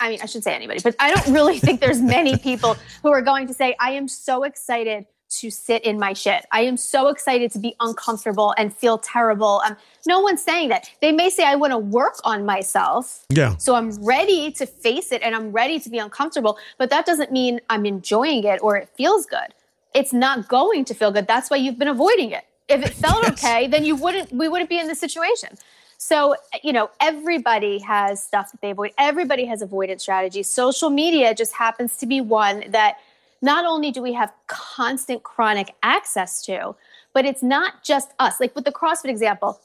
I 0.00 0.10
mean, 0.10 0.20
I 0.22 0.26
should 0.26 0.42
say 0.42 0.54
anybody, 0.54 0.80
but 0.82 0.96
I 0.98 1.12
don't 1.12 1.34
really 1.34 1.58
think 1.58 1.80
there's 1.80 2.00
many 2.00 2.36
people 2.48 2.76
who 3.02 3.12
are 3.12 3.20
going 3.20 3.46
to 3.48 3.54
say 3.54 3.76
I 3.78 3.92
am 3.92 4.08
so 4.08 4.44
excited 4.44 5.04
to 5.30 5.50
sit 5.50 5.84
in 5.84 5.98
my 5.98 6.12
shit. 6.12 6.44
I 6.50 6.62
am 6.62 6.76
so 6.76 7.08
excited 7.08 7.52
to 7.52 7.58
be 7.58 7.76
uncomfortable 7.80 8.52
and 8.58 8.74
feel 8.74 8.98
terrible. 8.98 9.62
Um, 9.64 9.76
no 10.06 10.20
one's 10.20 10.42
saying 10.42 10.70
that. 10.70 10.90
They 11.00 11.12
may 11.12 11.30
say 11.30 11.44
I 11.44 11.54
want 11.54 11.72
to 11.72 11.78
work 11.78 12.18
on 12.24 12.44
myself. 12.44 13.24
Yeah. 13.30 13.56
So 13.58 13.74
I'm 13.74 13.90
ready 14.04 14.50
to 14.52 14.66
face 14.66 15.12
it 15.12 15.22
and 15.22 15.34
I'm 15.34 15.52
ready 15.52 15.78
to 15.80 15.88
be 15.88 15.98
uncomfortable, 15.98 16.58
but 16.78 16.90
that 16.90 17.06
doesn't 17.06 17.30
mean 17.30 17.60
I'm 17.70 17.86
enjoying 17.86 18.44
it 18.44 18.60
or 18.62 18.76
it 18.76 18.88
feels 18.96 19.26
good. 19.26 19.54
It's 19.94 20.12
not 20.12 20.48
going 20.48 20.84
to 20.86 20.94
feel 20.94 21.10
good. 21.10 21.26
That's 21.26 21.50
why 21.50 21.56
you've 21.56 21.78
been 21.78 21.88
avoiding 21.88 22.30
it. 22.30 22.44
If 22.68 22.84
it 22.84 22.94
felt 22.94 23.22
Yes. 23.26 23.32
okay, 23.32 23.66
then 23.66 23.84
you 23.84 23.96
wouldn't 23.96 24.32
we 24.32 24.48
wouldn't 24.48 24.70
be 24.70 24.78
in 24.78 24.86
this 24.86 25.00
situation. 25.00 25.56
So, 25.98 26.34
you 26.62 26.72
know, 26.72 26.90
everybody 26.98 27.78
has 27.80 28.22
stuff 28.22 28.52
that 28.52 28.62
they 28.62 28.70
avoid. 28.70 28.92
Everybody 28.96 29.44
has 29.44 29.60
avoidance 29.60 30.02
strategies. 30.02 30.48
Social 30.48 30.88
media 30.88 31.34
just 31.34 31.52
happens 31.52 31.96
to 31.98 32.06
be 32.06 32.22
one 32.22 32.64
that 32.70 32.96
not 33.42 33.66
only 33.66 33.90
do 33.90 34.00
we 34.00 34.14
have 34.14 34.32
constant 34.46 35.22
chronic 35.24 35.74
access 35.82 36.42
to, 36.46 36.74
but 37.12 37.26
it's 37.26 37.42
not 37.42 37.84
just 37.84 38.12
us. 38.18 38.40
Like 38.40 38.54
with 38.54 38.64
the 38.64 38.72
CrossFit 38.72 39.10
example, 39.10 39.60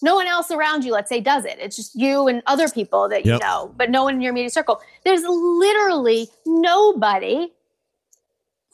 no 0.00 0.14
one 0.14 0.28
else 0.28 0.50
around 0.52 0.84
you, 0.84 0.92
let's 0.92 1.08
say, 1.08 1.20
does 1.20 1.44
it. 1.44 1.58
It's 1.58 1.76
just 1.76 1.94
you 1.96 2.28
and 2.28 2.42
other 2.46 2.68
people 2.68 3.08
that 3.08 3.24
you 3.24 3.38
know, 3.38 3.72
but 3.76 3.90
no 3.90 4.04
one 4.04 4.14
in 4.14 4.20
your 4.20 4.30
immediate 4.30 4.52
circle. 4.52 4.80
There's 5.04 5.22
literally 5.22 6.28
nobody, 6.46 7.52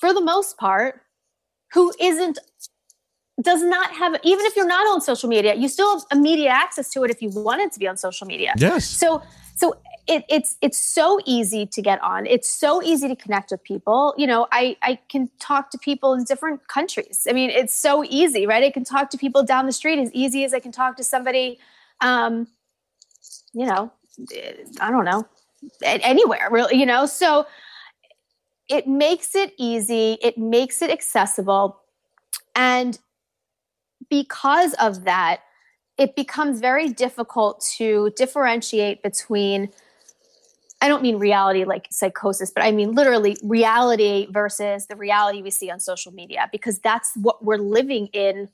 for 0.01 0.13
the 0.15 0.21
most 0.21 0.57
part, 0.57 1.03
who 1.73 1.93
isn't 2.01 2.39
does 3.43 3.63
not 3.63 3.91
have 3.93 4.17
even 4.23 4.45
if 4.45 4.57
you're 4.57 4.67
not 4.67 4.87
on 4.89 5.01
social 5.01 5.27
media 5.29 5.55
you 5.55 5.67
still 5.67 5.99
have 5.99 6.07
immediate 6.13 6.51
access 6.51 6.91
to 6.91 7.03
it 7.05 7.11
if 7.11 7.23
you 7.23 7.31
wanted 7.31 7.73
to 7.73 7.79
be 7.79 7.89
on 7.89 7.97
social 7.97 8.27
media. 8.27 8.53
Yes. 8.57 8.85
so 8.87 9.23
so 9.57 9.75
it, 10.07 10.25
it's 10.29 10.57
it's 10.61 10.79
so 10.79 11.21
easy 11.25 11.67
to 11.67 11.81
get 11.81 12.03
on. 12.03 12.27
It's 12.27 12.51
so 12.51 12.83
easy 12.83 13.07
to 13.09 13.17
connect 13.17 13.51
with 13.51 13.63
people. 13.63 14.15
You 14.19 14.27
know 14.27 14.47
i 14.53 14.77
i 14.83 14.99
can 15.09 15.31
talk 15.39 15.71
to 15.71 15.79
people 15.79 16.13
in 16.13 16.25
different 16.25 16.69
countries. 16.69 17.27
I 17.29 17.33
mean 17.33 17.51
it's 17.51 17.75
so 17.75 18.05
easy 18.05 18.47
right? 18.47 18.63
I 18.63 18.71
can 18.71 18.85
talk 18.85 19.11
to 19.11 19.19
people 19.19 19.43
down 19.43 19.67
the 19.67 19.73
street 19.73 19.99
as 19.99 20.13
easy 20.13 20.45
as 20.45 20.53
i 20.53 20.61
can 20.61 20.73
talk 20.73 20.97
to 20.97 21.05
somebody 21.05 21.59
um 22.01 22.47
you 23.53 23.67
know 23.67 23.91
i 24.81 24.91
don't 24.91 25.05
know 25.05 25.27
anywhere 25.83 26.49
really 26.51 26.77
you 26.77 26.85
know? 26.85 27.07
So 27.07 27.47
it 28.71 28.87
makes 28.87 29.35
it 29.35 29.53
easy 29.59 30.17
it 30.23 30.39
makes 30.39 30.81
it 30.81 30.91
accessible 30.91 31.81
and 32.55 32.99
because 34.09 34.73
of 34.75 35.05
that 35.05 35.41
it 35.99 36.17
becomes 36.17 36.61
very 36.61 36.89
difficult 36.89 37.61
to 37.77 38.11
differentiate 38.17 39.03
between 39.03 39.69
I 40.83 40.89
don't 40.89 41.03
mean 41.03 41.19
reality 41.19 41.65
like 41.65 41.89
psychosis, 41.91 42.51
but 42.51 42.65
I 42.65 42.73
mean 42.73 42.93
literally 42.93 43.37
reality 43.43 44.27
versus 44.31 44.87
the 44.87 44.97
reality 44.97 45.43
we 45.43 45.51
see 45.51 45.71
on 45.71 45.79
social 45.79 46.11
media 46.13 46.49
because 46.51 46.79
that's 46.79 47.15
what 47.17 47.45
we're 47.45 47.59
living 47.59 48.07
in 48.15 48.49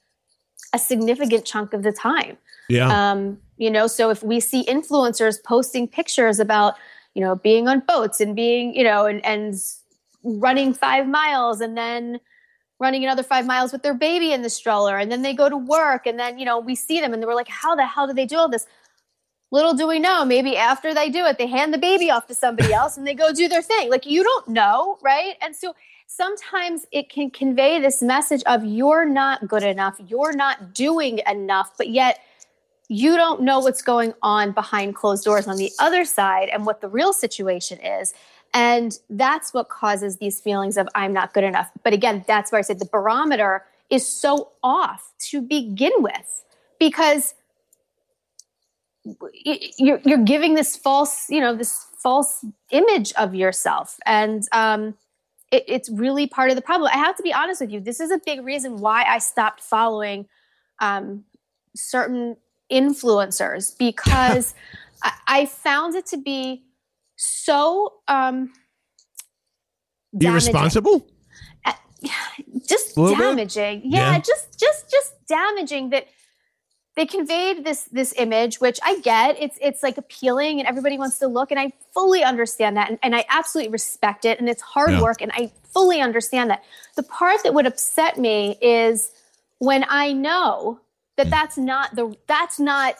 a 0.72 0.78
significant 0.78 1.44
chunk 1.44 1.72
of 1.72 1.84
the 1.84 1.92
time. 1.92 2.36
Yeah. 2.68 2.88
Um, 2.88 3.38
you 3.58 3.70
know, 3.70 3.86
so 3.86 4.10
if 4.10 4.24
we 4.24 4.40
see 4.40 4.64
influencers 4.64 5.36
posting 5.44 5.86
pictures 5.86 6.40
about, 6.40 6.74
you 7.14 7.22
know, 7.22 7.36
being 7.36 7.68
on 7.68 7.80
boats 7.86 8.20
and 8.20 8.34
being, 8.34 8.74
you 8.74 8.82
know, 8.82 9.06
and, 9.06 9.24
and 9.24 9.54
running 10.26 10.74
five 10.74 11.06
miles 11.06 11.60
and 11.60 11.76
then 11.76 12.20
running 12.78 13.04
another 13.04 13.22
five 13.22 13.46
miles 13.46 13.72
with 13.72 13.82
their 13.82 13.94
baby 13.94 14.32
in 14.32 14.42
the 14.42 14.50
stroller 14.50 14.98
and 14.98 15.10
then 15.10 15.22
they 15.22 15.32
go 15.32 15.48
to 15.48 15.56
work 15.56 16.06
and 16.06 16.18
then, 16.18 16.38
you 16.38 16.44
know, 16.44 16.58
we 16.58 16.74
see 16.74 17.00
them 17.00 17.14
and 17.14 17.24
we're 17.24 17.34
like, 17.34 17.48
how 17.48 17.74
the 17.74 17.86
hell 17.86 18.06
do 18.06 18.12
they 18.12 18.26
do 18.26 18.36
all 18.36 18.48
this? 18.48 18.66
Little 19.52 19.74
do 19.74 19.86
we 19.86 19.98
know, 19.98 20.24
maybe 20.24 20.56
after 20.56 20.92
they 20.92 21.08
do 21.08 21.24
it, 21.24 21.38
they 21.38 21.46
hand 21.46 21.72
the 21.72 21.78
baby 21.78 22.10
off 22.10 22.26
to 22.26 22.34
somebody 22.34 22.72
else 22.72 22.96
and 22.96 23.06
they 23.06 23.14
go 23.14 23.32
do 23.32 23.48
their 23.48 23.62
thing. 23.62 23.88
Like 23.88 24.04
you 24.04 24.22
don't 24.22 24.48
know, 24.48 24.98
right? 25.02 25.36
And 25.40 25.54
so 25.54 25.74
sometimes 26.06 26.84
it 26.92 27.08
can 27.08 27.30
convey 27.30 27.80
this 27.80 28.02
message 28.02 28.42
of 28.46 28.64
you're 28.64 29.06
not 29.06 29.46
good 29.46 29.62
enough, 29.62 29.96
you're 30.08 30.34
not 30.34 30.74
doing 30.74 31.20
enough, 31.26 31.72
but 31.78 31.88
yet 31.88 32.18
you 32.88 33.16
don't 33.16 33.42
know 33.42 33.60
what's 33.60 33.82
going 33.82 34.14
on 34.22 34.52
behind 34.52 34.94
closed 34.94 35.24
doors 35.24 35.48
on 35.48 35.56
the 35.56 35.72
other 35.78 36.04
side 36.04 36.48
and 36.48 36.66
what 36.66 36.80
the 36.80 36.88
real 36.88 37.12
situation 37.12 37.78
is. 37.80 38.14
And 38.56 38.98
that's 39.10 39.52
what 39.52 39.68
causes 39.68 40.16
these 40.16 40.40
feelings 40.40 40.78
of 40.78 40.88
I'm 40.94 41.12
not 41.12 41.34
good 41.34 41.44
enough. 41.44 41.70
But 41.84 41.92
again, 41.92 42.24
that's 42.26 42.50
where 42.50 42.58
I 42.58 42.62
said 42.62 42.78
the 42.78 42.86
barometer 42.86 43.66
is 43.90 44.08
so 44.08 44.52
off 44.62 45.12
to 45.18 45.42
begin 45.42 45.92
with 45.98 46.44
because 46.80 47.34
you're, 49.78 50.00
you're 50.06 50.24
giving 50.24 50.54
this 50.54 50.74
false, 50.74 51.28
you 51.28 51.38
know, 51.38 51.54
this 51.54 51.84
false 52.02 52.46
image 52.70 53.12
of 53.18 53.34
yourself. 53.34 53.98
And 54.06 54.44
um, 54.52 54.94
it, 55.52 55.64
it's 55.68 55.90
really 55.90 56.26
part 56.26 56.48
of 56.48 56.56
the 56.56 56.62
problem. 56.62 56.90
I 56.94 56.96
have 56.96 57.14
to 57.16 57.22
be 57.22 57.34
honest 57.34 57.60
with 57.60 57.70
you. 57.70 57.80
This 57.80 58.00
is 58.00 58.10
a 58.10 58.18
big 58.24 58.42
reason 58.42 58.78
why 58.78 59.04
I 59.04 59.18
stopped 59.18 59.60
following 59.60 60.28
um, 60.78 61.24
certain 61.74 62.38
influencers 62.72 63.76
because 63.76 64.54
I, 65.02 65.12
I 65.28 65.44
found 65.44 65.94
it 65.94 66.06
to 66.06 66.16
be 66.16 66.62
so 67.16 67.94
um, 68.08 68.52
damaging. 70.16 70.54
Irresponsible? 70.54 71.06
just 72.68 72.96
little 72.96 73.16
bit? 73.16 73.22
damaging. 73.22 73.82
Yeah, 73.84 74.12
Yeah. 74.12 74.18
just 74.18 74.58
just 74.58 74.90
just 74.90 75.14
damaging 75.26 75.90
that 75.90 76.06
they 76.94 77.04
conveyed 77.06 77.64
this 77.64 77.84
this 77.84 78.14
image 78.16 78.58
which 78.60 78.78
i 78.82 78.98
get 79.00 79.36
it's 79.42 79.58
it's 79.60 79.82
like 79.82 79.98
appealing 79.98 80.60
and 80.60 80.68
everybody 80.68 80.96
wants 80.96 81.18
to 81.18 81.26
look 81.26 81.50
and 81.50 81.58
i 81.60 81.70
fully 81.92 82.22
understand 82.22 82.76
that 82.76 82.88
and, 82.88 82.98
and 83.02 83.14
i 83.16 83.24
absolutely 83.28 83.70
respect 83.70 84.24
it 84.24 84.38
and 84.38 84.48
it's 84.48 84.62
hard 84.62 84.92
Yeah. 84.92 85.02
work 85.02 85.20
and 85.20 85.30
i 85.34 85.50
fully 85.64 86.00
understand 86.00 86.48
that 86.50 86.62
the 86.94 87.02
part 87.02 87.42
that 87.42 87.52
would 87.52 87.66
upset 87.66 88.16
me 88.18 88.56
is 88.62 89.10
when 89.58 89.84
i 89.90 90.12
know 90.12 90.80
that 91.16 91.28
that's 91.28 91.58
not 91.58 91.94
the 91.96 92.14
that's 92.28 92.58
not 92.60 92.94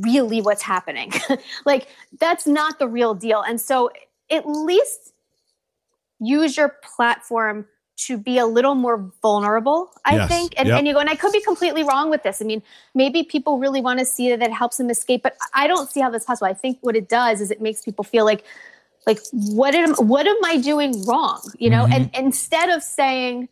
really 0.00 0.40
what's 0.40 0.62
happening. 0.62 1.12
Like 1.66 1.88
that's 2.18 2.46
not 2.46 2.78
the 2.78 2.88
real 2.88 3.14
deal. 3.14 3.42
And 3.42 3.60
so 3.60 3.90
at 4.30 4.46
least 4.48 5.12
use 6.20 6.56
your 6.56 6.76
platform 6.96 7.66
to 8.06 8.16
be 8.16 8.38
a 8.38 8.46
little 8.46 8.74
more 8.74 9.12
vulnerable 9.20 9.90
i 10.04 10.16
Yes. 10.16 10.28
think. 10.28 10.54
And, 10.56 10.66
Yep. 10.68 10.78
and 10.78 10.86
you 10.88 10.94
go 10.94 11.00
and 11.00 11.10
i 11.10 11.14
could 11.14 11.32
be 11.32 11.40
completely 11.42 11.82
wrong 11.82 12.10
with 12.10 12.22
this. 12.22 12.40
I 12.40 12.44
mean 12.44 12.62
maybe 12.94 13.22
people 13.22 13.58
really 13.58 13.80
want 13.80 13.98
to 14.00 14.04
see 14.04 14.28
that 14.30 14.42
it 14.42 14.52
helps 14.52 14.76
them 14.78 14.88
escape 14.90 15.22
but 15.22 15.36
i 15.54 15.66
don't 15.66 15.90
see 15.90 16.00
how 16.00 16.10
that's 16.10 16.24
possible. 16.24 16.48
I 16.48 16.54
think 16.54 16.78
what 16.80 16.96
it 16.96 17.08
does 17.08 17.40
is 17.40 17.50
it 17.50 17.60
makes 17.60 17.82
people 17.82 18.04
feel 18.04 18.24
like 18.24 18.44
like 19.06 19.18
what 19.32 19.74
am 19.74 19.94
what 19.96 20.26
am 20.26 20.36
i 20.44 20.56
doing 20.58 21.04
wrong? 21.06 21.40
You 21.58 21.70
know 21.70 21.84
mm-hmm. 21.84 21.92
and 21.92 22.10
instead 22.14 22.68
of 22.70 22.82
saying 22.82 23.48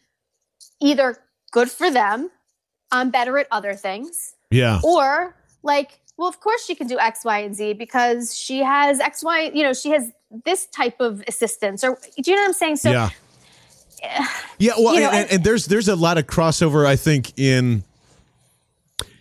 either 0.80 1.18
good 1.52 1.70
for 1.70 1.90
them 1.90 2.30
i'm 2.92 3.10
better 3.10 3.36
at 3.38 3.46
other 3.50 3.74
things 3.74 4.34
Yeah. 4.50 4.80
or 4.82 5.36
like 5.62 6.00
well 6.20 6.28
of 6.28 6.38
course 6.40 6.64
she 6.64 6.74
can 6.74 6.86
do 6.86 6.98
x 6.98 7.24
y 7.24 7.38
and 7.46 7.56
z 7.56 7.72
because 7.72 8.36
she 8.38 8.58
has 8.58 9.00
x 9.00 9.24
y 9.24 9.50
you 9.54 9.62
know 9.64 9.72
she 9.72 9.90
has 9.90 10.04
this 10.44 10.66
type 10.66 11.00
of 11.00 11.22
assistance 11.26 11.82
or 11.82 11.98
do 12.22 12.30
you 12.30 12.36
know 12.36 12.42
what 12.42 12.48
i'm 12.48 12.52
saying 12.52 12.76
so 12.76 12.90
yeah. 12.90 13.10
Eh, 14.02 14.26
yeah, 14.58 14.72
well, 14.78 14.94
You 14.94 15.00
know, 15.00 15.10
and, 15.10 15.16
and- 15.24 15.30
and 15.32 15.44
there's 15.44 15.66
there's 15.66 15.88
a 15.88 15.96
lot 15.96 16.16
of 16.16 16.26
crossover, 16.26 16.86
I 16.86 16.96
think, 16.96 17.38
in 17.38 17.84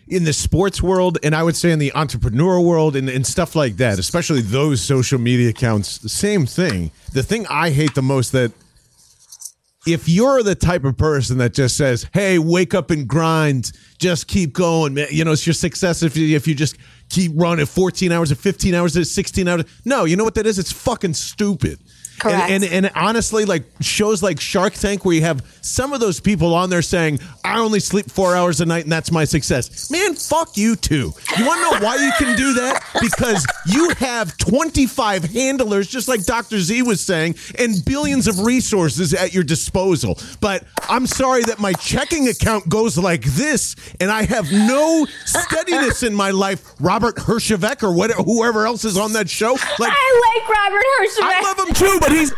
in 0.08 0.24
the 0.24 0.32
sports 0.32 0.82
world, 0.82 1.18
and 1.22 1.34
I 1.34 1.42
would 1.42 1.54
say 1.54 1.70
in 1.70 1.78
the 1.78 1.92
entrepreneur 1.94 2.58
world, 2.60 2.96
and, 2.96 3.08
and 3.08 3.26
stuff 3.26 3.54
like 3.54 3.76
that. 3.76 3.98
Especially 3.98 4.40
those 4.40 4.80
social 4.80 5.18
media 5.20 5.50
accounts. 5.50 5.98
The 5.98 6.08
same 6.08 6.46
thing. 6.46 6.90
The 7.12 7.22
thing 7.22 7.46
I 7.48 7.70
hate 7.70 7.94
the 7.94 8.02
most 8.02 8.32
that 8.32 8.52
if 9.86 10.08
you're 10.08 10.42
the 10.42 10.54
type 10.54 10.84
of 10.84 10.96
person 10.96 11.38
that 11.38 11.54
just 11.54 11.76
says, 11.76 12.06
"Hey, 12.12 12.38
wake 12.38 12.74
up 12.74 12.90
and 12.90 13.08
grind, 13.08 13.72
just 13.98 14.26
keep 14.26 14.52
going," 14.52 14.94
man. 14.94 15.08
You 15.10 15.24
know, 15.24 15.32
it's 15.32 15.46
your 15.46 15.54
success 15.54 16.02
if 16.02 16.16
you 16.16 16.36
if 16.36 16.46
you 16.46 16.54
just 16.54 16.76
keep 17.08 17.32
running 17.34 17.66
14 17.66 18.12
hours 18.12 18.30
or 18.30 18.34
15 18.34 18.74
hours 18.74 18.96
or 18.96 19.04
16 19.04 19.48
hours. 19.48 19.64
No, 19.84 20.04
you 20.04 20.16
know 20.16 20.24
what 20.24 20.34
that 20.34 20.46
is? 20.46 20.58
It's 20.58 20.72
fucking 20.72 21.14
stupid. 21.14 21.78
Correct. 22.20 22.50
And, 22.50 22.64
and 22.64 22.84
and 22.84 22.90
honestly, 22.94 23.44
like 23.44 23.64
shows 23.80 24.22
like 24.22 24.40
Shark 24.40 24.74
Tank, 24.74 25.04
where 25.04 25.14
you 25.14 25.22
have 25.22 25.42
some 25.62 25.92
of 25.92 26.00
those 26.00 26.20
people 26.20 26.54
on 26.54 26.68
there 26.68 26.82
saying, 26.82 27.18
"I 27.44 27.58
only 27.58 27.80
sleep 27.80 28.10
four 28.10 28.36
hours 28.36 28.60
a 28.60 28.66
night, 28.66 28.84
and 28.84 28.92
that's 28.92 29.10
my 29.10 29.24
success." 29.24 29.90
Man, 29.90 30.14
fuck 30.14 30.56
you 30.56 30.76
too. 30.76 31.14
You 31.38 31.46
want 31.46 31.58
to 31.58 31.80
know 31.80 31.86
why 31.86 31.96
you 31.96 32.12
can 32.18 32.36
do 32.36 32.54
that? 32.54 32.84
Because 33.00 33.46
you 33.66 33.90
have 33.98 34.36
twenty 34.36 34.86
five 34.86 35.24
handlers, 35.24 35.88
just 35.88 36.08
like 36.08 36.24
Doctor 36.24 36.60
Z 36.60 36.82
was 36.82 37.00
saying, 37.00 37.36
and 37.58 37.82
billions 37.84 38.28
of 38.28 38.40
resources 38.40 39.14
at 39.14 39.32
your 39.32 39.44
disposal. 39.44 40.18
But 40.40 40.64
I'm 40.88 41.06
sorry 41.06 41.42
that 41.44 41.58
my 41.58 41.72
checking 41.72 42.28
account 42.28 42.68
goes 42.68 42.98
like 42.98 43.22
this, 43.24 43.76
and 43.98 44.10
I 44.10 44.24
have 44.24 44.52
no 44.52 45.06
steadiness 45.24 46.02
in 46.02 46.14
my 46.14 46.30
life. 46.32 46.62
Robert 46.80 47.16
Herjavec 47.16 47.82
or 47.82 47.94
whatever, 47.94 48.22
whoever 48.22 48.66
else 48.66 48.84
is 48.84 48.98
on 48.98 49.14
that 49.14 49.30
show, 49.30 49.52
like 49.78 49.92
i 49.92 50.34
like 50.36 50.48
robert 50.48 50.80
I 51.22 51.40
love 51.42 51.68
him 51.68 51.74
too, 51.74 51.98
but 52.00 52.09
he's 52.10 52.32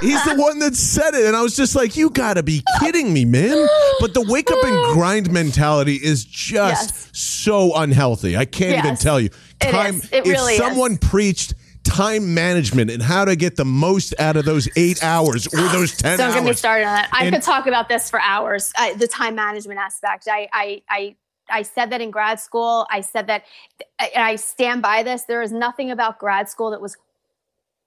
he's 0.00 0.24
the 0.24 0.34
one 0.36 0.58
that 0.60 0.74
said 0.74 1.14
it, 1.14 1.26
and 1.26 1.34
I 1.36 1.42
was 1.42 1.56
just 1.56 1.74
like, 1.76 1.96
"You 1.96 2.10
got 2.10 2.34
to 2.34 2.42
be 2.42 2.62
kidding 2.80 3.12
me, 3.12 3.24
man!" 3.24 3.66
But 4.00 4.14
the 4.14 4.22
wake 4.22 4.50
up 4.50 4.62
and 4.64 4.94
grind 4.94 5.30
mentality 5.32 5.96
is 5.96 6.24
just 6.24 6.90
Yes. 6.90 7.10
so 7.12 7.74
unhealthy. 7.76 8.36
I 8.36 8.44
can't 8.44 8.78
even 8.84 8.96
tell 8.96 9.20
you. 9.20 9.30
Time. 9.60 9.96
is. 9.96 10.04
It 10.12 10.26
if 10.26 10.26
really 10.26 10.52
is. 10.54 10.58
someone 10.58 10.96
preached 10.98 11.54
time 11.84 12.32
management 12.34 12.90
and 12.90 13.02
how 13.02 13.24
to 13.26 13.36
get 13.36 13.56
the 13.56 13.64
most 13.64 14.14
out 14.18 14.36
of 14.36 14.44
those 14.46 14.68
eight 14.76 15.02
hours 15.04 15.46
or 15.46 15.60
those 15.68 15.96
ten 15.96 16.18
Don't 16.18 16.26
hours, 16.28 16.34
get 16.36 16.44
me 16.44 16.52
started 16.54 16.84
on 16.86 16.94
that. 16.94 17.08
I 17.12 17.24
And- 17.24 17.34
could 17.34 17.42
talk 17.42 17.66
about 17.66 17.88
this 17.88 18.08
for 18.10 18.20
hours. 18.20 18.72
I, 18.76 18.94
the 18.94 19.06
time 19.08 19.34
management 19.34 19.78
aspect. 19.80 20.26
I, 20.30 20.48
I, 20.52 20.82
I, 20.88 21.16
I 21.50 21.62
said 21.62 21.90
that 21.90 22.00
in 22.00 22.10
grad 22.10 22.40
school. 22.40 22.86
I 22.90 23.02
said 23.02 23.26
that, 23.26 23.44
and 24.00 24.24
I 24.24 24.36
stand 24.36 24.80
by 24.80 25.02
this. 25.02 25.24
There 25.24 25.42
is 25.42 25.52
nothing 25.52 25.90
about 25.90 26.18
grad 26.18 26.48
school 26.48 26.70
that 26.70 26.80
was 26.80 26.96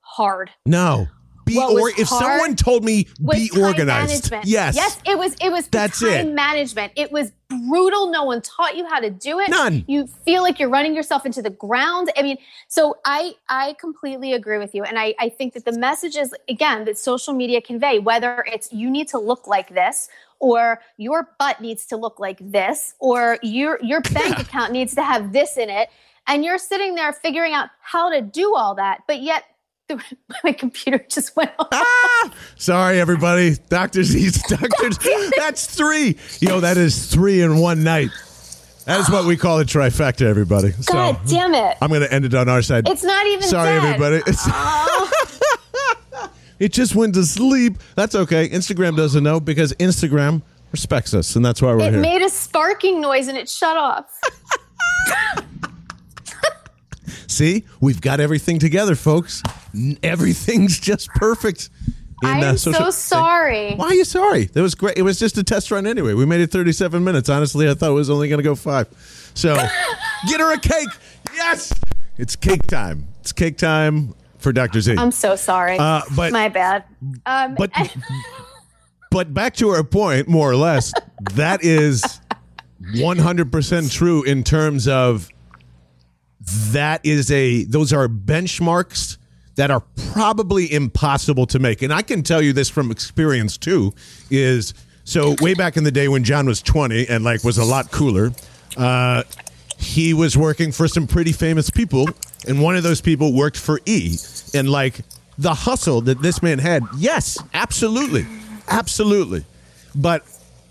hard. 0.02 0.52
no. 0.66 1.08
Be 1.48 1.56
What 1.56 1.74
or 1.82 1.90
if 1.90 2.08
someone 2.08 2.56
told 2.56 2.84
me 2.84 3.08
be 3.32 3.50
organized, 3.58 4.32
management. 4.32 4.46
yes, 4.46 4.76
yes, 4.76 5.00
it 5.06 5.18
was. 5.18 5.34
It 5.42 5.52
was 5.52 5.68
That's 5.70 6.00
time 6.02 6.28
it. 6.28 6.34
management. 6.34 6.92
It 6.96 7.12
was 7.12 7.32
brutal. 7.50 8.12
No 8.12 8.26
one 8.26 8.42
taught 8.42 8.76
you 8.76 8.86
how 8.86 9.00
to 9.00 9.10
do 9.10 9.40
it. 9.40 9.50
None. 9.50 9.86
You 9.88 10.08
feel 10.08 10.42
like 10.44 10.60
you're 10.60 10.70
running 10.70 10.94
yourself 10.94 11.26
into 11.26 11.42
the 11.42 11.50
ground. 11.50 12.12
I 12.18 12.22
mean, 12.22 12.38
so 12.68 12.98
I 13.06 13.34
I 13.48 13.76
completely 13.80 14.34
agree 14.34 14.58
with 14.58 14.76
you, 14.76 14.84
and 14.84 15.00
I 15.00 15.16
I 15.20 15.30
think 15.30 15.54
that 15.54 15.64
the 15.66 15.72
messages 15.80 16.34
again 16.50 16.86
that 16.86 16.98
social 16.98 17.34
media 17.34 17.62
convey, 17.62 18.00
whether 18.00 18.44
it's 18.52 18.72
you 18.74 18.90
need 18.90 19.08
to 19.10 19.18
look 19.18 19.48
like 19.48 19.70
this, 19.74 20.10
or 20.40 20.82
your 20.98 21.30
butt 21.40 21.62
needs 21.62 21.86
to 21.88 21.96
look 21.98 22.20
like 22.20 22.40
this, 22.42 22.94
or 23.00 23.40
your 23.42 23.80
your 23.82 24.02
bank 24.14 24.38
account 24.38 24.74
needs 24.74 24.94
to 24.96 25.02
have 25.04 25.32
this 25.32 25.56
in 25.58 25.70
it, 25.70 25.88
and 26.28 26.44
you're 26.44 26.58
sitting 26.58 26.96
there 26.96 27.14
figuring 27.14 27.54
out 27.54 27.70
how 27.80 28.10
to 28.10 28.22
do 28.22 28.54
all 28.56 28.76
that, 28.76 29.04
but 29.08 29.22
yet. 29.22 29.46
My 30.44 30.52
computer 30.52 31.06
just 31.10 31.36
went 31.36 31.52
off. 31.60 31.68
Ah! 31.72 32.34
Sorry, 32.58 33.00
everybody. 33.00 33.56
Dr. 33.70 34.04
Z's 34.04 34.42
doctors. 34.48 34.98
That's 35.38 35.66
three. 35.66 36.18
Yo, 36.40 36.60
that 36.60 36.78
is 36.78 37.08
three 37.12 37.42
in 37.42 37.58
one 37.58 37.84
night. 37.84 38.10
That 38.86 39.00
is 39.02 39.10
what 39.10 39.26
we 39.26 39.36
call 39.36 39.60
a 39.60 39.66
trifecta, 39.66 40.22
everybody. 40.22 40.72
So 40.72 40.94
God 40.94 41.20
damn 41.28 41.54
it! 41.54 41.76
I'm 41.82 41.90
going 41.90 42.02
to 42.02 42.14
end 42.14 42.24
it 42.24 42.34
on 42.34 42.48
our 42.48 42.62
side. 42.62 42.88
It's 42.88 43.04
not 43.04 43.26
even. 43.28 43.44
Sorry, 43.44 43.68
dead. 43.80 43.84
everybody. 43.86 44.16
It's- 44.18 44.48
Oh, 44.50 46.30
it 46.60 46.72
just 46.72 46.96
went 46.96 47.14
to 47.16 47.24
sleep. 47.26 47.74
That's 47.96 48.16
okay. 48.16 48.48
Instagram 48.48 48.96
doesn't 48.96 49.24
know 49.24 49.40
because 49.42 49.74
Instagram 49.74 50.42
respects 50.72 51.14
us, 51.14 51.36
and 51.36 51.46
that's 51.46 51.62
why 51.62 51.74
we're 51.74 51.82
it 51.88 51.94
here. 51.94 52.02
made 52.02 52.22
a 52.22 52.30
sparking 52.30 53.02
noise 53.02 53.28
and 53.28 53.38
it 53.38 53.50
shut 53.50 53.76
off. 53.76 54.06
See, 57.28 57.66
we've 57.82 58.02
got 58.02 58.20
everything 58.20 58.58
together, 58.58 58.96
folks. 58.96 59.44
Everything's 60.04 60.80
just 60.80 61.10
perfect. 61.10 61.70
in, 62.24 62.30
I 62.30 62.42
uh, 62.42 62.56
social- 62.58 62.86
so 62.86 62.90
sorry. 62.92 63.76
Why 63.76 63.88
are 63.88 63.94
you 63.94 64.06
sorry? 64.06 64.46
That 64.46 64.62
was 64.62 64.76
great. 64.76 64.98
It 64.98 65.04
was 65.04 65.20
just 65.20 65.38
a 65.38 65.44
test 65.44 65.72
run 65.72 65.86
anyway. 65.86 66.14
We 66.14 66.26
made 66.26 66.42
it 66.42 66.52
37 66.52 67.04
minutes. 67.04 67.30
Honestly, 67.30 67.70
I 67.70 67.74
thought 67.74 67.90
it 67.92 67.94
was 67.94 68.10
only 68.10 68.28
going 68.28 68.40
to 68.40 68.44
go 68.44 68.56
five. 68.56 68.88
So 69.34 69.56
get 70.28 70.40
her 70.40 70.54
a 70.54 70.60
cake. 70.60 70.90
Yes. 71.34 71.74
It's 72.18 72.36
cake 72.36 72.66
time. 72.68 73.08
It's 73.22 73.32
cake 73.32 73.58
time 73.58 74.16
for 74.40 74.52
Dr. 74.52 74.82
Z. 74.82 74.96
I'm 74.98 75.12
so 75.12 75.36
sorry. 75.36 75.78
Uh, 75.78 76.02
but- 76.16 76.32
my 76.32 76.50
bad. 76.50 76.84
Um, 77.26 77.56
but 77.56 77.72
but 79.12 79.34
back 79.34 79.56
to 79.56 79.70
her 79.70 79.84
point, 79.84 80.28
more 80.28 80.50
or 80.50 80.56
less, 80.56 80.92
that 81.34 81.64
is 81.64 82.04
100% 82.82 83.92
true 83.92 84.24
in 84.24 84.44
terms 84.44 84.88
of 84.88 85.30
that 86.72 87.06
is 87.06 87.30
a 87.32 87.64
those 87.66 87.92
are 87.92 88.08
benchmarks 88.08 89.18
that 89.58 89.72
are 89.72 89.84
probably 90.14 90.72
impossible 90.72 91.46
to 91.48 91.60
make. 91.60 91.82
And 91.82 91.92
I 91.92 92.02
can 92.04 92.24
tell 92.24 92.42
you 92.42 92.54
this 92.54 92.70
from 92.70 92.90
experience 92.90 93.58
too 93.58 93.94
is 94.30 94.74
so 95.04 95.36
way 95.42 95.54
back 95.54 95.78
in 95.78 95.84
the 95.84 95.92
day 95.92 96.08
when 96.08 96.24
John 96.24 96.46
was 96.46 96.62
20 96.62 97.08
and 97.10 97.24
like 97.24 97.44
was 97.44 97.58
a 97.58 97.66
lot 97.66 97.92
cooler, 97.92 98.32
uh, 98.78 99.24
he 99.78 100.14
was 100.14 100.38
working 100.38 100.72
for 100.72 100.88
some 100.88 101.08
pretty 101.08 101.32
famous 101.32 101.70
people 101.70 102.08
and 102.48 102.62
one 102.62 102.76
of 102.76 102.84
those 102.84 103.02
people 103.02 103.34
worked 103.34 103.58
for 103.58 103.82
E 103.86 104.18
and 104.54 104.70
like 104.70 105.02
the 105.38 105.54
hustle 105.54 106.02
that 106.02 106.22
this 106.22 106.42
man 106.42 106.60
had. 106.60 106.84
Yes, 106.96 107.38
absolutely. 107.54 108.26
Absolutely. 108.68 109.44
But 109.96 110.24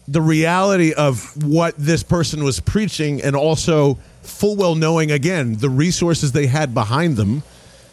the 0.07 0.23
reality 0.23 0.93
of 0.93 1.43
what 1.45 1.75
this 1.77 2.05
person 2.05 2.45
was 2.45 2.61
preaching 2.61 3.21
and 3.21 3.35
also 3.35 3.99
full 4.23 4.55
well 4.55 4.77
knowing 4.77 5.11
again 5.11 5.57
the 5.57 5.71
resources 5.71 6.31
they 6.33 6.47
had 6.47 6.73
behind 6.73 7.17
them 7.17 7.43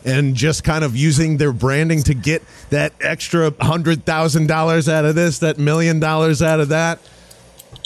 and 0.05 0.35
just 0.35 0.63
kind 0.63 0.83
of 0.83 0.95
using 0.95 1.37
their 1.37 1.53
branding 1.53 2.03
to 2.03 2.13
get 2.13 2.43
that 2.69 2.93
extra 3.01 3.53
hundred 3.59 4.05
thousand 4.05 4.47
dollars 4.47 4.89
out 4.89 5.05
of 5.05 5.15
this, 5.15 5.39
that 5.39 5.57
million 5.57 5.99
dollars 5.99 6.41
out 6.41 6.59
of 6.59 6.69
that. 6.69 6.99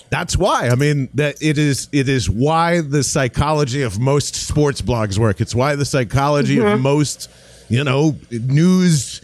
That's 0.09 0.37
why. 0.37 0.69
I 0.69 0.75
mean, 0.75 1.09
that 1.15 1.41
it 1.41 1.57
is 1.57 1.89
it 1.91 2.07
is 2.07 2.29
why 2.29 2.81
the 2.81 3.03
psychology 3.03 3.81
of 3.81 3.99
most 3.99 4.35
sports 4.35 4.81
blogs 4.81 5.17
work. 5.17 5.41
It's 5.41 5.53
why 5.53 5.75
the 5.75 5.85
psychology 5.85 6.59
of 6.59 6.79
most, 6.79 7.29
you 7.69 7.83
know, 7.83 8.15
news 8.31 9.21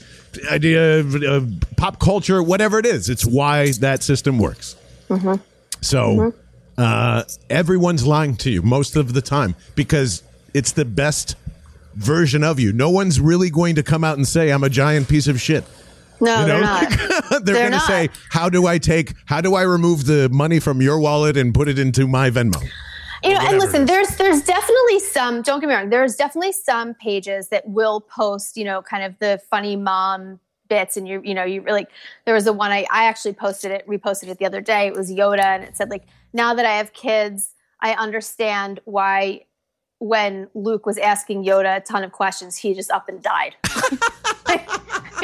idea, 0.52 1.02
uh, 1.06 1.41
pop 1.78 2.00
culture, 2.00 2.41
whatever 2.44 2.80
it 2.80 2.86
is. 2.86 3.10
It's 3.10 3.26
why 3.26 3.72
that 3.80 4.04
system 4.04 4.39
works. 4.39 4.76
So 5.82 6.34
uh, 6.78 7.24
everyone's 7.50 8.06
lying 8.06 8.36
to 8.38 8.50
you 8.50 8.62
most 8.62 8.96
of 8.96 9.14
the 9.14 9.22
time 9.22 9.56
because 9.76 10.24
it's 10.54 10.72
the 10.72 10.86
best 10.86 11.36
version 11.96 12.44
of 12.44 12.60
you. 12.60 12.74
No 12.74 12.89
one's 12.89 13.20
really 13.20 13.50
going 13.50 13.76
to 13.76 13.84
come 13.84 14.04
out 14.04 14.18
and 14.18 14.28
say, 14.28 14.52
I'm 14.52 14.64
a 14.64 14.70
giant 14.70 15.08
piece 15.08 15.28
of 15.28 15.39
shit. 15.39 15.64
no, 16.22 16.41
You 16.41 16.46
they're 16.48 16.62
not. 16.62 16.89
They're, 16.89 17.39
They're 17.39 17.70
going 17.70 17.72
to 17.74 17.80
say, 17.82 18.10
How 18.30 18.50
do 18.50 18.68
I 18.68 18.78
take, 18.78 19.14
how 19.26 19.41
do 19.41 19.56
I 19.56 19.64
remove 19.64 20.06
the 20.06 20.30
money 20.30 20.60
from 20.60 20.82
your 20.82 21.00
wallet 21.00 21.38
and 21.38 21.54
put 21.54 21.68
it 21.68 21.80
into 21.80 22.08
my 22.08 22.30
Venmo? 22.30 22.62
You 23.24 23.34
know, 23.36 23.39
and 23.39 23.58
listen, 23.58 23.86
there's 23.86 24.18
there's 24.18 24.41
definitely 24.41 25.00
some. 25.00 25.41
Don't 25.44 25.62
get 25.62 25.70
me 25.70 25.76
wrong. 25.76 25.89
There's 25.89 26.18
definitely 26.18 26.52
some 26.52 26.94
pages 26.96 27.48
that 27.50 27.66
will 27.66 28.02
post, 28.02 28.58
you 28.58 28.66
know, 28.66 28.82
kind 28.82 29.02
of 29.02 29.18
the 29.20 29.39
funny 29.50 29.78
mom 29.78 30.41
bits, 30.68 30.98
and 30.98 31.08
you 31.08 31.22
you 31.24 31.34
know 31.34 31.46
you 31.46 31.62
like. 31.62 31.88
There 32.26 32.34
was 32.34 32.44
the 32.44 32.52
one 32.52 32.72
I 32.72 32.86
I 32.91 33.06
actually 33.06 33.32
posted 33.32 33.72
it, 33.72 33.88
reposted 33.88 34.28
it 34.28 34.39
the 34.39 34.46
other 34.46 34.60
day. 34.60 34.88
It 34.88 34.94
was 34.94 35.10
Yoda, 35.10 35.39
and 35.39 35.64
it 35.64 35.78
said 35.78 35.89
like, 35.89 36.04
now 36.34 36.54
that 36.54 36.66
I 36.66 36.74
have 36.76 36.91
kids, 36.91 37.56
I 37.80 37.94
understand 37.94 38.82
why 38.84 39.46
when 40.04 40.49
Luke 40.54 40.86
was 40.86 40.97
asking 40.97 41.45
Yoda 41.45 41.78
a 41.78 41.80
ton 41.80 42.04
of 42.04 42.12
questions, 42.12 42.58
he 42.58 42.74
just 42.74 42.91
up 42.91 43.08
and 43.08 43.22
died. 43.24 43.56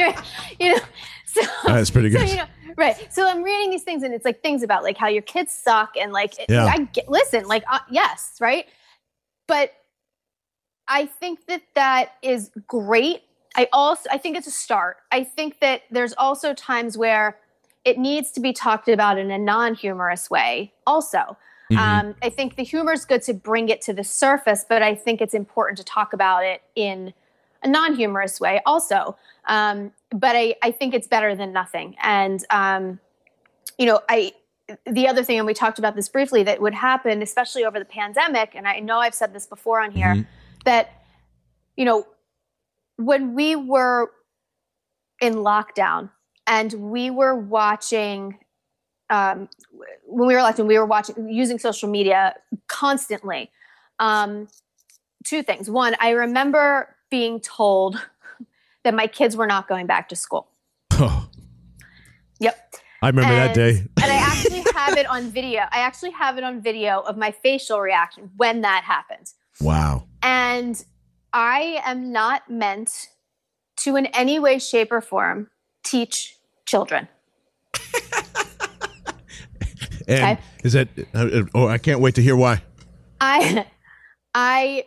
you 0.58 0.72
know, 0.74 0.80
so 1.26 1.40
That's 1.66 1.90
pretty 1.90 2.10
so, 2.10 2.18
good. 2.18 2.28
you 2.30 2.36
know, 2.36 2.46
right. 2.76 3.12
So 3.12 3.28
I'm 3.28 3.42
reading 3.42 3.70
these 3.70 3.82
things, 3.82 4.02
and 4.02 4.14
it's 4.14 4.24
like 4.24 4.42
things 4.42 4.62
about 4.62 4.82
like 4.82 4.96
how 4.96 5.08
your 5.08 5.22
kids 5.22 5.52
suck, 5.52 5.96
and 6.00 6.12
like 6.12 6.38
it- 6.38 6.46
Yeah. 6.48 6.64
I 6.64 6.78
get, 6.84 7.10
listen, 7.10 7.46
like 7.46 7.62
uh, 7.70 7.80
yes, 7.90 8.36
right, 8.40 8.64
but 9.46 9.72
I 10.88 11.06
think 11.06 11.46
that 11.46 11.62
that 11.74 12.12
is 12.22 12.50
great. 12.66 13.22
I 13.56 13.68
also 13.72 14.08
I 14.10 14.16
think 14.16 14.36
it's 14.38 14.46
a 14.46 14.50
start. 14.52 14.96
I 15.12 15.24
think 15.24 15.60
that 15.60 15.82
there's 15.90 16.14
also 16.14 16.54
times 16.54 16.96
where 16.96 17.36
it 17.84 17.98
needs 17.98 18.30
to 18.32 18.40
be 18.40 18.52
talked 18.54 18.88
about 18.88 19.18
in 19.18 19.30
a 19.30 19.38
non-humorous 19.38 20.30
way. 20.30 20.72
Also, 20.86 21.36
Mhm. 21.70 21.78
um, 21.78 22.14
I 22.22 22.30
think 22.30 22.56
the 22.56 22.64
humor 22.64 22.92
is 22.92 23.04
good 23.04 23.22
to 23.22 23.34
bring 23.34 23.68
it 23.68 23.80
to 23.82 23.92
the 23.92 24.04
surface, 24.04 24.64
but 24.68 24.82
I 24.82 24.94
think 24.94 25.20
it's 25.20 25.34
important 25.34 25.78
to 25.78 25.84
talk 25.84 26.12
about 26.12 26.44
it 26.44 26.62
in 26.74 27.14
a 27.62 27.68
non-humorous 27.68 28.40
way 28.40 28.60
also. 28.66 29.16
Um, 29.46 29.92
but 30.10 30.34
I, 30.34 30.54
I 30.62 30.70
think 30.72 30.94
it's 30.94 31.06
better 31.06 31.34
than 31.34 31.52
nothing. 31.52 31.96
And 32.02 32.44
um, 32.50 32.98
you 33.78 33.86
know, 33.86 34.00
I 34.08 34.32
the 34.86 35.08
other 35.08 35.24
thing, 35.24 35.38
and 35.38 35.46
we 35.46 35.54
talked 35.54 35.78
about 35.80 35.96
this 35.96 36.08
briefly, 36.08 36.42
that 36.44 36.60
would 36.60 36.74
happen, 36.74 37.22
especially 37.22 37.64
over 37.64 37.78
the 37.78 37.84
pandemic, 37.84 38.52
and 38.54 38.68
I 38.68 38.78
know 38.78 38.98
I've 38.98 39.14
said 39.16 39.32
this 39.32 39.46
before 39.46 39.80
on 39.80 39.90
here, 39.90 40.14
Mhm. 40.14 40.26
that 40.64 40.92
you 41.76 41.84
know, 41.84 42.06
when 42.96 43.34
we 43.34 43.56
were 43.56 44.10
in 45.20 45.34
lockdown 45.36 46.10
and 46.46 46.72
we 46.74 47.10
were 47.10 47.34
watching 47.34 48.38
um, 49.10 49.48
when 50.06 50.28
we 50.28 50.34
were 50.34 50.40
elected, 50.40 50.66
we 50.66 50.78
were 50.78 50.86
watching 50.86 51.28
using 51.28 51.58
social 51.58 51.88
media 51.88 52.34
constantly. 52.68 53.50
Um, 53.98 54.48
two 55.24 55.42
things. 55.42 55.68
One, 55.68 55.96
I 56.00 56.10
remember 56.10 56.94
being 57.10 57.40
told 57.40 58.00
that 58.84 58.94
my 58.94 59.06
kids 59.06 59.36
were 59.36 59.46
not 59.46 59.68
going 59.68 59.86
back 59.86 60.08
to 60.10 60.16
school. 60.16 60.48
Oh, 60.92 61.28
Yep. 62.40 62.74
I 63.02 63.08
remember 63.08 63.34
that 63.34 63.54
day. 63.54 63.70
and 64.02 64.10
I 64.12 64.16
actually 64.16 64.64
have 64.74 64.96
it 64.96 65.06
on 65.06 65.30
video. 65.30 65.60
I 65.70 65.80
actually 65.80 66.10
have 66.12 66.38
it 66.38 66.44
on 66.44 66.60
video 66.62 67.00
of 67.00 67.16
my 67.16 67.30
facial 67.30 67.80
reaction 67.80 68.30
when 68.36 68.62
that 68.62 68.84
happened. 68.84 69.32
Wow. 69.60 70.04
And 70.22 70.82
I 71.32 71.82
am 71.84 72.12
not 72.12 72.50
meant 72.50 73.08
to, 73.78 73.96
in 73.96 74.06
any 74.06 74.38
way, 74.38 74.58
shape, 74.58 74.90
or 74.90 75.00
form, 75.00 75.50
teach 75.82 76.36
children. 76.66 77.08
And 80.10 80.38
is 80.64 80.72
that? 80.74 80.88
Uh, 81.14 81.42
oh, 81.54 81.68
I 81.68 81.78
can't 81.78 82.00
wait 82.00 82.14
to 82.16 82.22
hear 82.22 82.36
why. 82.36 82.62
I, 83.20 83.66
I, 84.34 84.86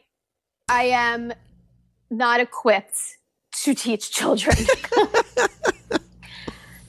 I 0.70 0.84
am 0.86 1.34
not 2.10 2.40
equipped 2.40 2.98
to 3.64 3.74
teach 3.74 4.12
children. 4.12 4.56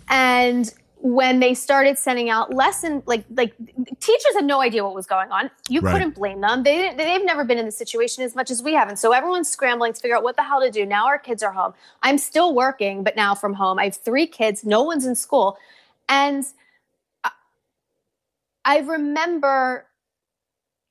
and 0.09 0.73
when 0.97 1.39
they 1.39 1.53
started 1.53 1.99
sending 1.99 2.31
out 2.31 2.55
lesson, 2.55 3.03
like 3.05 3.25
like 3.37 3.55
teachers 4.01 4.35
had 4.35 4.45
no 4.45 4.63
idea 4.63 4.83
what 4.83 4.95
was 4.95 5.07
going 5.07 5.31
on. 5.31 5.51
You 5.69 5.81
Right. 5.81 5.93
couldn't 5.93 6.15
blame 6.15 6.41
them. 6.41 6.63
They 6.63 6.77
didn't, 6.77 6.97
they've 6.97 7.25
never 7.25 7.45
been 7.45 7.59
in 7.59 7.67
the 7.67 7.73
situation 7.73 8.25
as 8.25 8.35
much 8.35 8.51
as 8.51 8.63
we 8.63 8.73
have, 8.73 8.89
and 8.89 8.99
so 8.99 9.13
everyone's 9.13 9.51
scrambling 9.51 9.93
to 9.93 10.01
figure 10.01 10.17
out 10.17 10.23
what 10.23 10.37
the 10.37 10.43
hell 10.43 10.63
to 10.63 10.71
do. 10.71 10.87
Now 10.87 11.07
our 11.07 11.19
kids 11.19 11.43
are 11.43 11.53
home. 11.53 11.75
I'm 12.03 12.17
still 12.17 12.55
working, 12.55 13.05
but 13.05 13.17
now 13.17 13.35
from 13.35 13.55
home. 13.55 13.79
I 13.79 13.85
have 13.85 13.97
three 13.97 14.27
kids. 14.27 14.65
No 14.65 14.83
one's 14.83 15.05
in 15.05 15.15
school, 15.15 15.59
and 16.09 16.45
I 18.65 18.79
remember 18.79 19.87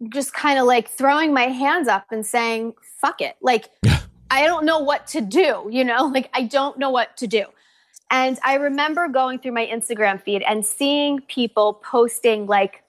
just 0.09 0.33
kind 0.33 0.59
of 0.59 0.65
like 0.65 0.89
throwing 0.89 1.33
my 1.33 1.47
hands 1.47 1.87
up 1.87 2.05
and 2.11 2.25
saying, 2.25 2.73
fuck 2.99 3.21
it. 3.21 3.35
Like, 3.41 3.69
I 4.29 4.45
don't 4.45 4.65
know 4.65 4.79
what 4.79 5.07
to 5.07 5.21
do, 5.21 5.67
you 5.71 5.83
know? 5.83 6.05
Like, 6.13 6.29
I 6.33 6.43
don't 6.43 6.77
know 6.77 6.89
what 6.89 7.17
to 7.17 7.27
do. 7.27 7.45
And 8.09 8.37
I 8.43 8.55
remember 8.55 9.07
going 9.07 9.39
through 9.39 9.53
my 9.53 9.65
Instagram 9.65 10.21
feed 10.21 10.43
and 10.43 10.65
seeing 10.65 11.19
people 11.21 11.81
posting 11.83 12.45
like 12.45 12.83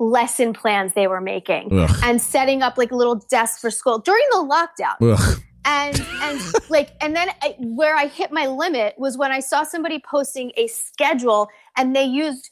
lesson 0.00 0.52
plans 0.52 0.92
they 0.94 1.06
were 1.06 1.20
making 1.20 1.68
Ugh. 1.72 1.96
and 2.02 2.20
setting 2.20 2.62
up 2.62 2.76
like 2.76 2.90
little 2.90 3.14
desks 3.14 3.60
for 3.60 3.70
school 3.70 3.98
during 3.98 4.24
the 4.32 4.38
lockdown 4.38 4.96
Ugh. 5.00 5.40
and 5.64 6.04
and 6.20 6.40
like 6.68 6.90
and 7.00 7.14
then 7.14 7.30
I, 7.42 7.54
where 7.60 7.94
i 7.94 8.08
hit 8.08 8.32
my 8.32 8.48
limit 8.48 8.96
was 8.98 9.16
when 9.16 9.30
i 9.30 9.38
saw 9.38 9.62
somebody 9.62 10.02
posting 10.04 10.50
a 10.56 10.66
schedule 10.66 11.48
and 11.76 11.94
they 11.94 12.04
used 12.04 12.50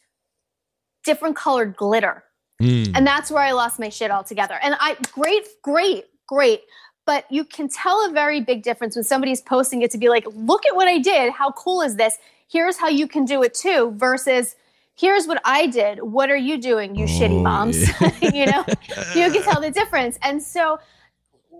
different 1.04 1.36
colored 1.36 1.76
glitter. 1.76 2.24
Mm. 2.60 2.92
and 2.94 3.04
that's 3.04 3.28
where 3.28 3.42
i 3.42 3.50
lost 3.50 3.80
my 3.80 3.88
shit 3.88 4.10
altogether. 4.10 4.58
And 4.62 4.76
i 4.78 4.96
great 5.12 5.46
great 5.62 6.04
great. 6.26 6.62
But 7.04 7.24
you 7.30 7.44
can 7.44 7.68
tell 7.68 8.08
a 8.08 8.12
very 8.12 8.40
big 8.40 8.62
difference 8.62 8.94
when 8.94 9.04
somebody's 9.04 9.40
posting 9.40 9.82
it 9.82 9.90
to 9.90 9.98
be 9.98 10.08
like 10.08 10.24
look 10.34 10.64
at 10.66 10.76
what 10.76 10.86
i 10.86 10.98
did. 10.98 11.32
How 11.32 11.50
cool 11.52 11.80
is 11.82 11.96
this? 11.96 12.18
Here's 12.48 12.76
how 12.76 12.88
you 12.88 13.08
can 13.08 13.24
do 13.24 13.42
it 13.42 13.54
too 13.54 13.92
versus 13.96 14.54
here's 14.94 15.26
what 15.26 15.40
i 15.44 15.66
did. 15.66 16.02
What 16.02 16.30
are 16.30 16.36
you 16.36 16.56
doing 16.58 16.94
you 16.94 17.04
Oh, 17.04 17.08
shitty 17.08 17.42
moms? 17.42 17.78
you 18.34 18.46
know? 18.46 18.64
You 19.16 19.30
can 19.32 19.42
tell 19.42 19.60
the 19.60 19.70
difference. 19.70 20.18
And 20.22 20.42
so 20.42 20.78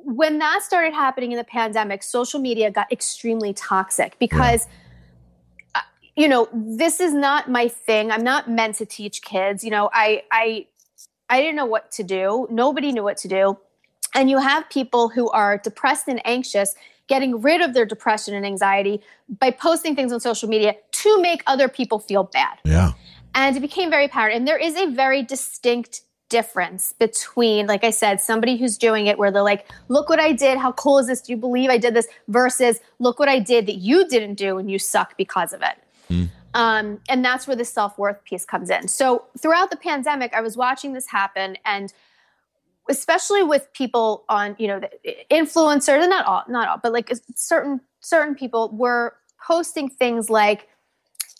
when 0.05 0.39
that 0.39 0.63
started 0.63 0.93
happening 0.95 1.33
in 1.33 1.39
the 1.39 1.45
pandemic 1.45 2.03
social 2.03 2.41
media 2.41 2.71
got 2.71 2.91
extremely 2.93 3.53
toxic 3.53 4.19
because 4.19 4.67
uh, 4.67 4.71
you 6.17 6.29
know 6.29 6.49
this 6.53 7.01
is 7.01 7.13
not 7.15 7.51
my 7.51 7.69
thing 7.69 8.11
i'm 8.11 8.25
not 8.25 8.51
meant 8.51 8.75
to 8.77 8.85
teach 8.87 9.23
kids 9.23 9.65
you 9.65 9.71
know 9.71 9.89
i 9.93 10.23
i 10.31 10.67
i 11.31 11.41
didn't 11.41 11.57
know 11.57 11.67
what 11.67 11.91
to 11.91 12.03
do 12.03 12.47
nobody 12.51 12.93
knew 12.93 13.03
what 13.03 13.17
to 13.17 13.29
do 13.29 13.57
and 14.15 14.29
you 14.29 14.39
have 14.39 14.69
people 14.69 15.09
who 15.09 15.31
are 15.31 15.57
depressed 15.59 16.07
and 16.09 16.21
anxious 16.27 16.75
getting 17.09 17.41
rid 17.41 17.61
of 17.61 17.75
their 17.75 17.87
depression 17.87 18.35
and 18.35 18.45
anxiety 18.47 19.01
by 19.41 19.51
posting 19.51 19.97
things 19.97 20.13
on 20.13 20.21
social 20.21 20.49
media 20.49 20.75
to 20.93 21.21
make 21.21 21.43
other 21.47 21.69
people 21.69 21.99
feel 21.99 22.25
bad 22.25 22.59
Yeah. 22.65 22.93
and 23.35 23.57
it 23.57 23.61
became 23.61 23.89
very 23.91 24.05
apparent. 24.05 24.37
And 24.37 24.47
there 24.47 24.59
is 24.59 24.77
a 24.77 24.87
very 24.87 25.23
distinct 25.23 26.03
difference 26.29 26.95
between, 26.99 27.67
like 27.67 27.85
I 27.85 27.91
said, 27.91 28.21
somebody 28.21 28.57
who's 28.57 28.79
doing 28.79 29.07
it 29.07 29.19
where 29.19 29.31
they're 29.31 29.43
like, 29.43 29.71
look 29.89 30.09
what 30.09 30.19
I 30.21 30.33
did. 30.33 30.57
How 30.57 30.73
cool 30.73 30.99
is 30.99 31.07
this? 31.07 31.21
Do 31.21 31.33
you 31.33 31.37
believe 31.37 31.69
I 31.69 31.77
did 31.77 31.93
this? 31.93 32.07
Versus, 32.29 32.81
look 33.01 33.19
what 33.19 33.29
I 33.29 33.39
did 33.39 33.67
that 33.67 33.77
you 33.77 34.09
didn't 34.09 34.37
do 34.37 34.57
and 34.57 34.71
you 34.71 34.79
suck 34.79 35.15
because 35.19 35.53
of 35.53 35.61
it. 35.61 35.77
Um, 36.55 37.01
and 37.09 37.25
that's 37.25 37.47
where 37.47 37.57
the 37.57 37.65
self 37.65 37.99
worth 37.99 38.23
piece 38.25 38.45
comes 38.45 38.69
in. 38.69 38.89
So 38.89 39.25
throughout 39.39 39.71
the 39.71 39.77
pandemic, 39.77 40.35
I 40.35 40.41
was 40.41 40.57
watching 40.57 40.93
this 40.93 41.09
happen 41.09 41.57
and 41.65 41.93
especially 42.89 43.43
with 43.43 43.73
people 43.73 44.25
on 44.29 44.57
you 44.59 44.67
know 44.67 44.81
influencers 45.31 46.01
and 46.01 46.11
not 46.11 46.27
all 46.27 46.43
not 46.49 46.69
all 46.69 46.79
but 46.83 46.93
like 46.93 47.11
certain 47.35 47.81
certain 48.01 48.35
people 48.35 48.71
were 48.73 49.15
posting 49.47 49.89
things 49.89 50.29
like 50.29 50.69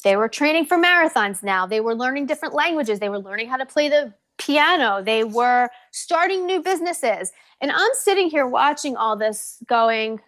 they 0.05 0.17
were 0.17 0.29
training 0.29 0.65
for 0.65 0.77
marathons 0.77 1.43
now 1.43 1.67
they 1.67 1.81
were 1.81 1.95
learning 1.95 2.27
different 2.27 2.55
languages 2.55 3.01
they 3.01 3.09
were 3.09 3.19
learning 3.19 3.49
how 3.49 3.57
to 3.57 3.67
play 3.67 3.89
the 3.89 4.13
piano 4.39 5.03
they 5.03 5.25
were 5.25 5.69
starting 5.91 6.47
new 6.47 6.61
businesses 6.63 7.33
and 7.61 7.71
i'm 7.73 7.91
sitting 7.95 8.31
here 8.31 8.47
watching 8.47 8.97
all 8.97 9.17
this 9.17 9.59
going 9.67 10.21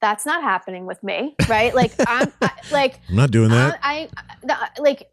that's 0.00 0.24
not 0.24 0.42
happening 0.42 0.86
with 0.86 1.02
me 1.02 1.34
right 1.48 1.74
like 1.74 1.92
i'm 2.06 2.32
I, 2.42 2.50
like 2.70 3.00
I'm 3.08 3.16
not 3.16 3.30
doing 3.30 3.50
that. 3.50 3.78
I, 3.82 4.08
I 4.48 4.68
like 4.78 5.08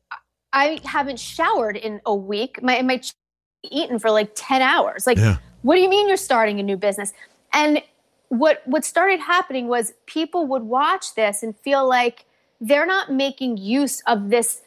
I 0.53 0.79
haven't 0.86 1.19
showered 1.19 1.75
in 1.75 2.01
a 2.05 2.15
week. 2.15 2.63
My 2.63 2.81
my 2.81 3.01
eaten 3.63 3.99
for 3.99 4.09
like 4.11 4.31
10 4.36 4.61
hours. 4.61 5.05
Like 5.05 5.17
Yeah. 5.17 5.38
what 5.61 5.75
do 5.75 5.81
you 5.81 5.89
mean 5.89 6.07
you're 6.07 6.17
starting 6.17 6.59
a 6.59 6.63
new 6.63 6.77
business? 6.77 7.13
And 7.53 7.81
what 8.29 8.61
what 8.65 8.86
started 8.86 9.19
happening 9.19 9.67
was 9.67 9.93
people 10.05 10.47
would 10.47 10.63
watch 10.63 11.15
this 11.15 11.43
and 11.43 11.57
feel 11.59 11.88
like 11.88 12.25
they're 12.61 12.86
not 12.86 13.11
making 13.11 13.57
use 13.57 14.01
of 14.07 14.29
this 14.29 14.61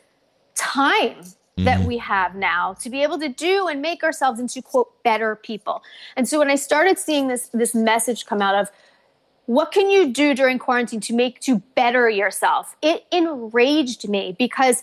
time 0.54 1.22
that 1.56 1.78
mm-hmm. 1.78 1.88
we 1.88 1.98
have 1.98 2.36
now 2.36 2.74
to 2.74 2.88
be 2.88 3.02
able 3.02 3.18
to 3.18 3.28
do 3.28 3.66
and 3.66 3.82
make 3.82 4.04
ourselves 4.04 4.38
into 4.38 4.62
quote 4.62 5.02
better 5.02 5.34
people. 5.34 5.82
And 6.16 6.28
so 6.28 6.38
when 6.38 6.50
I 6.50 6.54
started 6.54 6.98
seeing 6.98 7.28
this 7.28 7.48
this 7.48 7.74
message 7.74 8.26
come 8.26 8.42
out 8.42 8.54
of 8.54 8.70
what 9.48 9.72
can 9.72 9.88
you 9.88 10.12
do 10.12 10.34
during 10.34 10.58
quarantine 10.58 11.00
to 11.00 11.14
make 11.14 11.40
to 11.40 11.60
better 11.74 12.10
yourself? 12.10 12.76
It 12.82 13.06
enraged 13.10 14.06
me 14.06 14.36
because 14.38 14.82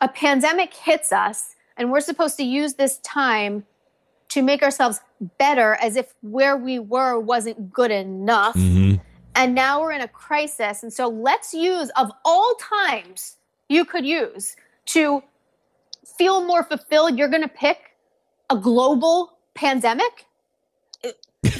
a 0.00 0.08
pandemic 0.08 0.72
hits 0.72 1.12
us 1.12 1.54
and 1.76 1.92
we're 1.92 2.00
supposed 2.00 2.38
to 2.38 2.44
use 2.44 2.74
this 2.74 2.96
time 3.00 3.66
to 4.30 4.40
make 4.40 4.62
ourselves 4.62 5.00
better 5.38 5.74
as 5.82 5.96
if 5.96 6.14
where 6.22 6.56
we 6.56 6.78
were 6.78 7.20
wasn't 7.20 7.74
good 7.74 7.90
enough. 7.90 8.54
Mhm. 8.54 9.02
And 9.34 9.54
now 9.54 9.82
we're 9.82 9.92
in 9.92 10.00
a 10.00 10.08
crisis. 10.08 10.82
And 10.82 10.90
so 10.90 11.08
let's 11.08 11.52
use, 11.52 11.90
of 11.90 12.10
all 12.24 12.54
times 12.54 13.36
you 13.68 13.84
could 13.84 14.06
use 14.06 14.56
to 14.86 15.22
feel 16.16 16.42
more 16.42 16.62
fulfilled, 16.62 17.18
you're 17.18 17.28
going 17.28 17.42
to 17.42 17.48
pick 17.48 17.96
a 18.48 18.56
global 18.56 19.36
pandemic. 19.52 20.24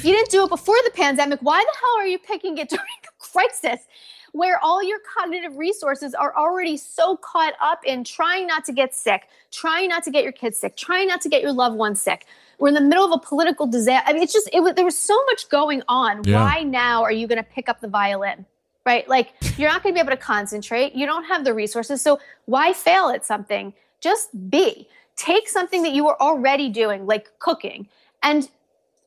You 0.05 0.13
didn't 0.13 0.29
do 0.29 0.43
it 0.43 0.49
before 0.49 0.75
the 0.83 0.91
pandemic, 0.91 1.39
why 1.41 1.63
the 1.63 1.77
hell 1.79 1.97
are 1.97 2.05
you 2.05 2.19
picking 2.19 2.59
it 2.59 2.69
during 2.69 2.85
a 3.03 3.07
crisis 3.17 3.87
where 4.33 4.59
all 4.63 4.83
your 4.83 4.99
cognitive 5.17 5.57
resources 5.57 6.13
are 6.13 6.35
already 6.35 6.77
so 6.77 7.17
caught 7.17 7.53
up 7.59 7.79
in 7.85 8.03
trying 8.03 8.45
not 8.45 8.65
to 8.65 8.73
get 8.73 8.93
sick, 8.93 9.29
trying 9.49 9.89
not 9.89 10.03
to 10.03 10.11
get 10.11 10.23
your 10.23 10.31
kids 10.31 10.59
sick, 10.59 10.77
trying 10.77 11.07
not 11.07 11.21
to 11.21 11.29
get 11.29 11.41
your 11.41 11.53
loved 11.53 11.77
ones 11.77 12.01
sick? 12.01 12.27
We're 12.59 12.67
in 12.67 12.75
the 12.75 12.81
middle 12.81 13.03
of 13.03 13.11
a 13.11 13.17
political 13.17 13.65
disaster. 13.65 14.07
I 14.07 14.13
mean, 14.13 14.21
it's 14.21 14.33
just, 14.33 14.47
it 14.53 14.59
was, 14.59 14.75
there 14.75 14.85
was 14.85 14.97
so 14.97 15.15
much 15.25 15.49
going 15.49 15.81
on. 15.87 16.23
Yeah. 16.23 16.43
Why 16.43 16.61
now 16.61 17.01
are 17.01 17.11
you 17.11 17.27
going 17.27 17.43
to 17.43 17.49
pick 17.49 17.67
up 17.67 17.81
the 17.81 17.87
violin? 17.87 18.45
Right? 18.85 19.07
Like, 19.09 19.33
you're 19.57 19.69
not 19.71 19.81
going 19.81 19.95
to 19.95 19.97
be 19.97 20.05
able 20.05 20.15
to 20.15 20.21
concentrate. 20.21 20.93
You 20.93 21.07
don't 21.07 21.23
have 21.23 21.43
the 21.43 21.53
resources. 21.55 22.03
So, 22.03 22.19
why 22.45 22.71
fail 22.73 23.09
at 23.09 23.25
something? 23.25 23.73
Just 23.99 24.29
be. 24.51 24.87
Take 25.15 25.49
something 25.49 25.81
that 25.81 25.93
you 25.93 26.05
were 26.05 26.21
already 26.21 26.69
doing, 26.69 27.07
like 27.07 27.31
cooking, 27.39 27.87
and 28.21 28.47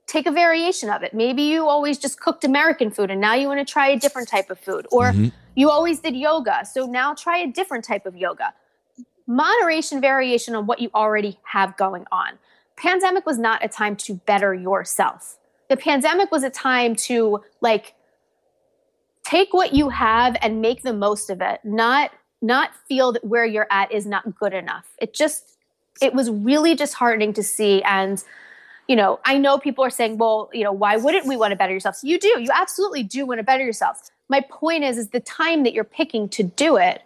take 0.08 0.26
a 0.26 0.32
variation 0.32 0.88
of 0.90 1.02
it. 1.02 1.14
Maybe 1.14 1.42
you 1.42 1.68
always 1.68 1.98
just 1.98 2.18
cooked 2.18 2.42
American 2.42 2.90
food 2.90 3.10
and 3.10 3.20
now 3.20 3.34
you 3.34 3.46
want 3.46 3.64
to 3.64 3.70
try 3.70 3.88
a 3.88 3.98
different 3.98 4.26
type 4.26 4.50
of 4.50 4.58
food. 4.58 4.86
Or 4.90 5.12
mm-hmm. 5.12 5.28
you 5.54 5.70
always 5.70 6.00
did 6.00 6.16
yoga, 6.16 6.64
so 6.64 6.86
now 6.86 7.14
try 7.14 7.38
a 7.38 7.46
different 7.46 7.84
type 7.84 8.06
of 8.06 8.16
yoga. 8.16 8.54
Moderation, 9.26 10.00
variation 10.00 10.54
on 10.54 10.66
what 10.66 10.80
you 10.80 10.90
already 10.94 11.38
have 11.44 11.76
going 11.76 12.06
on. 12.10 12.38
Pandemic 12.76 13.26
was 13.26 13.38
not 13.38 13.62
a 13.62 13.68
time 13.68 13.94
to 13.96 14.14
better 14.14 14.54
yourself. 14.54 15.36
The 15.68 15.76
pandemic 15.76 16.32
was 16.32 16.42
a 16.42 16.50
time 16.50 16.96
to 16.96 17.42
like 17.60 17.94
take 19.22 19.52
what 19.52 19.74
you 19.74 19.90
have 19.90 20.36
and 20.40 20.62
make 20.62 20.82
the 20.82 20.94
most 20.94 21.28
of 21.28 21.42
it, 21.42 21.60
not 21.62 22.10
not 22.40 22.70
feel 22.88 23.12
that 23.12 23.24
where 23.24 23.44
you're 23.44 23.66
at 23.68 23.92
is 23.92 24.06
not 24.06 24.36
good 24.38 24.54
enough. 24.54 24.86
It 24.98 25.12
just 25.12 25.58
it 26.00 26.14
was 26.14 26.30
really 26.30 26.74
disheartening 26.74 27.34
to 27.34 27.42
see 27.42 27.82
and 27.82 28.22
you 28.88 28.96
know, 28.96 29.20
I 29.24 29.38
know 29.38 29.58
people 29.58 29.84
are 29.84 29.90
saying, 29.90 30.18
well, 30.18 30.48
you 30.52 30.64
know, 30.64 30.72
why 30.72 30.96
wouldn't 30.96 31.26
we 31.26 31.36
want 31.36 31.52
to 31.52 31.56
better 31.56 31.72
yourselves? 31.72 32.02
You 32.02 32.18
do. 32.18 32.28
You 32.40 32.48
absolutely 32.52 33.02
do 33.02 33.26
want 33.26 33.38
to 33.38 33.44
better 33.44 33.64
yourself. 33.64 34.00
My 34.28 34.40
point 34.50 34.82
is, 34.84 34.98
is 34.98 35.10
the 35.10 35.20
time 35.20 35.62
that 35.64 35.72
you're 35.74 35.84
picking 35.84 36.28
to 36.30 36.42
do 36.42 36.76
it, 36.76 37.02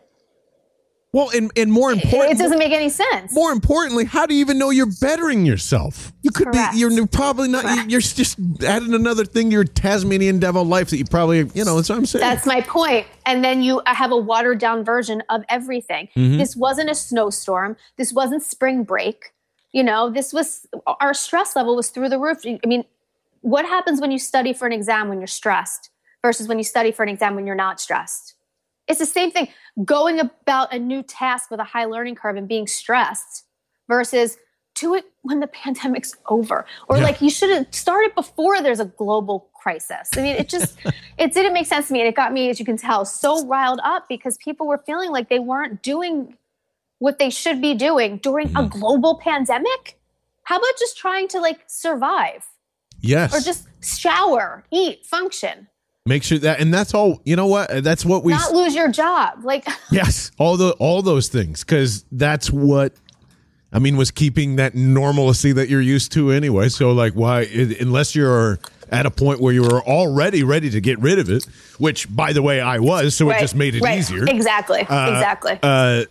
Well, 1.12 1.30
and, 1.34 1.50
and 1.56 1.70
more 1.70 1.92
important, 1.92 2.32
it 2.32 2.38
doesn't 2.38 2.58
make 2.58 2.72
any 2.72 2.88
sense. 2.88 3.34
more 3.34 3.52
importantly, 3.52 4.04
how 4.04 4.26
do 4.26 4.34
you 4.34 4.40
even 4.40 4.58
know 4.58 4.70
you're 4.70 4.90
bettering 5.00 5.44
yourself? 5.44 6.12
You 6.22 6.30
could 6.30 6.48
Correct. 6.52 6.72
be, 6.72 6.78
you're 6.78 7.06
probably 7.06 7.48
not, 7.48 7.64
Correct. 7.64 7.90
you're 7.90 8.00
just 8.00 8.38
adding 8.64 8.94
another 8.94 9.24
thing 9.24 9.50
to 9.50 9.54
your 9.54 9.64
Tasmanian 9.64 10.38
devil 10.38 10.64
life 10.64 10.90
that 10.90 10.96
you 10.96 11.04
probably, 11.04 11.38
you 11.54 11.64
know, 11.64 11.76
that's 11.76 11.88
what 11.88 11.98
I'm 11.98 12.06
saying. 12.06 12.20
That's 12.22 12.46
my 12.46 12.60
point. 12.62 13.06
And 13.26 13.44
then 13.44 13.62
you 13.62 13.82
have 13.86 14.10
a 14.10 14.16
watered 14.16 14.58
down 14.58 14.84
version 14.84 15.22
of 15.28 15.42
everything. 15.48 16.08
Mm-hmm. 16.16 16.38
This 16.38 16.56
wasn't 16.56 16.90
a 16.90 16.94
snowstorm. 16.94 17.76
This 17.98 18.12
wasn't 18.12 18.42
spring 18.42 18.84
break. 18.84 19.31
You 19.72 19.82
know, 19.82 20.10
this 20.10 20.32
was 20.32 20.66
our 21.00 21.14
stress 21.14 21.56
level 21.56 21.74
was 21.76 21.88
through 21.90 22.08
the 22.10 22.18
roof. 22.18 22.38
I 22.46 22.58
mean, 22.66 22.84
what 23.40 23.64
happens 23.64 24.00
when 24.00 24.10
you 24.10 24.18
study 24.18 24.52
for 24.52 24.66
an 24.66 24.72
exam 24.72 25.08
when 25.08 25.18
you're 25.18 25.26
stressed 25.26 25.90
versus 26.22 26.46
when 26.46 26.58
you 26.58 26.64
study 26.64 26.92
for 26.92 27.02
an 27.02 27.08
exam 27.08 27.34
when 27.34 27.46
you're 27.46 27.56
not 27.56 27.80
stressed? 27.80 28.34
It's 28.88 28.98
the 28.98 29.06
same 29.06 29.30
thing. 29.30 29.48
Going 29.84 30.20
about 30.20 30.72
a 30.74 30.78
new 30.78 31.02
task 31.02 31.50
with 31.50 31.60
a 31.60 31.64
high 31.64 31.86
learning 31.86 32.16
curve 32.16 32.36
and 32.36 32.46
being 32.48 32.66
stressed 32.66 33.44
versus 33.88 34.36
do 34.74 34.94
it 34.94 35.04
when 35.22 35.40
the 35.40 35.46
pandemic's 35.62 36.14
over. 36.28 36.66
Or 36.88 36.98
Yeah. 36.98 37.04
like 37.04 37.20
you 37.22 37.30
should 37.30 37.50
have 37.50 37.66
started 37.70 38.14
before 38.14 38.60
there's 38.62 38.80
a 38.80 38.84
global 38.86 39.48
crisis. 39.54 40.10
I 40.16 40.22
mean, 40.22 40.36
it 40.36 40.48
just 40.48 40.78
it 41.18 41.32
didn't 41.32 41.54
make 41.54 41.66
sense 41.66 41.86
to 41.88 41.92
me. 41.94 42.00
And 42.00 42.08
it 42.08 42.14
got 42.14 42.32
me, 42.32 42.50
as 42.50 42.58
you 42.58 42.66
can 42.66 42.76
tell, 42.76 43.04
so 43.04 43.46
riled 43.46 43.80
up 43.84 44.06
because 44.08 44.36
people 44.38 44.66
were 44.66 44.78
feeling 44.84 45.10
like 45.10 45.28
they 45.28 45.38
weren't 45.38 45.82
doing 45.82 46.36
what 47.02 47.18
they 47.18 47.30
should 47.30 47.60
be 47.60 47.74
doing 47.74 48.18
during 48.18 48.46
a 48.46 48.62
Mm-hmm. 48.62 48.78
global 48.78 49.18
pandemic. 49.18 49.98
How 50.44 50.56
about 50.56 50.78
just 50.78 50.96
trying 50.96 51.26
to 51.28 51.40
like 51.40 51.60
survive 51.66 52.46
yes. 53.00 53.34
or 53.34 53.40
just 53.40 53.66
shower, 53.82 54.64
eat, 54.70 55.04
function, 55.04 55.66
make 56.06 56.22
sure 56.22 56.38
that, 56.38 56.60
and 56.60 56.72
that's 56.72 56.94
all, 56.94 57.20
you 57.24 57.34
know 57.34 57.48
what? 57.48 57.82
That's 57.82 58.04
what 58.04 58.22
we, 58.22 58.32
not 58.32 58.52
lose 58.52 58.74
your 58.76 58.88
job? 58.88 59.44
Like, 59.44 59.66
Yes, 59.90 60.30
all 60.38 60.56
the 60.56 60.72
all 60.78 61.02
those 61.02 61.28
things 61.28 61.64
because 61.64 62.04
that's 62.12 62.50
what 62.52 62.94
I 63.72 63.80
mean 63.80 63.96
was 63.96 64.12
keeping 64.12 64.56
that 64.56 64.76
normalcy 64.76 65.50
that 65.52 65.68
you're 65.68 65.80
used 65.80 66.12
to 66.12 66.30
anyway. 66.30 66.68
So 66.68 66.92
like, 66.92 67.14
why 67.14 67.42
unless 67.80 68.14
you're 68.14 68.60
at 68.90 69.06
a 69.06 69.10
point 69.10 69.40
where 69.40 69.52
you 69.52 69.62
were 69.62 69.82
already 69.82 70.44
ready 70.44 70.70
to 70.70 70.80
get 70.80 71.00
rid 71.00 71.18
of 71.18 71.28
it, 71.28 71.46
which 71.78 72.14
by 72.14 72.32
the 72.32 72.42
way 72.42 72.60
I 72.60 72.78
was, 72.78 73.16
so 73.16 73.28
it 73.30 73.40
just 73.40 73.56
made 73.56 73.74
it 73.74 73.82
right. 73.82 73.98
easier. 73.98 74.24
Exactly. 74.24 74.82
exactly. 74.82 75.58
Uh, 75.62 76.04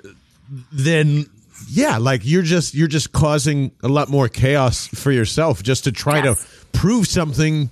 then 0.71 1.25
yeah, 1.69 1.97
like 1.97 2.21
you're 2.23 2.41
just 2.43 2.73
you're 2.73 2.87
just 2.87 3.11
causing 3.11 3.71
a 3.83 3.87
lot 3.87 4.09
more 4.09 4.27
chaos 4.27 4.87
for 4.87 5.11
yourself 5.11 5.61
just 5.63 5.83
to 5.85 5.91
try 5.91 6.23
Yes. 6.23 6.43
to 6.43 6.77
prove 6.79 7.07
something. 7.07 7.69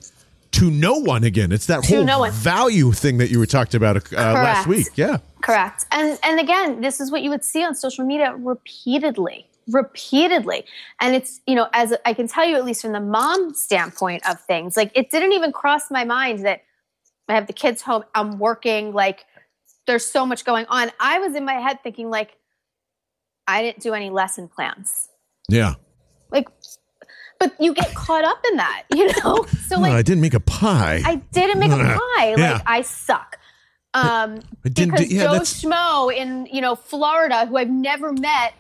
To 0.54 0.72
no 0.72 0.96
one 0.96 1.24
again. 1.24 1.52
It's 1.52 1.68
that 1.68 1.84
To 1.84 1.98
whole 1.98 2.04
no 2.04 2.28
value 2.32 2.92
thing 2.92 3.20
that 3.20 3.30
you 3.30 3.38
were 3.38 3.46
talked 3.46 3.76
about 3.76 3.98
uh, 4.12 4.16
last 4.16 4.66
week. 4.66 4.88
Yeah. 4.96 5.18
Correct. 5.42 5.86
And 5.92 6.18
and 6.24 6.40
again, 6.40 6.82
this 6.82 7.00
is 7.00 7.12
what 7.12 7.22
you 7.22 7.30
would 7.30 7.44
see 7.44 7.64
on 7.64 7.76
social 7.76 8.04
media 8.04 8.34
repeatedly, 8.36 9.46
repeatedly. 9.68 10.66
And 11.00 11.16
it's, 11.16 11.40
you 11.46 11.54
know, 11.54 11.68
as 11.72 11.94
I 12.04 12.16
can 12.16 12.28
tell 12.28 12.48
you 12.48 12.56
at 12.56 12.66
least 12.66 12.82
from 12.82 12.94
the 12.94 13.00
mom 13.00 13.54
standpoint 13.54 14.28
of 14.28 14.40
things, 14.42 14.76
like 14.76 14.92
it 14.96 15.12
didn't 15.12 15.34
even 15.34 15.52
cross 15.52 15.92
my 15.92 16.04
mind 16.04 16.44
that 16.48 16.64
I 17.28 17.36
have 17.36 17.46
the 17.46 17.54
kids 17.54 17.84
home, 17.84 18.04
I'm 18.16 18.40
working, 18.40 18.92
like 18.92 19.26
there's 19.86 20.04
so 20.06 20.26
much 20.26 20.46
going 20.46 20.66
on. 20.68 20.90
I 21.00 21.20
was 21.20 21.36
in 21.36 21.46
my 21.46 21.54
head 21.54 21.78
thinking 21.84 22.10
like 22.10 22.32
I 23.50 23.62
didn't 23.62 23.82
do 23.82 23.94
any 23.94 24.10
lesson 24.10 24.48
plans. 24.48 25.10
Yeah. 25.50 25.76
Like 26.32 26.48
but 27.40 27.56
you 27.60 27.74
get 27.74 27.94
caught 27.96 28.26
up 28.26 28.44
in 28.52 28.58
that, 28.58 28.84
you 28.94 29.08
know? 29.24 29.46
So 29.68 29.80
No, 29.80 29.90
I 29.92 30.02
didn't 30.02 30.22
make 30.22 30.34
a 30.34 30.40
pie. 30.42 31.02
I 31.06 31.16
didn't 31.32 31.60
make 31.60 31.72
a 31.72 31.78
pie. 32.18 32.30
Like 32.32 32.38
Yeah. 32.38 32.62
I 32.66 32.82
suck. 32.82 33.38
Um, 33.94 34.42
I 34.66 34.70
didn't 34.70 34.92
because 34.92 35.08
do- 35.10 35.16
yeah, 35.16 35.24
Joe 35.24 35.32
that's- 35.32 35.64
Schmo 35.64 36.14
in 36.16 36.48
you 36.52 36.62
know 36.62 36.76
Florida, 36.76 37.46
who 37.48 37.58
I've 37.58 37.70
never 37.70 38.14
met, 38.14 38.54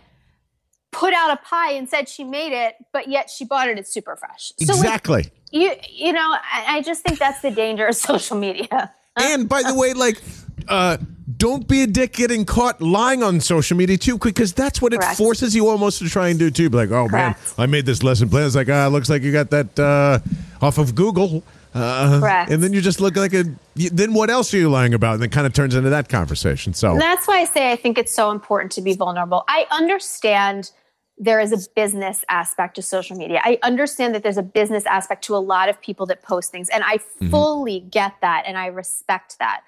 put 0.91 1.13
out 1.13 1.29
a 1.31 1.37
pie 1.37 1.73
and 1.73 1.87
said 1.87 2.09
she 2.09 2.23
made 2.23 2.51
it, 2.51 2.73
but 2.91 3.07
yet 3.09 3.29
she 3.29 3.45
bought 3.45 3.67
it 3.69 3.77
at 3.77 3.85
Superfresh. 3.85 4.53
So 4.65 4.73
like, 4.73 4.83
exactly. 4.85 5.31
you 5.51 5.71
you 5.87 6.13
know, 6.13 6.21
I, 6.51 6.77
I 6.77 6.81
just 6.81 7.03
think 7.03 7.19
that's 7.19 7.41
the 7.41 7.51
danger 7.51 7.85
of 7.85 7.95
social 8.09 8.37
media. 8.37 8.91
and 9.17 9.47
by 9.47 9.61
the 9.61 9.75
way, 9.75 9.93
like, 9.93 10.19
uh, 10.67 10.97
don't 11.39 11.67
be 11.67 11.81
a 11.83 11.87
dick 11.87 12.13
getting 12.13 12.45
caught 12.45 12.81
lying 12.81 13.23
on 13.23 13.39
social 13.39 13.75
media 13.75 13.97
too, 13.97 14.17
quick 14.17 14.35
because 14.35 14.53
that's 14.53 14.81
what 14.81 14.93
it 14.93 15.03
forces 15.15 15.55
you 15.55 15.69
almost 15.69 15.99
to 15.99 16.09
try 16.09 16.27
and 16.27 16.37
do 16.37 16.51
too. 16.51 16.69
Be 16.69 16.77
like, 16.77 16.91
oh 16.91 17.07
Correct. 17.07 17.39
man, 17.39 17.55
I 17.57 17.65
made 17.65 17.85
this 17.85 18.03
lesson 18.03 18.29
plan. 18.29 18.45
It's 18.45 18.55
like, 18.55 18.69
ah, 18.69 18.87
looks 18.89 19.09
like 19.09 19.23
you 19.23 19.31
got 19.31 19.49
that 19.49 19.79
uh, 19.79 20.19
off 20.61 20.77
of 20.77 20.93
Google. 20.93 21.41
Uh, 21.73 22.19
Correct. 22.19 22.51
And 22.51 22.61
then 22.61 22.73
you 22.73 22.81
just 22.81 22.99
look 22.99 23.15
like 23.15 23.33
a. 23.33 23.45
Then 23.75 24.13
what 24.13 24.29
else 24.29 24.53
are 24.53 24.57
you 24.57 24.69
lying 24.69 24.93
about? 24.93 25.15
And 25.15 25.23
it 25.23 25.31
kind 25.31 25.47
of 25.47 25.53
turns 25.53 25.75
into 25.75 25.89
that 25.89 26.09
conversation. 26.09 26.73
So 26.73 26.91
And 26.91 27.01
that's 27.01 27.27
why 27.27 27.39
I 27.39 27.45
say 27.45 27.71
I 27.71 27.77
think 27.77 27.97
it's 27.97 28.13
so 28.13 28.31
important 28.31 28.71
to 28.73 28.81
be 28.81 28.93
vulnerable. 28.93 29.45
I 29.47 29.65
understand 29.71 30.71
there 31.17 31.39
is 31.39 31.51
a 31.53 31.69
business 31.73 32.25
aspect 32.27 32.75
to 32.75 32.81
social 32.81 33.15
media. 33.15 33.39
I 33.43 33.59
understand 33.63 34.13
that 34.15 34.23
there's 34.23 34.37
a 34.37 34.43
business 34.43 34.85
aspect 34.85 35.23
to 35.25 35.35
a 35.35 35.37
lot 35.37 35.69
of 35.69 35.79
people 35.79 36.05
that 36.07 36.21
post 36.21 36.51
things, 36.51 36.67
and 36.69 36.83
I 36.85 36.97
fully 37.29 37.79
get 37.79 38.13
that 38.21 38.43
and 38.45 38.57
I 38.57 38.67
respect 38.67 39.37
that. 39.39 39.61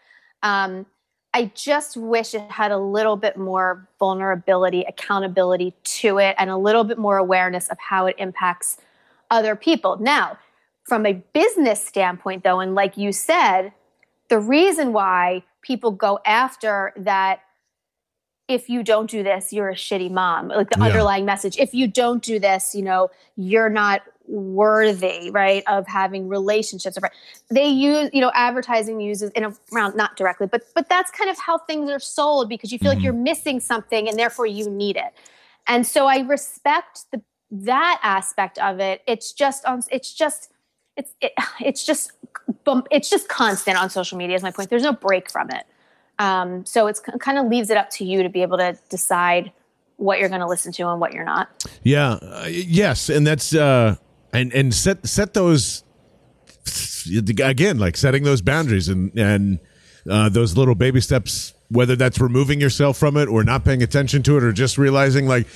Um, 0.43 0.86
I 1.34 1.51
just 1.55 1.95
wish 1.95 2.34
it 2.34 2.49
had 2.51 2.71
a 2.71 2.77
little 2.77 3.15
bit 3.15 3.38
more 3.38 3.88
vulnerability, 3.99 4.82
accountability 4.84 5.73
to 5.84 6.17
it, 6.17 6.36
and 6.38 6.49
a 6.49 6.57
little 6.57 6.84
bit 6.84 6.97
more 6.97 7.17
awareness 7.17 7.69
of 7.69 7.77
how 7.79 8.05
it 8.07 8.15
impacts 8.17 8.77
other 9.29 9.55
people. 9.55 9.97
Now, 9.97 10.38
from 10.84 11.05
a 11.05 11.13
business 11.13 11.86
standpoint, 11.86 12.43
though, 12.43 12.59
and 12.59 12.75
like 12.75 12.97
you 12.97 13.13
said, 13.13 13.71
the 14.27 14.39
reason 14.39 14.91
why 14.91 15.43
people 15.61 15.91
go 15.91 16.19
after 16.25 16.91
that 16.97 17.41
if 18.47 18.69
you 18.69 18.84
don't 18.84 19.09
do 19.09 19.23
this 19.23 19.53
you're 19.53 19.69
a 19.69 19.75
shitty 19.75 20.11
mom 20.11 20.49
like 20.49 20.69
the 20.69 20.77
Yeah. 20.77 20.86
underlying 20.86 21.23
message 21.23 21.57
if 21.57 21.73
you 21.73 21.88
don't 21.88 22.21
do 22.23 22.39
this 22.39 22.75
you 22.75 22.82
know 22.82 23.09
you're 23.38 23.69
not 23.69 24.01
worthy 24.32 25.29
right 25.32 25.61
of 25.67 25.86
having 25.88 26.29
relationships 26.29 26.97
right? 27.01 27.11
they 27.49 27.67
use 27.67 28.09
you 28.13 28.21
know 28.21 28.32
advertising 28.34 29.01
uses 29.01 29.29
in 29.32 29.43
a 29.43 29.53
around 29.73 29.95
not 29.95 30.15
directly 30.15 30.47
but 30.47 30.63
but 30.73 30.88
that's 30.88 31.11
kind 31.11 31.29
of 31.29 31.38
how 31.38 31.57
things 31.57 31.89
are 31.89 31.99
sold 31.99 32.47
because 32.47 32.71
you 32.71 32.79
feel 32.79 32.89
like 32.93 33.03
you're 33.03 33.13
missing 33.13 33.59
something 33.59 34.07
and 34.07 34.17
therefore 34.17 34.45
you 34.45 34.69
need 34.69 34.95
it. 34.95 35.13
And 35.67 35.86
so 35.86 36.07
i 36.07 36.19
respect 36.19 37.05
the 37.11 37.21
that 37.51 37.99
aspect 38.01 38.57
of 38.59 38.79
it. 38.79 39.01
It's 39.05 39.34
just 39.34 39.65
on 39.65 39.84
it's 39.91 40.13
just 40.13 40.51
it's 40.95 41.13
it, 41.21 41.34
it's 41.59 41.86
just 41.86 42.13
bump, 42.63 42.88
it's 42.91 43.09
just 43.09 43.27
constant 43.27 43.77
on 43.77 43.89
social 43.89 44.17
media 44.17 44.36
is 44.36 44.43
my 44.43 44.51
point. 44.51 44.69
There's 44.69 44.84
no 44.84 44.93
break 44.93 45.29
from 45.29 45.49
it. 45.51 45.65
Um, 46.19 46.65
so 46.65 46.88
it's 46.88 46.99
kind 46.99 47.38
of 47.38 47.47
leaves 47.47 47.69
it 47.69 47.77
up 47.77 47.89
to 47.91 48.05
you 48.05 48.23
to 48.23 48.29
be 48.29 48.41
able 48.41 48.57
to 48.57 48.77
decide 48.89 49.51
what 49.97 50.19
you're 50.19 50.29
going 50.29 50.41
to 50.41 50.47
listen 50.47 50.71
to 50.73 50.88
and 50.88 50.99
what 50.99 51.13
you're 51.13 51.25
not. 51.25 51.67
Yeah. 51.84 52.13
Uh, 52.13 52.47
yes, 52.49 53.09
and 53.09 53.25
that's 53.25 53.53
uh 53.53 53.95
and 54.34 54.53
and 54.53 54.73
set 54.73 55.05
set 55.07 55.34
those 55.34 55.84
again 57.25 57.79
like 57.79 57.97
setting 57.97 58.23
those 58.23 58.41
boundaries 58.41 58.88
and 58.88 59.17
and 59.17 59.59
uh, 60.09 60.29
those 60.29 60.57
little 60.57 60.75
baby 60.75 61.01
steps 61.01 61.53
whether 61.69 61.95
that's 61.95 62.19
removing 62.19 62.59
yourself 62.59 62.97
from 62.97 63.17
it 63.17 63.27
or 63.27 63.43
not 63.43 63.63
paying 63.63 63.82
attention 63.82 64.21
to 64.23 64.38
it 64.38 64.43
or 64.43 64.51
just 64.51 64.77
realizing 64.77 65.27
like 65.27 65.47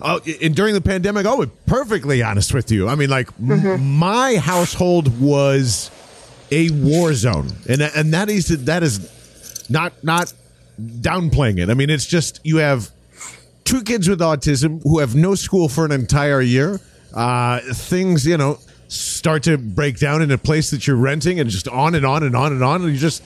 oh, 0.00 0.20
and 0.42 0.54
during 0.54 0.74
the 0.74 0.80
pandemic, 0.80 1.26
oh, 1.26 1.46
perfectly 1.66 2.22
honest 2.22 2.54
with 2.54 2.70
you. 2.70 2.88
I 2.88 2.94
mean, 2.94 3.10
like 3.10 3.26
mm-hmm. 3.38 3.82
my 3.82 4.36
household 4.36 5.20
was 5.20 5.90
a 6.50 6.70
war 6.70 7.14
zone, 7.14 7.48
and 7.68 7.82
and 7.82 8.14
that 8.14 8.28
is 8.28 8.48
that 8.64 8.82
is 8.82 9.68
not 9.70 9.92
not 10.04 10.32
downplaying 10.80 11.58
it. 11.58 11.70
I 11.70 11.74
mean, 11.74 11.90
it's 11.90 12.06
just 12.06 12.40
you 12.44 12.58
have 12.58 12.90
two 13.64 13.82
kids 13.82 14.08
with 14.08 14.20
autism 14.20 14.82
who 14.82 14.98
have 14.98 15.14
no 15.14 15.34
school 15.34 15.68
for 15.68 15.84
an 15.84 15.92
entire 15.92 16.40
year. 16.40 16.80
Uh, 17.14 17.60
things, 17.72 18.26
you 18.26 18.36
know, 18.36 18.58
start 18.88 19.44
to 19.44 19.56
break 19.56 19.98
down 19.98 20.20
in 20.20 20.30
a 20.30 20.38
place 20.38 20.70
that 20.70 20.86
you're 20.86 20.96
renting, 20.96 21.40
and 21.40 21.48
just 21.48 21.68
on 21.68 21.94
and 21.94 22.04
on 22.04 22.22
and 22.22 22.34
on 22.34 22.52
and 22.52 22.62
on, 22.62 22.82
and 22.82 22.90
you're 22.90 23.00
just 23.00 23.22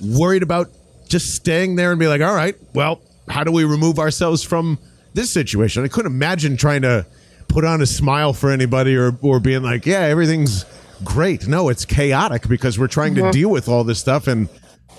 worried 0.00 0.42
about 0.42 0.68
just 1.08 1.34
staying 1.34 1.76
there 1.76 1.90
and 1.90 1.98
be 1.98 2.08
like, 2.08 2.20
all 2.20 2.34
right, 2.34 2.56
well, 2.74 3.00
how 3.28 3.44
do 3.44 3.52
we 3.52 3.64
remove 3.64 3.98
ourselves 3.98 4.42
from 4.42 4.78
this 5.14 5.30
situation? 5.30 5.84
I 5.84 5.88
couldn't 5.88 6.12
imagine 6.12 6.56
trying 6.56 6.82
to 6.82 7.06
put 7.48 7.64
on 7.64 7.80
a 7.80 7.86
smile 7.86 8.32
for 8.32 8.50
anybody 8.50 8.96
or 8.96 9.16
or 9.22 9.40
being 9.40 9.62
like, 9.62 9.86
yeah, 9.86 10.00
everything's 10.00 10.64
great. 11.04 11.46
No, 11.46 11.68
it's 11.68 11.84
chaotic 11.84 12.48
because 12.48 12.78
we're 12.78 12.88
trying 12.88 13.14
mm-hmm. 13.14 13.26
to 13.26 13.32
deal 13.32 13.50
with 13.50 13.68
all 13.68 13.84
this 13.84 13.98
stuff 13.98 14.26
and 14.26 14.48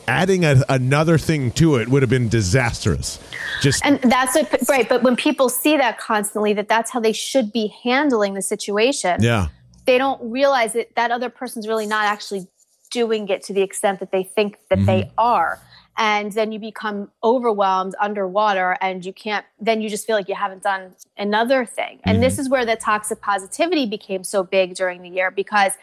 adding 0.09 0.45
a, 0.45 0.63
another 0.69 1.17
thing 1.17 1.51
to 1.51 1.75
it 1.75 1.87
would 1.87 2.01
have 2.01 2.09
been 2.09 2.29
disastrous. 2.29 3.19
Just 3.61 3.85
and 3.85 3.99
that's 4.01 4.35
a, 4.35 4.47
right. 4.67 4.87
But 4.87 5.03
when 5.03 5.15
people 5.15 5.49
see 5.49 5.77
that 5.77 5.99
constantly, 5.99 6.53
that 6.53 6.67
that's 6.67 6.91
how 6.91 6.99
they 6.99 7.13
should 7.13 7.51
be 7.51 7.73
handling 7.83 8.33
the 8.33 8.41
situation. 8.41 9.21
Yeah, 9.21 9.47
they 9.85 9.97
don't 9.97 10.21
realize 10.31 10.73
that 10.73 10.95
that 10.95 11.11
other 11.11 11.29
person's 11.29 11.67
really 11.67 11.87
not 11.87 12.05
actually 12.05 12.47
doing 12.91 13.27
it 13.29 13.43
to 13.43 13.53
the 13.53 13.61
extent 13.61 13.99
that 13.99 14.11
they 14.11 14.23
think 14.23 14.57
that 14.69 14.77
mm-hmm. 14.77 14.85
they 14.85 15.11
are. 15.17 15.59
And 15.97 16.31
then 16.31 16.53
you 16.53 16.59
become 16.59 17.11
overwhelmed 17.23 17.93
underwater, 17.99 18.77
and 18.79 19.05
you 19.05 19.11
can't. 19.11 19.45
Then 19.59 19.81
you 19.81 19.89
just 19.89 20.07
feel 20.07 20.15
like 20.15 20.29
you 20.29 20.35
haven't 20.35 20.63
done 20.63 20.95
another 21.17 21.65
thing. 21.65 21.99
And 22.05 22.15
mm-hmm. 22.15 22.21
this 22.21 22.39
is 22.39 22.49
where 22.49 22.65
the 22.65 22.77
toxic 22.77 23.19
positivity 23.21 23.85
became 23.85 24.23
so 24.23 24.43
big 24.43 24.75
during 24.75 25.01
the 25.01 25.09
year 25.09 25.29
because 25.29 25.73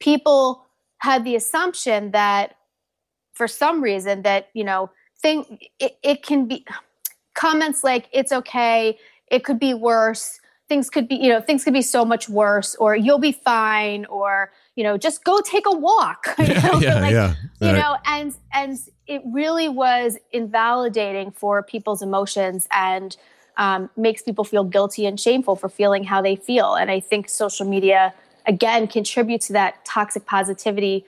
people 0.00 0.66
had 0.98 1.24
the 1.24 1.36
assumption 1.36 2.10
that 2.10 2.56
for 3.34 3.48
some 3.48 3.82
reason 3.82 4.22
that 4.22 4.48
you 4.54 4.64
know 4.64 4.90
thing 5.20 5.58
it, 5.78 5.98
it 6.02 6.22
can 6.22 6.46
be 6.46 6.64
comments 7.34 7.82
like 7.84 8.08
it's 8.12 8.32
okay. 8.32 8.98
It 9.28 9.44
could 9.44 9.58
be 9.58 9.74
worse. 9.74 10.40
Things 10.68 10.90
could 10.90 11.08
be 11.08 11.16
you 11.16 11.28
know 11.28 11.40
things 11.40 11.64
could 11.64 11.72
be 11.72 11.82
so 11.82 12.04
much 12.04 12.28
worse 12.28 12.74
or 12.76 12.96
you'll 12.96 13.18
be 13.18 13.32
fine 13.32 14.04
or 14.06 14.52
you 14.74 14.84
know 14.84 14.96
just 14.96 15.24
go 15.24 15.40
take 15.40 15.66
a 15.66 15.76
walk. 15.76 16.26
You 16.38 16.54
know, 16.54 16.80
yeah, 16.80 17.00
like, 17.00 17.12
yeah. 17.12 17.34
you 17.60 17.72
know 17.72 17.96
and 18.06 18.34
and 18.52 18.78
it 19.06 19.22
really 19.26 19.68
was 19.68 20.18
invalidating 20.30 21.30
for 21.32 21.62
people's 21.62 22.02
emotions 22.02 22.68
and 22.70 23.16
um, 23.58 23.90
makes 23.96 24.22
people 24.22 24.44
feel 24.44 24.64
guilty 24.64 25.04
and 25.04 25.20
shameful 25.20 25.56
for 25.56 25.68
feeling 25.68 26.04
how 26.04 26.22
they 26.22 26.36
feel. 26.36 26.74
And 26.74 26.90
i 26.90 27.00
think 27.00 27.28
social 27.28 27.66
media 27.66 28.14
again 28.46 28.86
contributes 28.86 29.48
to 29.48 29.52
that 29.52 29.84
toxic 29.84 30.24
positivity 30.26 31.04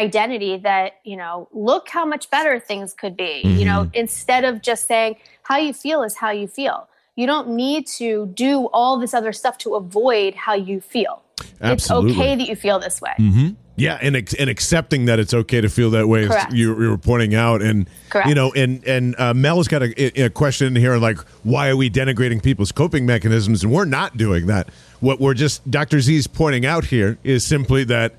identity 0.00 0.56
that 0.56 0.94
you 1.04 1.16
know 1.16 1.46
look 1.52 1.88
how 1.88 2.06
much 2.06 2.30
better 2.30 2.58
things 2.58 2.94
could 2.94 3.16
be 3.16 3.42
mm-hmm. 3.44 3.58
you 3.58 3.64
know 3.66 3.84
mm-hmm. 3.84 3.94
instead 3.94 4.44
of 4.44 4.62
just 4.62 4.86
saying 4.86 5.14
how 5.42 5.58
you 5.58 5.72
feel 5.72 6.02
is 6.02 6.16
how 6.16 6.30
you 6.30 6.48
feel 6.48 6.88
you 7.16 7.26
don't 7.26 7.48
need 7.48 7.86
to 7.86 8.26
do 8.34 8.66
all 8.72 8.98
this 8.98 9.12
other 9.12 9.32
stuff 9.32 9.58
to 9.58 9.74
avoid 9.74 10.34
how 10.34 10.54
you 10.54 10.80
feel 10.80 11.22
Absolutely. 11.60 12.10
it's 12.10 12.18
okay 12.18 12.36
that 12.36 12.48
you 12.48 12.56
feel 12.56 12.78
this 12.78 13.00
way 13.02 13.12
mm-hmm. 13.18 13.48
yeah 13.76 13.98
and, 14.00 14.16
and 14.16 14.48
accepting 14.48 15.04
that 15.04 15.18
it's 15.18 15.34
okay 15.34 15.60
to 15.60 15.68
feel 15.68 15.90
that 15.90 16.08
way 16.08 16.26
you, 16.50 16.80
you 16.80 16.90
were 16.90 16.98
pointing 16.98 17.34
out 17.34 17.60
and 17.60 17.86
Correct. 18.08 18.28
you 18.28 18.34
know 18.34 18.52
and 18.52 18.82
and 18.86 19.14
uh, 19.18 19.34
mel's 19.34 19.68
got 19.68 19.82
a, 19.82 20.24
a 20.24 20.30
question 20.30 20.68
in 20.68 20.76
here 20.76 20.96
like 20.96 21.18
why 21.42 21.68
are 21.68 21.76
we 21.76 21.90
denigrating 21.90 22.42
people's 22.42 22.72
coping 22.72 23.04
mechanisms 23.04 23.62
and 23.62 23.72
we're 23.72 23.84
not 23.84 24.16
doing 24.16 24.46
that 24.46 24.70
what 25.00 25.20
we're 25.20 25.34
just 25.34 25.70
dr 25.70 26.00
z's 26.00 26.26
pointing 26.26 26.64
out 26.64 26.86
here 26.86 27.18
is 27.22 27.44
simply 27.44 27.84
that 27.84 28.14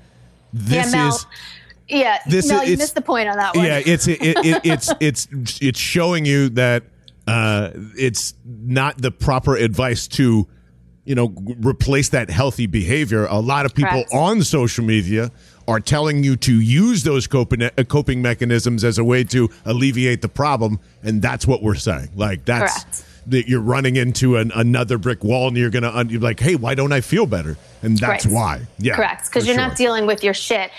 this 0.52 0.92
yeah, 0.94 1.08
is 1.08 1.26
yeah, 1.88 2.18
this 2.26 2.48
no, 2.48 2.62
you 2.62 2.76
missed 2.76 2.94
the 2.94 3.02
point 3.02 3.28
on 3.28 3.36
that 3.36 3.54
one. 3.54 3.64
Yeah, 3.64 3.80
it's 3.84 4.08
it, 4.08 4.18
it, 4.20 4.60
it's 4.64 4.92
it's 5.00 5.28
it's 5.60 5.78
showing 5.78 6.24
you 6.24 6.48
that 6.50 6.84
uh, 7.26 7.70
it's 7.96 8.34
not 8.44 9.00
the 9.00 9.10
proper 9.10 9.56
advice 9.56 10.08
to 10.08 10.46
you 11.04 11.14
know 11.14 11.34
replace 11.60 12.10
that 12.10 12.30
healthy 12.30 12.66
behavior. 12.66 13.26
A 13.26 13.40
lot 13.40 13.66
of 13.66 13.74
people 13.74 13.90
Correct. 13.90 14.14
on 14.14 14.42
social 14.42 14.84
media 14.84 15.30
are 15.68 15.80
telling 15.80 16.24
you 16.24 16.36
to 16.36 16.60
use 16.60 17.04
those 17.04 17.26
coping 17.26 17.62
uh, 17.62 17.70
coping 17.88 18.22
mechanisms 18.22 18.84
as 18.84 18.98
a 18.98 19.04
way 19.04 19.24
to 19.24 19.50
alleviate 19.64 20.22
the 20.22 20.28
problem, 20.28 20.80
and 21.02 21.22
that's 21.22 21.46
what 21.46 21.62
we're 21.62 21.74
saying. 21.74 22.10
Like 22.14 22.44
that's. 22.44 22.84
Correct 22.84 23.04
that 23.26 23.48
you're 23.48 23.60
running 23.60 23.96
into 23.96 24.36
an, 24.36 24.50
another 24.54 24.98
brick 24.98 25.22
wall 25.22 25.48
and 25.48 25.56
you're 25.56 25.70
gonna 25.70 26.04
you're 26.08 26.20
like 26.20 26.40
hey 26.40 26.56
why 26.56 26.74
don't 26.74 26.92
i 26.92 27.00
feel 27.00 27.26
better 27.26 27.56
and 27.82 27.96
that's 27.98 28.26
right. 28.26 28.34
why 28.34 28.60
yeah 28.78 28.96
correct 28.96 29.26
because 29.26 29.46
you're 29.46 29.54
sure. 29.54 29.68
not 29.68 29.76
dealing 29.76 30.06
with 30.06 30.24
your 30.24 30.34
shit 30.34 30.70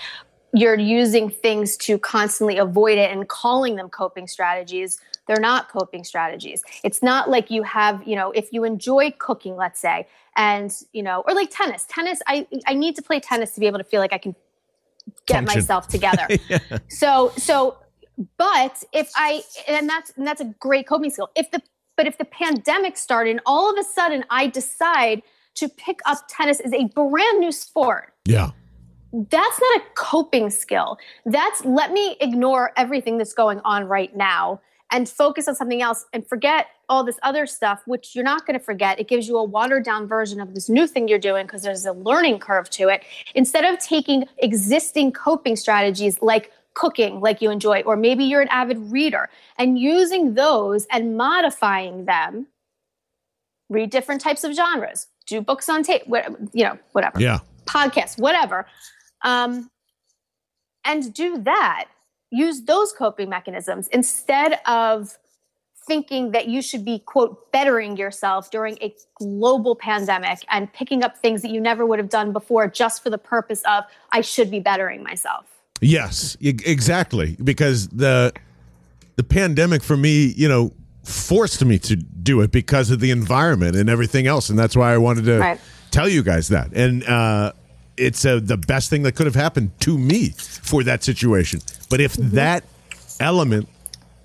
you're 0.54 0.78
using 0.78 1.28
things 1.28 1.76
to 1.76 1.98
constantly 1.98 2.58
avoid 2.58 2.96
it 2.96 3.10
and 3.10 3.28
calling 3.28 3.76
them 3.76 3.88
coping 3.88 4.26
strategies 4.26 5.00
they're 5.26 5.40
not 5.40 5.68
coping 5.68 6.04
strategies. 6.04 6.62
It's 6.82 7.02
not 7.02 7.30
like 7.30 7.50
you 7.50 7.62
have 7.62 8.06
you 8.06 8.16
know 8.16 8.30
if 8.32 8.52
you 8.52 8.64
enjoy 8.64 9.12
cooking 9.18 9.56
let's 9.56 9.80
say 9.80 10.06
and 10.36 10.74
you 10.92 11.02
know 11.02 11.24
or 11.26 11.34
like 11.34 11.50
tennis. 11.50 11.86
Tennis 11.88 12.20
i 12.26 12.46
i 12.66 12.74
need 12.74 12.96
to 12.96 13.02
play 13.02 13.20
tennis 13.20 13.52
to 13.52 13.60
be 13.60 13.66
able 13.66 13.78
to 13.78 13.84
feel 13.84 14.00
like 14.00 14.12
i 14.12 14.18
can 14.18 14.34
get 15.26 15.36
Function. 15.36 15.58
myself 15.58 15.88
together. 15.88 16.26
Yeah. 16.48 16.58
so 16.88 17.32
so 17.36 17.78
but 18.38 18.82
if 18.92 19.10
i 19.16 19.42
and 19.66 19.88
that's 19.88 20.12
and 20.16 20.26
that's 20.26 20.40
a 20.40 20.54
great 20.60 20.86
coping 20.86 21.10
skill. 21.10 21.30
If 21.34 21.50
the 21.50 21.62
but 21.96 22.06
if 22.06 22.18
the 22.18 22.24
pandemic 22.24 22.96
started 22.96 23.30
and 23.30 23.40
all 23.46 23.70
of 23.70 23.78
a 23.78 23.84
sudden 23.84 24.24
i 24.30 24.46
decide 24.46 25.22
to 25.54 25.68
pick 25.68 26.00
up 26.06 26.18
tennis 26.28 26.60
as 26.60 26.72
a 26.72 26.86
brand 26.86 27.38
new 27.38 27.52
sport 27.52 28.12
yeah 28.26 28.50
that's 29.14 29.60
not 29.60 29.76
a 29.76 29.82
coping 29.94 30.50
skill. 30.50 30.98
That's 31.24 31.64
let 31.64 31.92
me 31.92 32.16
ignore 32.20 32.72
everything 32.76 33.16
that's 33.16 33.32
going 33.32 33.60
on 33.60 33.84
right 33.84 34.14
now 34.16 34.60
and 34.90 35.08
focus 35.08 35.46
on 35.46 35.54
something 35.54 35.82
else 35.82 36.04
and 36.12 36.26
forget 36.26 36.66
all 36.88 37.04
this 37.04 37.18
other 37.22 37.46
stuff, 37.46 37.80
which 37.86 38.14
you're 38.14 38.24
not 38.24 38.44
going 38.44 38.58
to 38.58 38.64
forget. 38.64 38.98
It 38.98 39.08
gives 39.08 39.28
you 39.28 39.36
a 39.38 39.44
watered 39.44 39.84
down 39.84 40.08
version 40.08 40.40
of 40.40 40.54
this 40.54 40.68
new 40.68 40.86
thing 40.86 41.06
you're 41.06 41.18
doing 41.20 41.46
because 41.46 41.62
there's 41.62 41.86
a 41.86 41.92
learning 41.92 42.40
curve 42.40 42.68
to 42.70 42.88
it. 42.88 43.04
Instead 43.36 43.64
of 43.64 43.78
taking 43.78 44.24
existing 44.38 45.12
coping 45.12 45.54
strategies 45.54 46.20
like 46.20 46.50
cooking, 46.74 47.20
like 47.20 47.40
you 47.40 47.50
enjoy, 47.50 47.82
or 47.82 47.96
maybe 47.96 48.24
you're 48.24 48.42
an 48.42 48.48
avid 48.48 48.78
reader, 48.90 49.30
and 49.58 49.78
using 49.78 50.34
those 50.34 50.86
and 50.90 51.16
modifying 51.16 52.04
them, 52.04 52.48
read 53.70 53.90
different 53.90 54.20
types 54.20 54.42
of 54.42 54.54
genres, 54.54 55.06
do 55.26 55.40
books 55.40 55.68
on 55.68 55.84
tape, 55.84 56.02
you 56.52 56.64
know, 56.64 56.76
whatever. 56.92 57.20
Yeah. 57.20 57.38
Podcasts, 57.66 58.18
whatever 58.18 58.66
um, 59.24 59.70
and 60.84 61.12
do 61.12 61.38
that. 61.38 61.86
Use 62.30 62.62
those 62.62 62.92
coping 62.92 63.28
mechanisms 63.28 63.88
instead 63.88 64.60
of 64.66 65.18
thinking 65.86 66.30
that 66.30 66.48
you 66.48 66.62
should 66.62 66.84
be, 66.84 66.98
quote, 67.00 67.52
bettering 67.52 67.96
yourself 67.96 68.50
during 68.50 68.78
a 68.80 68.94
global 69.18 69.76
pandemic 69.76 70.44
and 70.48 70.72
picking 70.72 71.02
up 71.02 71.16
things 71.18 71.42
that 71.42 71.50
you 71.50 71.60
never 71.60 71.84
would 71.84 71.98
have 71.98 72.08
done 72.08 72.32
before 72.32 72.66
just 72.68 73.02
for 73.02 73.10
the 73.10 73.18
purpose 73.18 73.62
of, 73.66 73.84
I 74.10 74.20
should 74.20 74.50
be 74.50 74.60
bettering 74.60 75.02
myself. 75.02 75.46
Yes, 75.80 76.36
exactly. 76.40 77.36
Because 77.42 77.88
the 77.88 78.32
the 79.16 79.24
pandemic 79.24 79.82
for 79.82 79.96
me, 79.96 80.32
you 80.36 80.48
know, 80.48 80.72
forced 81.04 81.64
me 81.64 81.78
to 81.78 81.96
do 81.96 82.40
it 82.40 82.50
because 82.50 82.90
of 82.90 83.00
the 83.00 83.10
environment 83.10 83.76
and 83.76 83.90
everything 83.90 84.26
else, 84.26 84.48
and 84.48 84.58
that's 84.58 84.76
why 84.76 84.92
I 84.94 84.98
wanted 84.98 85.24
to 85.26 85.38
right. 85.38 85.60
tell 85.90 86.08
you 86.08 86.22
guys 86.22 86.48
that. 86.48 86.72
And 86.72 87.04
uh, 87.04 87.52
it's 87.96 88.24
uh, 88.24 88.40
the 88.42 88.56
best 88.56 88.90
thing 88.90 89.02
that 89.02 89.12
could 89.12 89.26
have 89.26 89.34
happened 89.34 89.70
to 89.80 89.96
me 89.96 90.30
for 90.30 90.82
that 90.84 91.02
situation. 91.02 91.60
But 91.88 92.00
if 92.00 92.14
mm-hmm. 92.14 92.36
that 92.36 92.64
element 93.20 93.68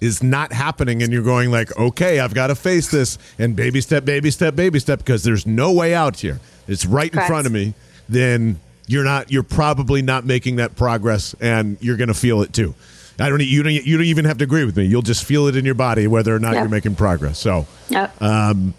is 0.02 0.24
not 0.24 0.54
happening 0.54 1.04
and 1.04 1.12
you're 1.12 1.24
going 1.24 1.52
like, 1.52 1.76
okay, 1.78 2.20
I've 2.20 2.34
got 2.34 2.48
to 2.48 2.56
face 2.56 2.90
this 2.90 3.18
and 3.38 3.56
baby 3.56 3.82
step, 3.82 4.06
baby 4.06 4.32
step, 4.32 4.56
baby 4.56 4.80
step 4.80 5.00
because 5.00 5.24
there's 5.24 5.46
no 5.46 5.74
way 5.74 5.94
out 5.94 6.18
here. 6.18 6.40
It's 6.68 6.86
right 6.86 7.12
Correct. 7.12 7.26
in 7.26 7.28
front 7.28 7.48
of 7.48 7.52
me. 7.52 7.74
Then 8.08 8.60
you're 8.88 9.04
not. 9.04 9.32
You're 9.32 9.44
probably 9.44 10.02
not 10.02 10.26
making 10.26 10.56
that 10.56 10.76
progress, 10.76 11.36
and 11.40 11.78
you're 11.80 11.98
going 11.98 12.08
to 12.08 12.16
feel 12.16 12.42
it 12.42 12.54
too. 12.54 12.74
I 13.20 13.30
don't. 13.30 13.40
You 13.42 13.62
don't. 13.62 13.72
You 13.72 13.98
don't 13.98 14.06
even 14.08 14.26
have 14.26 14.40
to 14.40 14.46
agree 14.46 14.66
with 14.66 14.76
me. 14.76 14.86
You'll 14.86 15.04
just 15.04 15.24
feel 15.26 15.48
it 15.48 15.56
in 15.56 15.64
your 15.64 15.76
body 15.76 16.08
whether 16.08 16.36
or 16.36 16.40
not 16.40 16.56
you're 16.56 16.70
making 16.70 16.96
progress. 16.96 17.38
So, 17.38 17.68
yep. 17.90 18.20
um, 18.20 18.74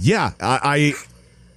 yeah, 0.00 0.32
I, 0.40 0.94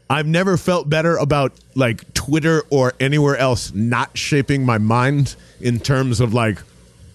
I've 0.08 0.28
never 0.28 0.56
felt 0.56 0.88
better 0.88 1.18
about 1.18 1.54
like 1.74 2.14
Twitter 2.26 2.64
or 2.70 2.94
anywhere 3.00 3.38
else 3.38 3.74
not 3.74 4.18
shaping 4.18 4.66
my 4.66 4.78
mind 4.78 5.36
in 5.62 5.80
terms 5.80 6.20
of 6.20 6.34
like 6.34 6.60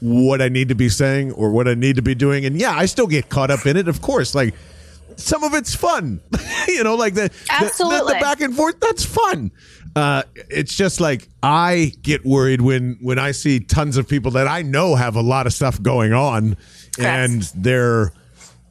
what 0.00 0.40
I 0.40 0.48
need 0.48 0.68
to 0.68 0.74
be 0.74 0.88
saying 0.88 1.32
or 1.32 1.50
what 1.50 1.68
I 1.68 1.74
need 1.74 1.96
to 1.96 2.02
be 2.02 2.14
doing. 2.14 2.44
And 2.44 2.58
yeah, 2.60 2.72
I 2.76 2.86
still 2.86 3.06
get 3.06 3.28
caught 3.28 3.50
up 3.50 3.66
in 3.66 3.76
it, 3.76 3.88
of 3.88 4.00
course. 4.00 4.34
Like 4.34 4.54
some 5.16 5.42
of 5.44 5.54
it's 5.54 5.74
fun, 5.74 6.20
you 6.68 6.84
know, 6.84 6.94
like 6.94 7.14
the, 7.14 7.30
Absolutely. 7.50 7.98
The, 7.98 8.04
the, 8.04 8.14
the 8.14 8.20
back 8.20 8.40
and 8.40 8.56
forth. 8.56 8.78
That's 8.80 9.04
fun. 9.04 9.50
Uh, 9.96 10.22
it's 10.34 10.76
just 10.76 11.00
like 11.00 11.28
I 11.42 11.92
get 12.02 12.24
worried 12.24 12.60
when 12.60 12.96
when 13.00 13.18
I 13.18 13.32
see 13.32 13.58
tons 13.58 13.96
of 13.96 14.08
people 14.08 14.30
that 14.32 14.46
I 14.46 14.62
know 14.62 14.94
have 14.94 15.16
a 15.16 15.20
lot 15.20 15.46
of 15.46 15.52
stuff 15.52 15.82
going 15.82 16.12
on, 16.12 16.56
Correct. 16.96 17.00
and 17.00 17.42
they're 17.56 18.12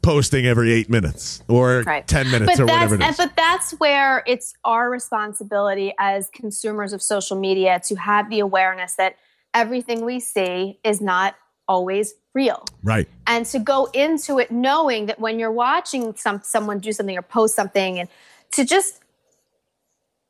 posting 0.02 0.46
every 0.46 0.72
eight 0.72 0.90
minutes 0.90 1.44
or 1.48 1.84
Right. 1.86 2.08
10 2.08 2.32
minutes 2.32 2.54
but 2.58 2.60
or 2.62 2.66
whatever 2.66 2.96
it 2.96 3.02
and- 3.02 3.18
but 3.18 3.36
that's 3.36 3.72
where 3.80 4.24
it's 4.26 4.54
our 4.64 4.90
responsibility 4.90 5.94
as 6.00 6.30
consumers 6.34 6.94
of 6.94 7.02
social 7.02 7.38
media 7.38 7.80
to 7.86 7.96
have 7.96 8.30
the 8.30 8.40
awareness 8.40 8.96
that 8.96 9.16
everything 9.54 10.06
we 10.06 10.20
see 10.20 10.80
is 10.84 11.02
not 11.02 11.36
always 11.68 12.14
real 12.34 12.64
right. 12.84 13.08
and 13.28 13.46
to 13.46 13.60
go 13.60 13.86
into 13.94 14.40
it 14.40 14.50
knowing 14.52 15.06
that 15.08 15.20
when 15.20 15.38
you're 15.40 15.52
watching 15.52 16.16
some 16.16 16.42
someone 16.44 16.80
do 16.80 16.92
something 16.92 17.18
or 17.18 17.22
post 17.22 17.56
something 17.56 18.00
and 18.00 18.08
to 18.52 18.64
just 18.64 19.02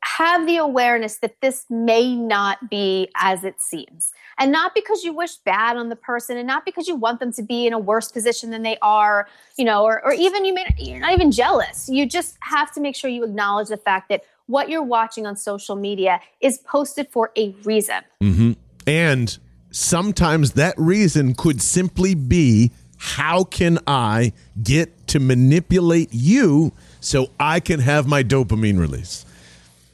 have 0.02 0.46
the 0.46 0.56
awareness 0.56 1.18
that 1.18 1.34
this 1.40 1.66
may 1.70 2.14
not 2.14 2.70
be 2.70 3.08
as 3.16 3.44
it 3.44 3.60
seems 3.60 4.12
and 4.40 4.50
not 4.50 4.74
because 4.74 5.04
you 5.04 5.12
wish 5.12 5.36
bad 5.36 5.76
on 5.76 5.88
the 5.88 5.96
person 5.96 6.36
and 6.36 6.48
not 6.48 6.64
because 6.64 6.88
you 6.88 6.96
want 6.96 7.20
them 7.20 7.32
to 7.32 7.42
be 7.42 7.66
in 7.66 7.72
a 7.72 7.78
worse 7.78 8.10
position 8.10 8.50
than 8.50 8.62
they 8.62 8.76
are 8.82 9.28
you 9.56 9.64
know 9.64 9.84
or, 9.84 10.04
or 10.04 10.12
even 10.12 10.44
you 10.44 10.52
may 10.52 10.66
you're 10.78 10.98
not 10.98 11.12
even 11.12 11.30
jealous 11.30 11.88
you 11.88 12.06
just 12.06 12.36
have 12.40 12.72
to 12.72 12.80
make 12.80 12.96
sure 12.96 13.08
you 13.08 13.22
acknowledge 13.22 13.68
the 13.68 13.76
fact 13.76 14.08
that 14.08 14.24
what 14.46 14.68
you're 14.68 14.82
watching 14.82 15.26
on 15.26 15.36
social 15.36 15.76
media 15.76 16.20
is 16.40 16.58
posted 16.58 17.06
for 17.08 17.30
a 17.36 17.54
reason 17.64 18.02
mm-hmm. 18.20 18.52
And 18.86 19.38
sometimes 19.70 20.52
that 20.52 20.74
reason 20.76 21.34
could 21.34 21.62
simply 21.62 22.14
be 22.14 22.72
how 22.98 23.44
can 23.44 23.78
I 23.86 24.32
get 24.62 25.06
to 25.08 25.20
manipulate 25.20 26.08
you 26.12 26.72
so 27.00 27.30
I 27.38 27.60
can 27.60 27.80
have 27.80 28.06
my 28.06 28.22
dopamine 28.22 28.78
release? 28.78 29.24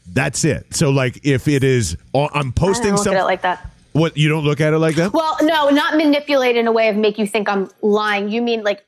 That's 0.09 0.44
it. 0.44 0.74
So, 0.74 0.90
like, 0.90 1.24
if 1.24 1.47
it 1.47 1.62
is, 1.62 1.97
I'm 2.14 2.53
posting 2.53 2.97
something. 2.97 3.22
like 3.22 3.42
that 3.42 3.70
what 3.97 4.16
you 4.16 4.28
don't 4.28 4.44
look 4.44 4.61
at 4.61 4.72
it 4.72 4.78
like 4.78 4.97
that? 4.97 5.12
Well, 5.12 5.36
no, 5.42 5.70
not 5.70 5.97
manipulate 5.97 6.57
in 6.57 6.66
a 6.66 6.72
way 6.72 6.88
of 6.88 6.97
make 6.97 7.18
you 7.18 7.26
think 7.26 7.49
I'm 7.49 7.68
lying. 7.82 8.28
You 8.28 8.42
mean 8.42 8.62
like 8.62 8.84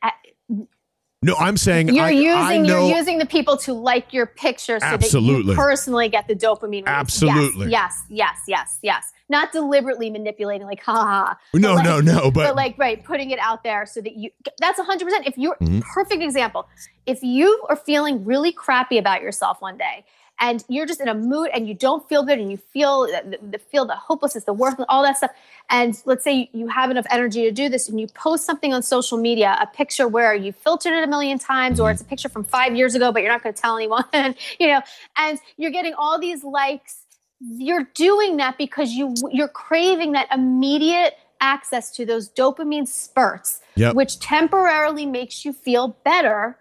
No, 1.21 1.35
I'm 1.35 1.57
saying 1.57 1.89
you're 1.89 2.05
I, 2.05 2.11
using 2.11 2.31
I 2.39 2.57
know, 2.59 2.87
you're 2.87 2.97
using 2.97 3.19
the 3.19 3.27
people 3.27 3.57
to 3.59 3.73
like 3.73 4.13
your 4.13 4.27
picture 4.27 4.79
so 4.79 4.87
Absolutely. 4.87 5.43
that 5.47 5.51
you 5.53 5.57
personally 5.57 6.09
get 6.09 6.29
the 6.29 6.35
dopamine. 6.37 6.71
release. 6.71 6.85
Absolutely. 6.87 7.71
Yes, 7.71 8.05
yes, 8.09 8.37
yes, 8.47 8.47
yes, 8.47 8.79
yes. 8.83 9.13
Not 9.29 9.51
deliberately 9.53 10.11
manipulating, 10.11 10.67
like 10.67 10.81
ha 10.83 10.95
ha. 10.95 11.39
No, 11.55 11.75
like- 11.75 11.85
no, 11.85 12.01
no, 12.01 12.31
but- 12.31 12.47
but 12.47 12.57
like 12.57 12.79
right, 12.79 13.03
putting 13.03 13.31
it 13.31 13.39
out 13.41 13.65
there 13.65 13.85
so 13.85 14.01
that 14.01 14.15
you. 14.17 14.31
That's 14.61 14.79
hundred 14.81 15.07
percent. 15.07 15.27
If 15.27 15.37
you're 15.37 15.57
Mm-hmm. 15.61 15.81
perfect 15.93 16.23
example, 16.23 16.69
if 17.05 17.23
you 17.25 17.65
are 17.69 17.77
feeling 17.77 18.25
really 18.25 18.53
crappy 18.53 18.97
about 18.99 19.21
yourself 19.23 19.61
one 19.61 19.77
day. 19.77 20.05
And 20.41 20.65
you're 20.69 20.87
just 20.87 21.01
in 21.01 21.09
a 21.09 21.15
mood, 21.15 21.51
and 21.53 21.69
you 21.69 21.75
don't 21.75 22.09
feel 22.09 22.23
good, 22.23 22.39
and 22.39 22.51
you 22.51 22.57
feel 22.57 23.03
the, 23.03 23.39
the 23.51 23.59
feel 23.59 23.85
the 23.85 23.97
hopelessness, 23.97 24.45
the 24.45 24.53
worth, 24.53 24.81
all 24.89 25.03
that 25.03 25.17
stuff. 25.17 25.33
And 25.71 26.01
let's 26.05 26.25
say 26.25 26.49
you 26.53 26.69
have 26.69 26.91
enough 26.91 27.07
energy 27.11 27.43
to 27.43 27.51
do 27.51 27.69
this, 27.69 27.89
and 27.89 28.01
you 28.01 28.07
post 28.09 28.47
something 28.47 28.73
on 28.73 28.83
social 28.83 29.19
media, 29.19 29.59
a 29.61 29.67
picture 29.67 30.07
where 30.07 30.35
you 30.35 30.53
filtered 30.53 30.93
it 30.93 31.05
a 31.05 31.07
million 31.07 31.39
times, 31.39 31.81
or 31.81 31.85
mm-hmm. 31.89 31.93
it's 31.95 32.03
a 32.03 32.05
picture 32.05 32.29
from 32.29 32.45
five 32.45 32.77
years 32.77 32.95
ago, 32.95 33.13
but 33.13 33.23
you're 33.23 33.33
not 33.33 33.43
going 33.43 33.55
to 33.55 33.61
tell 33.61 33.77
anyone, 33.77 34.05
you 34.61 34.69
know, 34.69 34.81
and 35.17 35.39
you're 35.57 35.71
getting 35.71 35.95
all 35.95 36.19
these 36.21 36.45
likes. 36.45 37.03
You're 37.41 37.89
doing 37.95 38.39
that 38.39 38.59
because 38.59 38.93
you 38.93 39.15
you're 39.31 39.49
craving 39.49 40.13
that 40.13 40.29
immediate 40.33 41.15
access 41.41 41.91
to 41.93 42.05
those 42.05 42.29
dopamine 42.29 42.87
spurts, 42.87 43.61
Yep. 43.77 43.95
which 43.95 44.19
temporarily 44.19 45.07
makes 45.07 45.45
you 45.45 45.53
feel 45.53 45.97
better. 46.05 46.59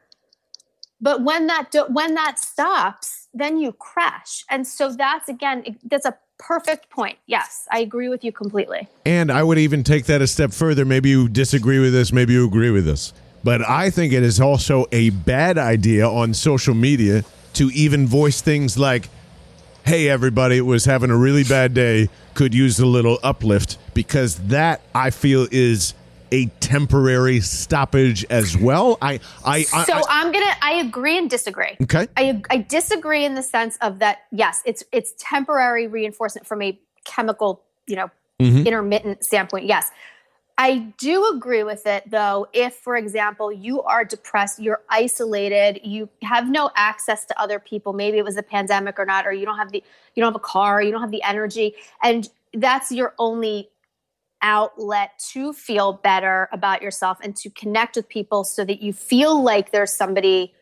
But 1.00 1.24
when 1.24 1.48
that 1.48 1.72
do- 1.72 1.86
when 1.90 2.16
that 2.16 2.40
stops, 2.40 3.28
then 3.34 3.58
you 3.58 3.72
crash. 3.72 4.44
And 4.50 4.66
so 4.68 4.92
that's 4.92 5.30
again, 5.30 5.78
that's 5.84 6.06
a 6.06 6.18
perfect 6.40 6.90
point. 6.90 7.18
Yes, 7.28 7.68
I 7.72 7.80
agree 7.80 8.10
with 8.10 8.24
you 8.24 8.32
completely. 8.32 8.88
And 9.06 9.32
I 9.32 9.44
would 9.44 9.58
even 9.58 9.84
take 9.84 10.06
that 10.06 10.22
a 10.22 10.28
step 10.28 10.54
further. 10.54 10.86
Maybe 10.86 11.10
you 11.10 11.28
disagree 11.28 11.80
with 11.80 11.94
this, 11.94 12.12
maybe 12.12 12.34
you 12.34 12.46
agree 12.46 12.72
with 12.72 12.86
this. 12.86 13.14
But 13.44 13.68
I 13.68 13.90
think 13.90 14.14
it 14.14 14.24
is 14.24 14.40
also 14.40 14.86
a 14.92 15.12
bad 15.12 15.58
idea 15.58 16.08
on 16.08 16.34
social 16.34 16.74
media 16.74 17.24
to 17.54 17.70
even 17.70 18.08
voice 18.08 18.42
things 18.42 18.78
like, 18.78 19.10
hey, 19.86 20.10
everybody 20.10 20.60
was 20.62 20.86
having 20.86 21.10
a 21.10 21.16
really 21.16 21.44
bad 21.44 21.74
day, 21.74 22.10
could 22.34 22.54
use 22.54 22.80
a 22.80 22.86
little 22.86 23.20
uplift, 23.24 23.78
because 23.94 24.36
that 24.36 24.82
I 24.94 25.12
feel 25.12 25.48
is 25.52 25.94
a 26.32 26.48
temporary 26.60 27.40
stoppage 27.40 28.26
as 28.30 28.58
well. 28.58 28.98
I, 29.02 29.20
I, 29.46 29.66
I, 29.74 29.84
So 29.86 29.94
I 29.94 30.04
I'm 30.10 30.32
gonna. 30.32 30.54
I 30.62 30.74
agree 30.74 31.18
and 31.18 31.30
disagree. 31.30 31.78
okay. 31.84 32.08
I, 32.18 32.42
I 32.50 32.58
disagree 32.58 33.26
in 33.26 33.36
the 33.36 33.44
sense 33.44 33.78
of 33.82 34.00
that. 34.00 34.20
Yes, 34.32 34.62
it's 34.66 34.84
it's 34.92 35.14
temporary 35.18 35.88
reinforcement 35.88 36.48
from 36.48 36.62
a 36.62 36.78
chemical, 37.06 37.64
you 37.86 37.96
know, 37.96 38.10
Mhm. 38.40 38.66
intermittent 38.66 39.24
standpoint. 39.24 39.66
Yes, 39.66 39.90
I 40.60 40.78
do 40.98 41.28
agree 41.36 41.64
with 41.64 41.86
it 41.88 42.04
though. 42.10 42.48
If, 42.54 42.76
for 42.76 42.96
example, 42.96 43.52
you 43.52 43.82
are 43.84 44.04
depressed, 44.06 44.60
you're 44.60 44.82
isolated, 44.90 45.80
you 45.84 46.10
have 46.24 46.50
no 46.50 46.70
access 46.76 47.26
to 47.26 47.40
other 47.42 47.60
people. 47.60 47.94
Maybe 47.94 48.18
it 48.18 48.24
was 48.26 48.36
the 48.36 48.44
pandemic 48.44 49.00
or 49.00 49.06
not, 49.06 49.26
or 49.26 49.32
you 49.32 49.46
don't 49.46 49.58
have 49.58 49.72
the 49.72 49.84
you 50.16 50.22
don't 50.22 50.32
have 50.34 50.36
a 50.36 50.40
car, 50.46 50.82
you 50.82 50.92
don't 50.92 51.02
have 51.02 51.12
the 51.12 51.24
energy, 51.24 51.76
and 52.04 52.30
that's 52.54 52.92
your 52.92 53.14
only 53.20 53.70
outlet 54.42 55.12
to 55.32 55.54
feel 55.54 55.94
better 55.94 56.48
about 56.52 56.82
yourself 56.82 57.18
and 57.22 57.36
to 57.36 57.50
connect 57.50 57.96
with 57.96 58.08
people 58.08 58.44
so 58.44 58.64
that 58.64 58.82
you 58.82 58.94
feel 58.94 59.42
like 59.42 59.72
there's 59.72 59.92
somebody 59.92 60.54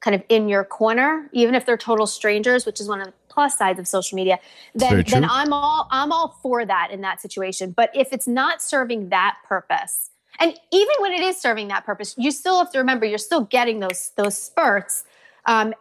kind 0.00 0.14
of 0.14 0.22
in 0.28 0.48
your 0.48 0.64
corner 0.64 1.28
even 1.32 1.54
if 1.54 1.64
they're 1.64 1.78
total 1.78 2.06
strangers 2.06 2.66
which 2.66 2.80
is 2.80 2.88
one 2.88 3.00
of 3.00 3.06
the 3.06 3.12
plus 3.28 3.56
sides 3.56 3.80
of 3.80 3.88
social 3.88 4.16
media 4.16 4.38
then 4.74 5.02
then. 5.08 5.24
I'm 5.24 5.52
all 5.52 5.88
I'm 5.90 6.12
all 6.12 6.38
for 6.42 6.64
that 6.64 6.90
in 6.90 7.00
that 7.00 7.20
situation 7.20 7.72
but 7.72 7.90
if 7.94 8.12
it's 8.12 8.28
not 8.28 8.60
serving 8.60 9.08
that 9.08 9.38
purpose 9.44 10.10
and 10.38 10.54
even 10.72 10.94
when 10.98 11.12
it 11.12 11.22
is 11.22 11.40
serving 11.40 11.68
that 11.68 11.86
purpose 11.86 12.14
you 12.18 12.30
still 12.30 12.58
have 12.58 12.70
to 12.72 12.78
remember 12.78 13.06
you're 13.06 13.18
still 13.18 13.42
getting 13.42 13.80
those 13.80 14.12
those 14.16 14.36
spurts 14.36 15.04
um, 15.46 15.74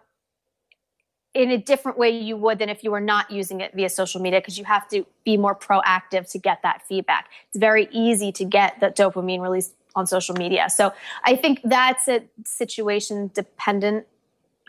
in 1.33 1.49
a 1.49 1.57
different 1.57 1.97
way 1.97 2.09
you 2.09 2.37
would 2.37 2.59
than 2.59 2.69
if 2.69 2.83
you 2.83 2.91
were 2.91 2.99
not 2.99 3.31
using 3.31 3.59
it 3.61 3.73
via 3.73 3.89
social 3.89 4.21
media 4.21 4.39
because 4.39 4.57
you 4.57 4.65
have 4.65 4.87
to 4.89 5.05
be 5.25 5.35
more 5.37 5.55
proactive 5.55 6.29
to 6.31 6.37
get 6.37 6.61
that 6.61 6.83
feedback. 6.87 7.29
It's 7.49 7.57
very 7.57 7.87
easy 7.91 8.31
to 8.33 8.45
get 8.45 8.79
that 8.81 8.95
dopamine 8.95 9.41
release 9.41 9.71
on 9.95 10.05
social 10.07 10.35
media. 10.35 10.69
So 10.69 10.93
I 11.23 11.35
think 11.35 11.61
that's 11.63 12.07
a 12.07 12.23
situation 12.45 13.31
dependent 13.33 14.05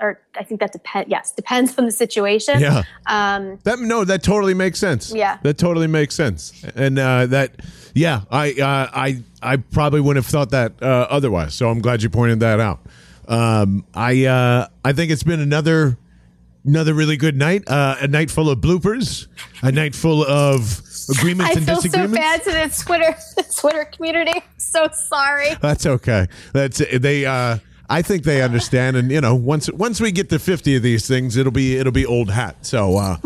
or 0.01 0.21
I 0.37 0.43
think 0.43 0.59
that 0.61 0.73
depend 0.73 1.07
yes, 1.09 1.31
depends 1.31 1.79
on 1.79 1.85
the 1.85 1.93
situation. 1.93 2.61
Yeah. 2.61 2.83
Um 3.07 3.59
That 3.63 3.79
no, 3.79 4.05
that 4.05 4.23
totally 4.23 4.55
makes 4.55 4.79
sense. 4.79 5.15
Yeah. 5.15 5.39
that 5.43 5.57
totally 5.59 5.87
makes 5.87 6.15
sense. 6.17 6.65
And 6.75 6.99
uh, 6.99 7.27
that, 7.27 7.53
yeah, 7.95 8.23
I, 8.31 8.53
uh, 8.53 8.91
I, 8.93 9.23
I 9.41 9.57
probably 9.57 10.01
wouldn't 10.01 10.25
have 10.25 10.31
thought 10.31 10.51
that 10.51 10.83
uh, 10.83 11.07
otherwise. 11.11 11.55
So 11.55 11.71
I'm 11.71 11.81
glad 11.81 12.03
you 12.03 12.11
pointed 12.11 12.41
that 12.41 12.59
out. 12.59 12.81
Um, 13.29 13.87
I, 13.95 14.25
uh, 14.25 14.67
I 14.85 14.93
think 14.93 15.13
it's 15.13 15.23
been 15.23 15.41
another, 15.41 15.97
another 16.65 16.95
really 16.95 17.17
good 17.17 17.37
night. 17.37 17.69
Uh, 17.69 17.97
a 18.01 18.09
night 18.09 18.31
full 18.31 18.51
of 18.51 18.59
bloopers, 18.61 19.27
a 19.63 19.73
night 19.73 19.95
full 19.95 20.25
of 20.25 20.83
agreements 21.11 21.55
I 21.55 21.59
and 21.59 21.67
feel 21.67 21.81
so 21.83 22.09
bad 22.09 22.43
to 22.45 22.51
the 22.51 22.83
Twitter 22.85 23.17
the 23.37 23.45
Twitter 23.57 23.85
community. 23.85 24.33
I'm 24.35 24.43
so 24.59 24.89
sorry. 24.93 25.55
That's 25.61 25.87
okay. 25.87 26.27
That's 26.53 26.79
they. 26.79 27.27
Uh, 27.27 27.59
I 27.89 28.01
think 28.01 28.25
they 28.25 28.41
understand, 28.41 28.97
and 28.97 29.11
you 29.11 29.21
know, 29.21 29.35
once 29.35 29.71
once 29.71 30.01
we 30.01 30.11
get 30.11 30.31
to 30.31 30.39
fifty 30.39 30.77
of 30.77 30.83
these 30.83 31.07
things, 31.07 31.37
it'll 31.37 31.53
be 31.53 31.77
it'll 31.77 31.93
be 31.93 32.07
old 32.07 32.31
hat. 32.31 32.65
So 32.65 32.97
uh, 32.97 33.17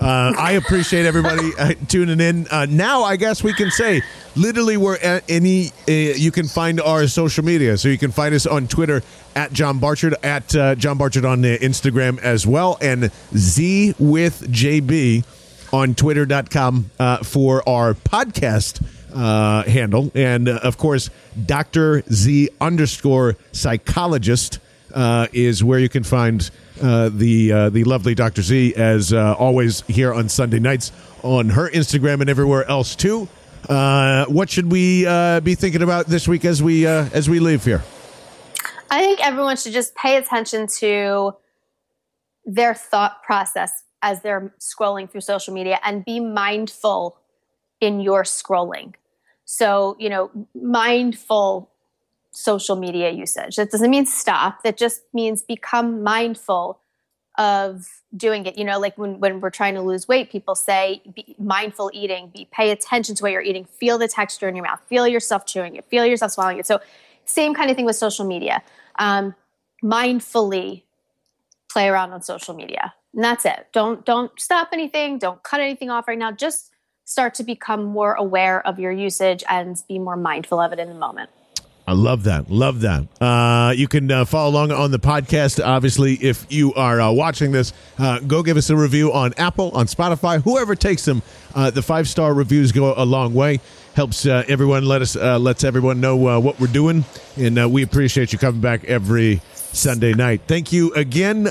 uh, 0.00 0.32
I 0.36 0.52
appreciate 0.52 1.06
everybody 1.06 1.50
uh, 1.58 1.74
tuning 1.88 2.20
in. 2.20 2.46
Uh, 2.50 2.66
now, 2.68 3.02
I 3.02 3.16
guess 3.16 3.42
we 3.42 3.52
can 3.52 3.70
say 3.70 4.02
literally 4.36 4.76
where 4.76 5.22
any 5.28 5.70
uh, 5.88 5.92
you 5.92 6.30
can 6.30 6.46
find 6.46 6.80
our 6.80 7.06
social 7.08 7.44
media. 7.44 7.76
So 7.76 7.88
you 7.88 7.98
can 7.98 8.10
find 8.10 8.34
us 8.34 8.46
on 8.46 8.68
Twitter 8.68 9.02
at 9.38 9.52
John 9.52 9.78
Barchard, 9.78 10.16
at 10.24 10.54
uh, 10.56 10.74
John 10.74 10.98
Barchard 10.98 11.24
on 11.24 11.44
uh, 11.44 11.48
Instagram 11.60 12.18
as 12.18 12.44
well, 12.44 12.76
and 12.80 13.12
Z 13.36 13.94
with 13.96 14.50
JB 14.50 15.24
on 15.72 15.94
twitter.com 15.94 16.90
uh, 16.98 17.18
for 17.18 17.66
our 17.68 17.94
podcast 17.94 18.84
uh, 19.14 19.62
handle. 19.62 20.10
And 20.16 20.48
uh, 20.48 20.58
of 20.64 20.76
course, 20.76 21.10
Dr. 21.46 22.02
Z 22.12 22.48
underscore 22.60 23.36
psychologist 23.52 24.58
uh, 24.92 25.28
is 25.32 25.62
where 25.62 25.78
you 25.78 25.88
can 25.88 26.02
find 26.02 26.50
uh, 26.82 27.08
the 27.08 27.70
the 27.70 27.84
lovely 27.84 28.16
Dr. 28.16 28.42
Z 28.42 28.74
as 28.74 29.12
always 29.12 29.82
here 29.82 30.12
on 30.12 30.28
Sunday 30.28 30.58
nights 30.58 30.90
on 31.22 31.50
her 31.50 31.70
Instagram 31.70 32.22
and 32.22 32.28
everywhere 32.28 32.64
else 32.64 32.96
too. 32.96 33.28
What 33.68 34.50
should 34.50 34.72
we 34.72 35.04
be 35.44 35.54
thinking 35.54 35.82
about 35.82 36.06
this 36.06 36.26
week 36.26 36.44
as 36.44 36.60
we 36.60 36.86
as 36.86 37.30
we 37.30 37.38
leave 37.38 37.64
here? 37.64 37.84
I 38.90 39.00
think 39.00 39.24
everyone 39.24 39.56
should 39.56 39.72
just 39.72 39.94
pay 39.94 40.16
attention 40.16 40.66
to 40.78 41.36
their 42.44 42.74
thought 42.74 43.22
process 43.22 43.82
as 44.02 44.22
they're 44.22 44.52
scrolling 44.60 45.10
through 45.10 45.20
social 45.20 45.52
media 45.52 45.78
and 45.84 46.04
be 46.04 46.20
mindful 46.20 47.18
in 47.80 48.00
your 48.00 48.22
scrolling. 48.22 48.94
So, 49.44 49.96
you 49.98 50.08
know, 50.08 50.30
mindful 50.54 51.70
social 52.30 52.76
media 52.76 53.10
usage. 53.10 53.56
That 53.56 53.70
doesn't 53.70 53.90
mean 53.90 54.06
stop, 54.06 54.62
that 54.62 54.76
just 54.76 55.02
means 55.12 55.42
become 55.42 56.02
mindful 56.02 56.80
of 57.36 57.86
doing 58.16 58.46
it. 58.46 58.58
You 58.58 58.64
know, 58.64 58.78
like 58.78 58.98
when, 58.98 59.20
when 59.20 59.40
we're 59.40 59.50
trying 59.50 59.74
to 59.74 59.82
lose 59.82 60.08
weight, 60.08 60.30
people 60.30 60.54
say 60.54 61.02
be 61.14 61.36
mindful 61.38 61.90
eating, 61.94 62.30
be 62.34 62.48
pay 62.50 62.70
attention 62.70 63.14
to 63.16 63.22
what 63.22 63.32
you're 63.32 63.42
eating, 63.42 63.64
feel 63.64 63.98
the 63.98 64.08
texture 64.08 64.48
in 64.48 64.56
your 64.56 64.64
mouth, 64.64 64.80
feel 64.88 65.06
yourself 65.06 65.46
chewing 65.46 65.76
it, 65.76 65.84
feel 65.88 66.04
yourself 66.04 66.32
swallowing 66.32 66.58
it. 66.58 66.66
So 66.66 66.80
same 67.28 67.54
kind 67.54 67.70
of 67.70 67.76
thing 67.76 67.86
with 67.86 67.96
social 67.96 68.24
media. 68.24 68.62
Um, 68.98 69.34
mindfully 69.84 70.82
play 71.70 71.88
around 71.88 72.12
on 72.12 72.22
social 72.22 72.54
media, 72.54 72.94
and 73.14 73.22
that's 73.22 73.44
it. 73.44 73.68
Don't 73.72 74.04
don't 74.04 74.32
stop 74.40 74.70
anything. 74.72 75.18
Don't 75.18 75.42
cut 75.42 75.60
anything 75.60 75.90
off 75.90 76.08
right 76.08 76.18
now. 76.18 76.32
Just 76.32 76.70
start 77.04 77.34
to 77.34 77.44
become 77.44 77.84
more 77.84 78.14
aware 78.14 78.66
of 78.66 78.78
your 78.78 78.92
usage 78.92 79.42
and 79.48 79.76
be 79.88 79.98
more 79.98 80.16
mindful 80.16 80.60
of 80.60 80.72
it 80.72 80.78
in 80.78 80.88
the 80.88 80.94
moment. 80.94 81.30
I 81.88 81.92
love 81.92 82.24
that. 82.24 82.50
Love 82.50 82.82
that. 82.82 83.06
Uh, 83.18 83.72
you 83.72 83.88
can 83.88 84.12
uh, 84.12 84.26
follow 84.26 84.50
along 84.50 84.72
on 84.72 84.90
the 84.90 84.98
podcast. 84.98 85.64
Obviously, 85.64 86.16
if 86.16 86.44
you 86.50 86.74
are 86.74 87.00
uh, 87.00 87.10
watching 87.10 87.50
this, 87.50 87.72
uh, 87.98 88.18
go 88.20 88.42
give 88.42 88.58
us 88.58 88.68
a 88.68 88.76
review 88.76 89.10
on 89.10 89.32
Apple, 89.38 89.70
on 89.70 89.86
Spotify, 89.86 90.42
whoever 90.42 90.74
takes 90.74 91.06
them. 91.06 91.22
Uh, 91.54 91.70
the 91.70 91.80
five 91.80 92.06
star 92.06 92.34
reviews 92.34 92.72
go 92.72 92.92
a 92.94 93.06
long 93.06 93.32
way. 93.32 93.60
Helps 93.98 94.26
uh, 94.26 94.44
everyone. 94.46 94.84
Let 94.84 95.02
us 95.02 95.16
uh, 95.16 95.40
lets 95.40 95.64
everyone 95.64 96.00
know 96.00 96.28
uh, 96.28 96.38
what 96.38 96.60
we're 96.60 96.68
doing, 96.68 97.04
and 97.36 97.58
uh, 97.58 97.68
we 97.68 97.82
appreciate 97.82 98.32
you 98.32 98.38
coming 98.38 98.60
back 98.60 98.84
every 98.84 99.40
Sunday 99.54 100.14
night. 100.14 100.42
Thank 100.46 100.70
you 100.70 100.94
again 100.94 101.46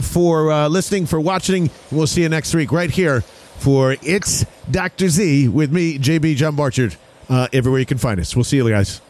for 0.00 0.68
listening, 0.68 1.04
for 1.04 1.20
watching. 1.20 1.68
We'll 1.92 2.06
see 2.06 2.22
you 2.22 2.30
next 2.30 2.54
week 2.54 2.72
right 2.72 2.90
here 2.90 3.20
for 3.20 3.96
it's 4.00 4.46
Dr. 4.70 5.10
Z 5.10 5.48
with 5.48 5.70
me, 5.74 5.98
JB 5.98 6.36
John 6.36 6.56
Barchard. 6.56 6.96
everywhere 7.28 7.80
you 7.80 7.86
can 7.86 7.98
find 7.98 8.18
us. 8.18 8.34
We'll 8.34 8.44
see 8.44 8.56
you 8.56 8.66
guys. 8.70 9.02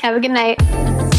Have 0.00 0.16
a 0.16 0.20
good 0.20 0.30
night. 0.30 1.11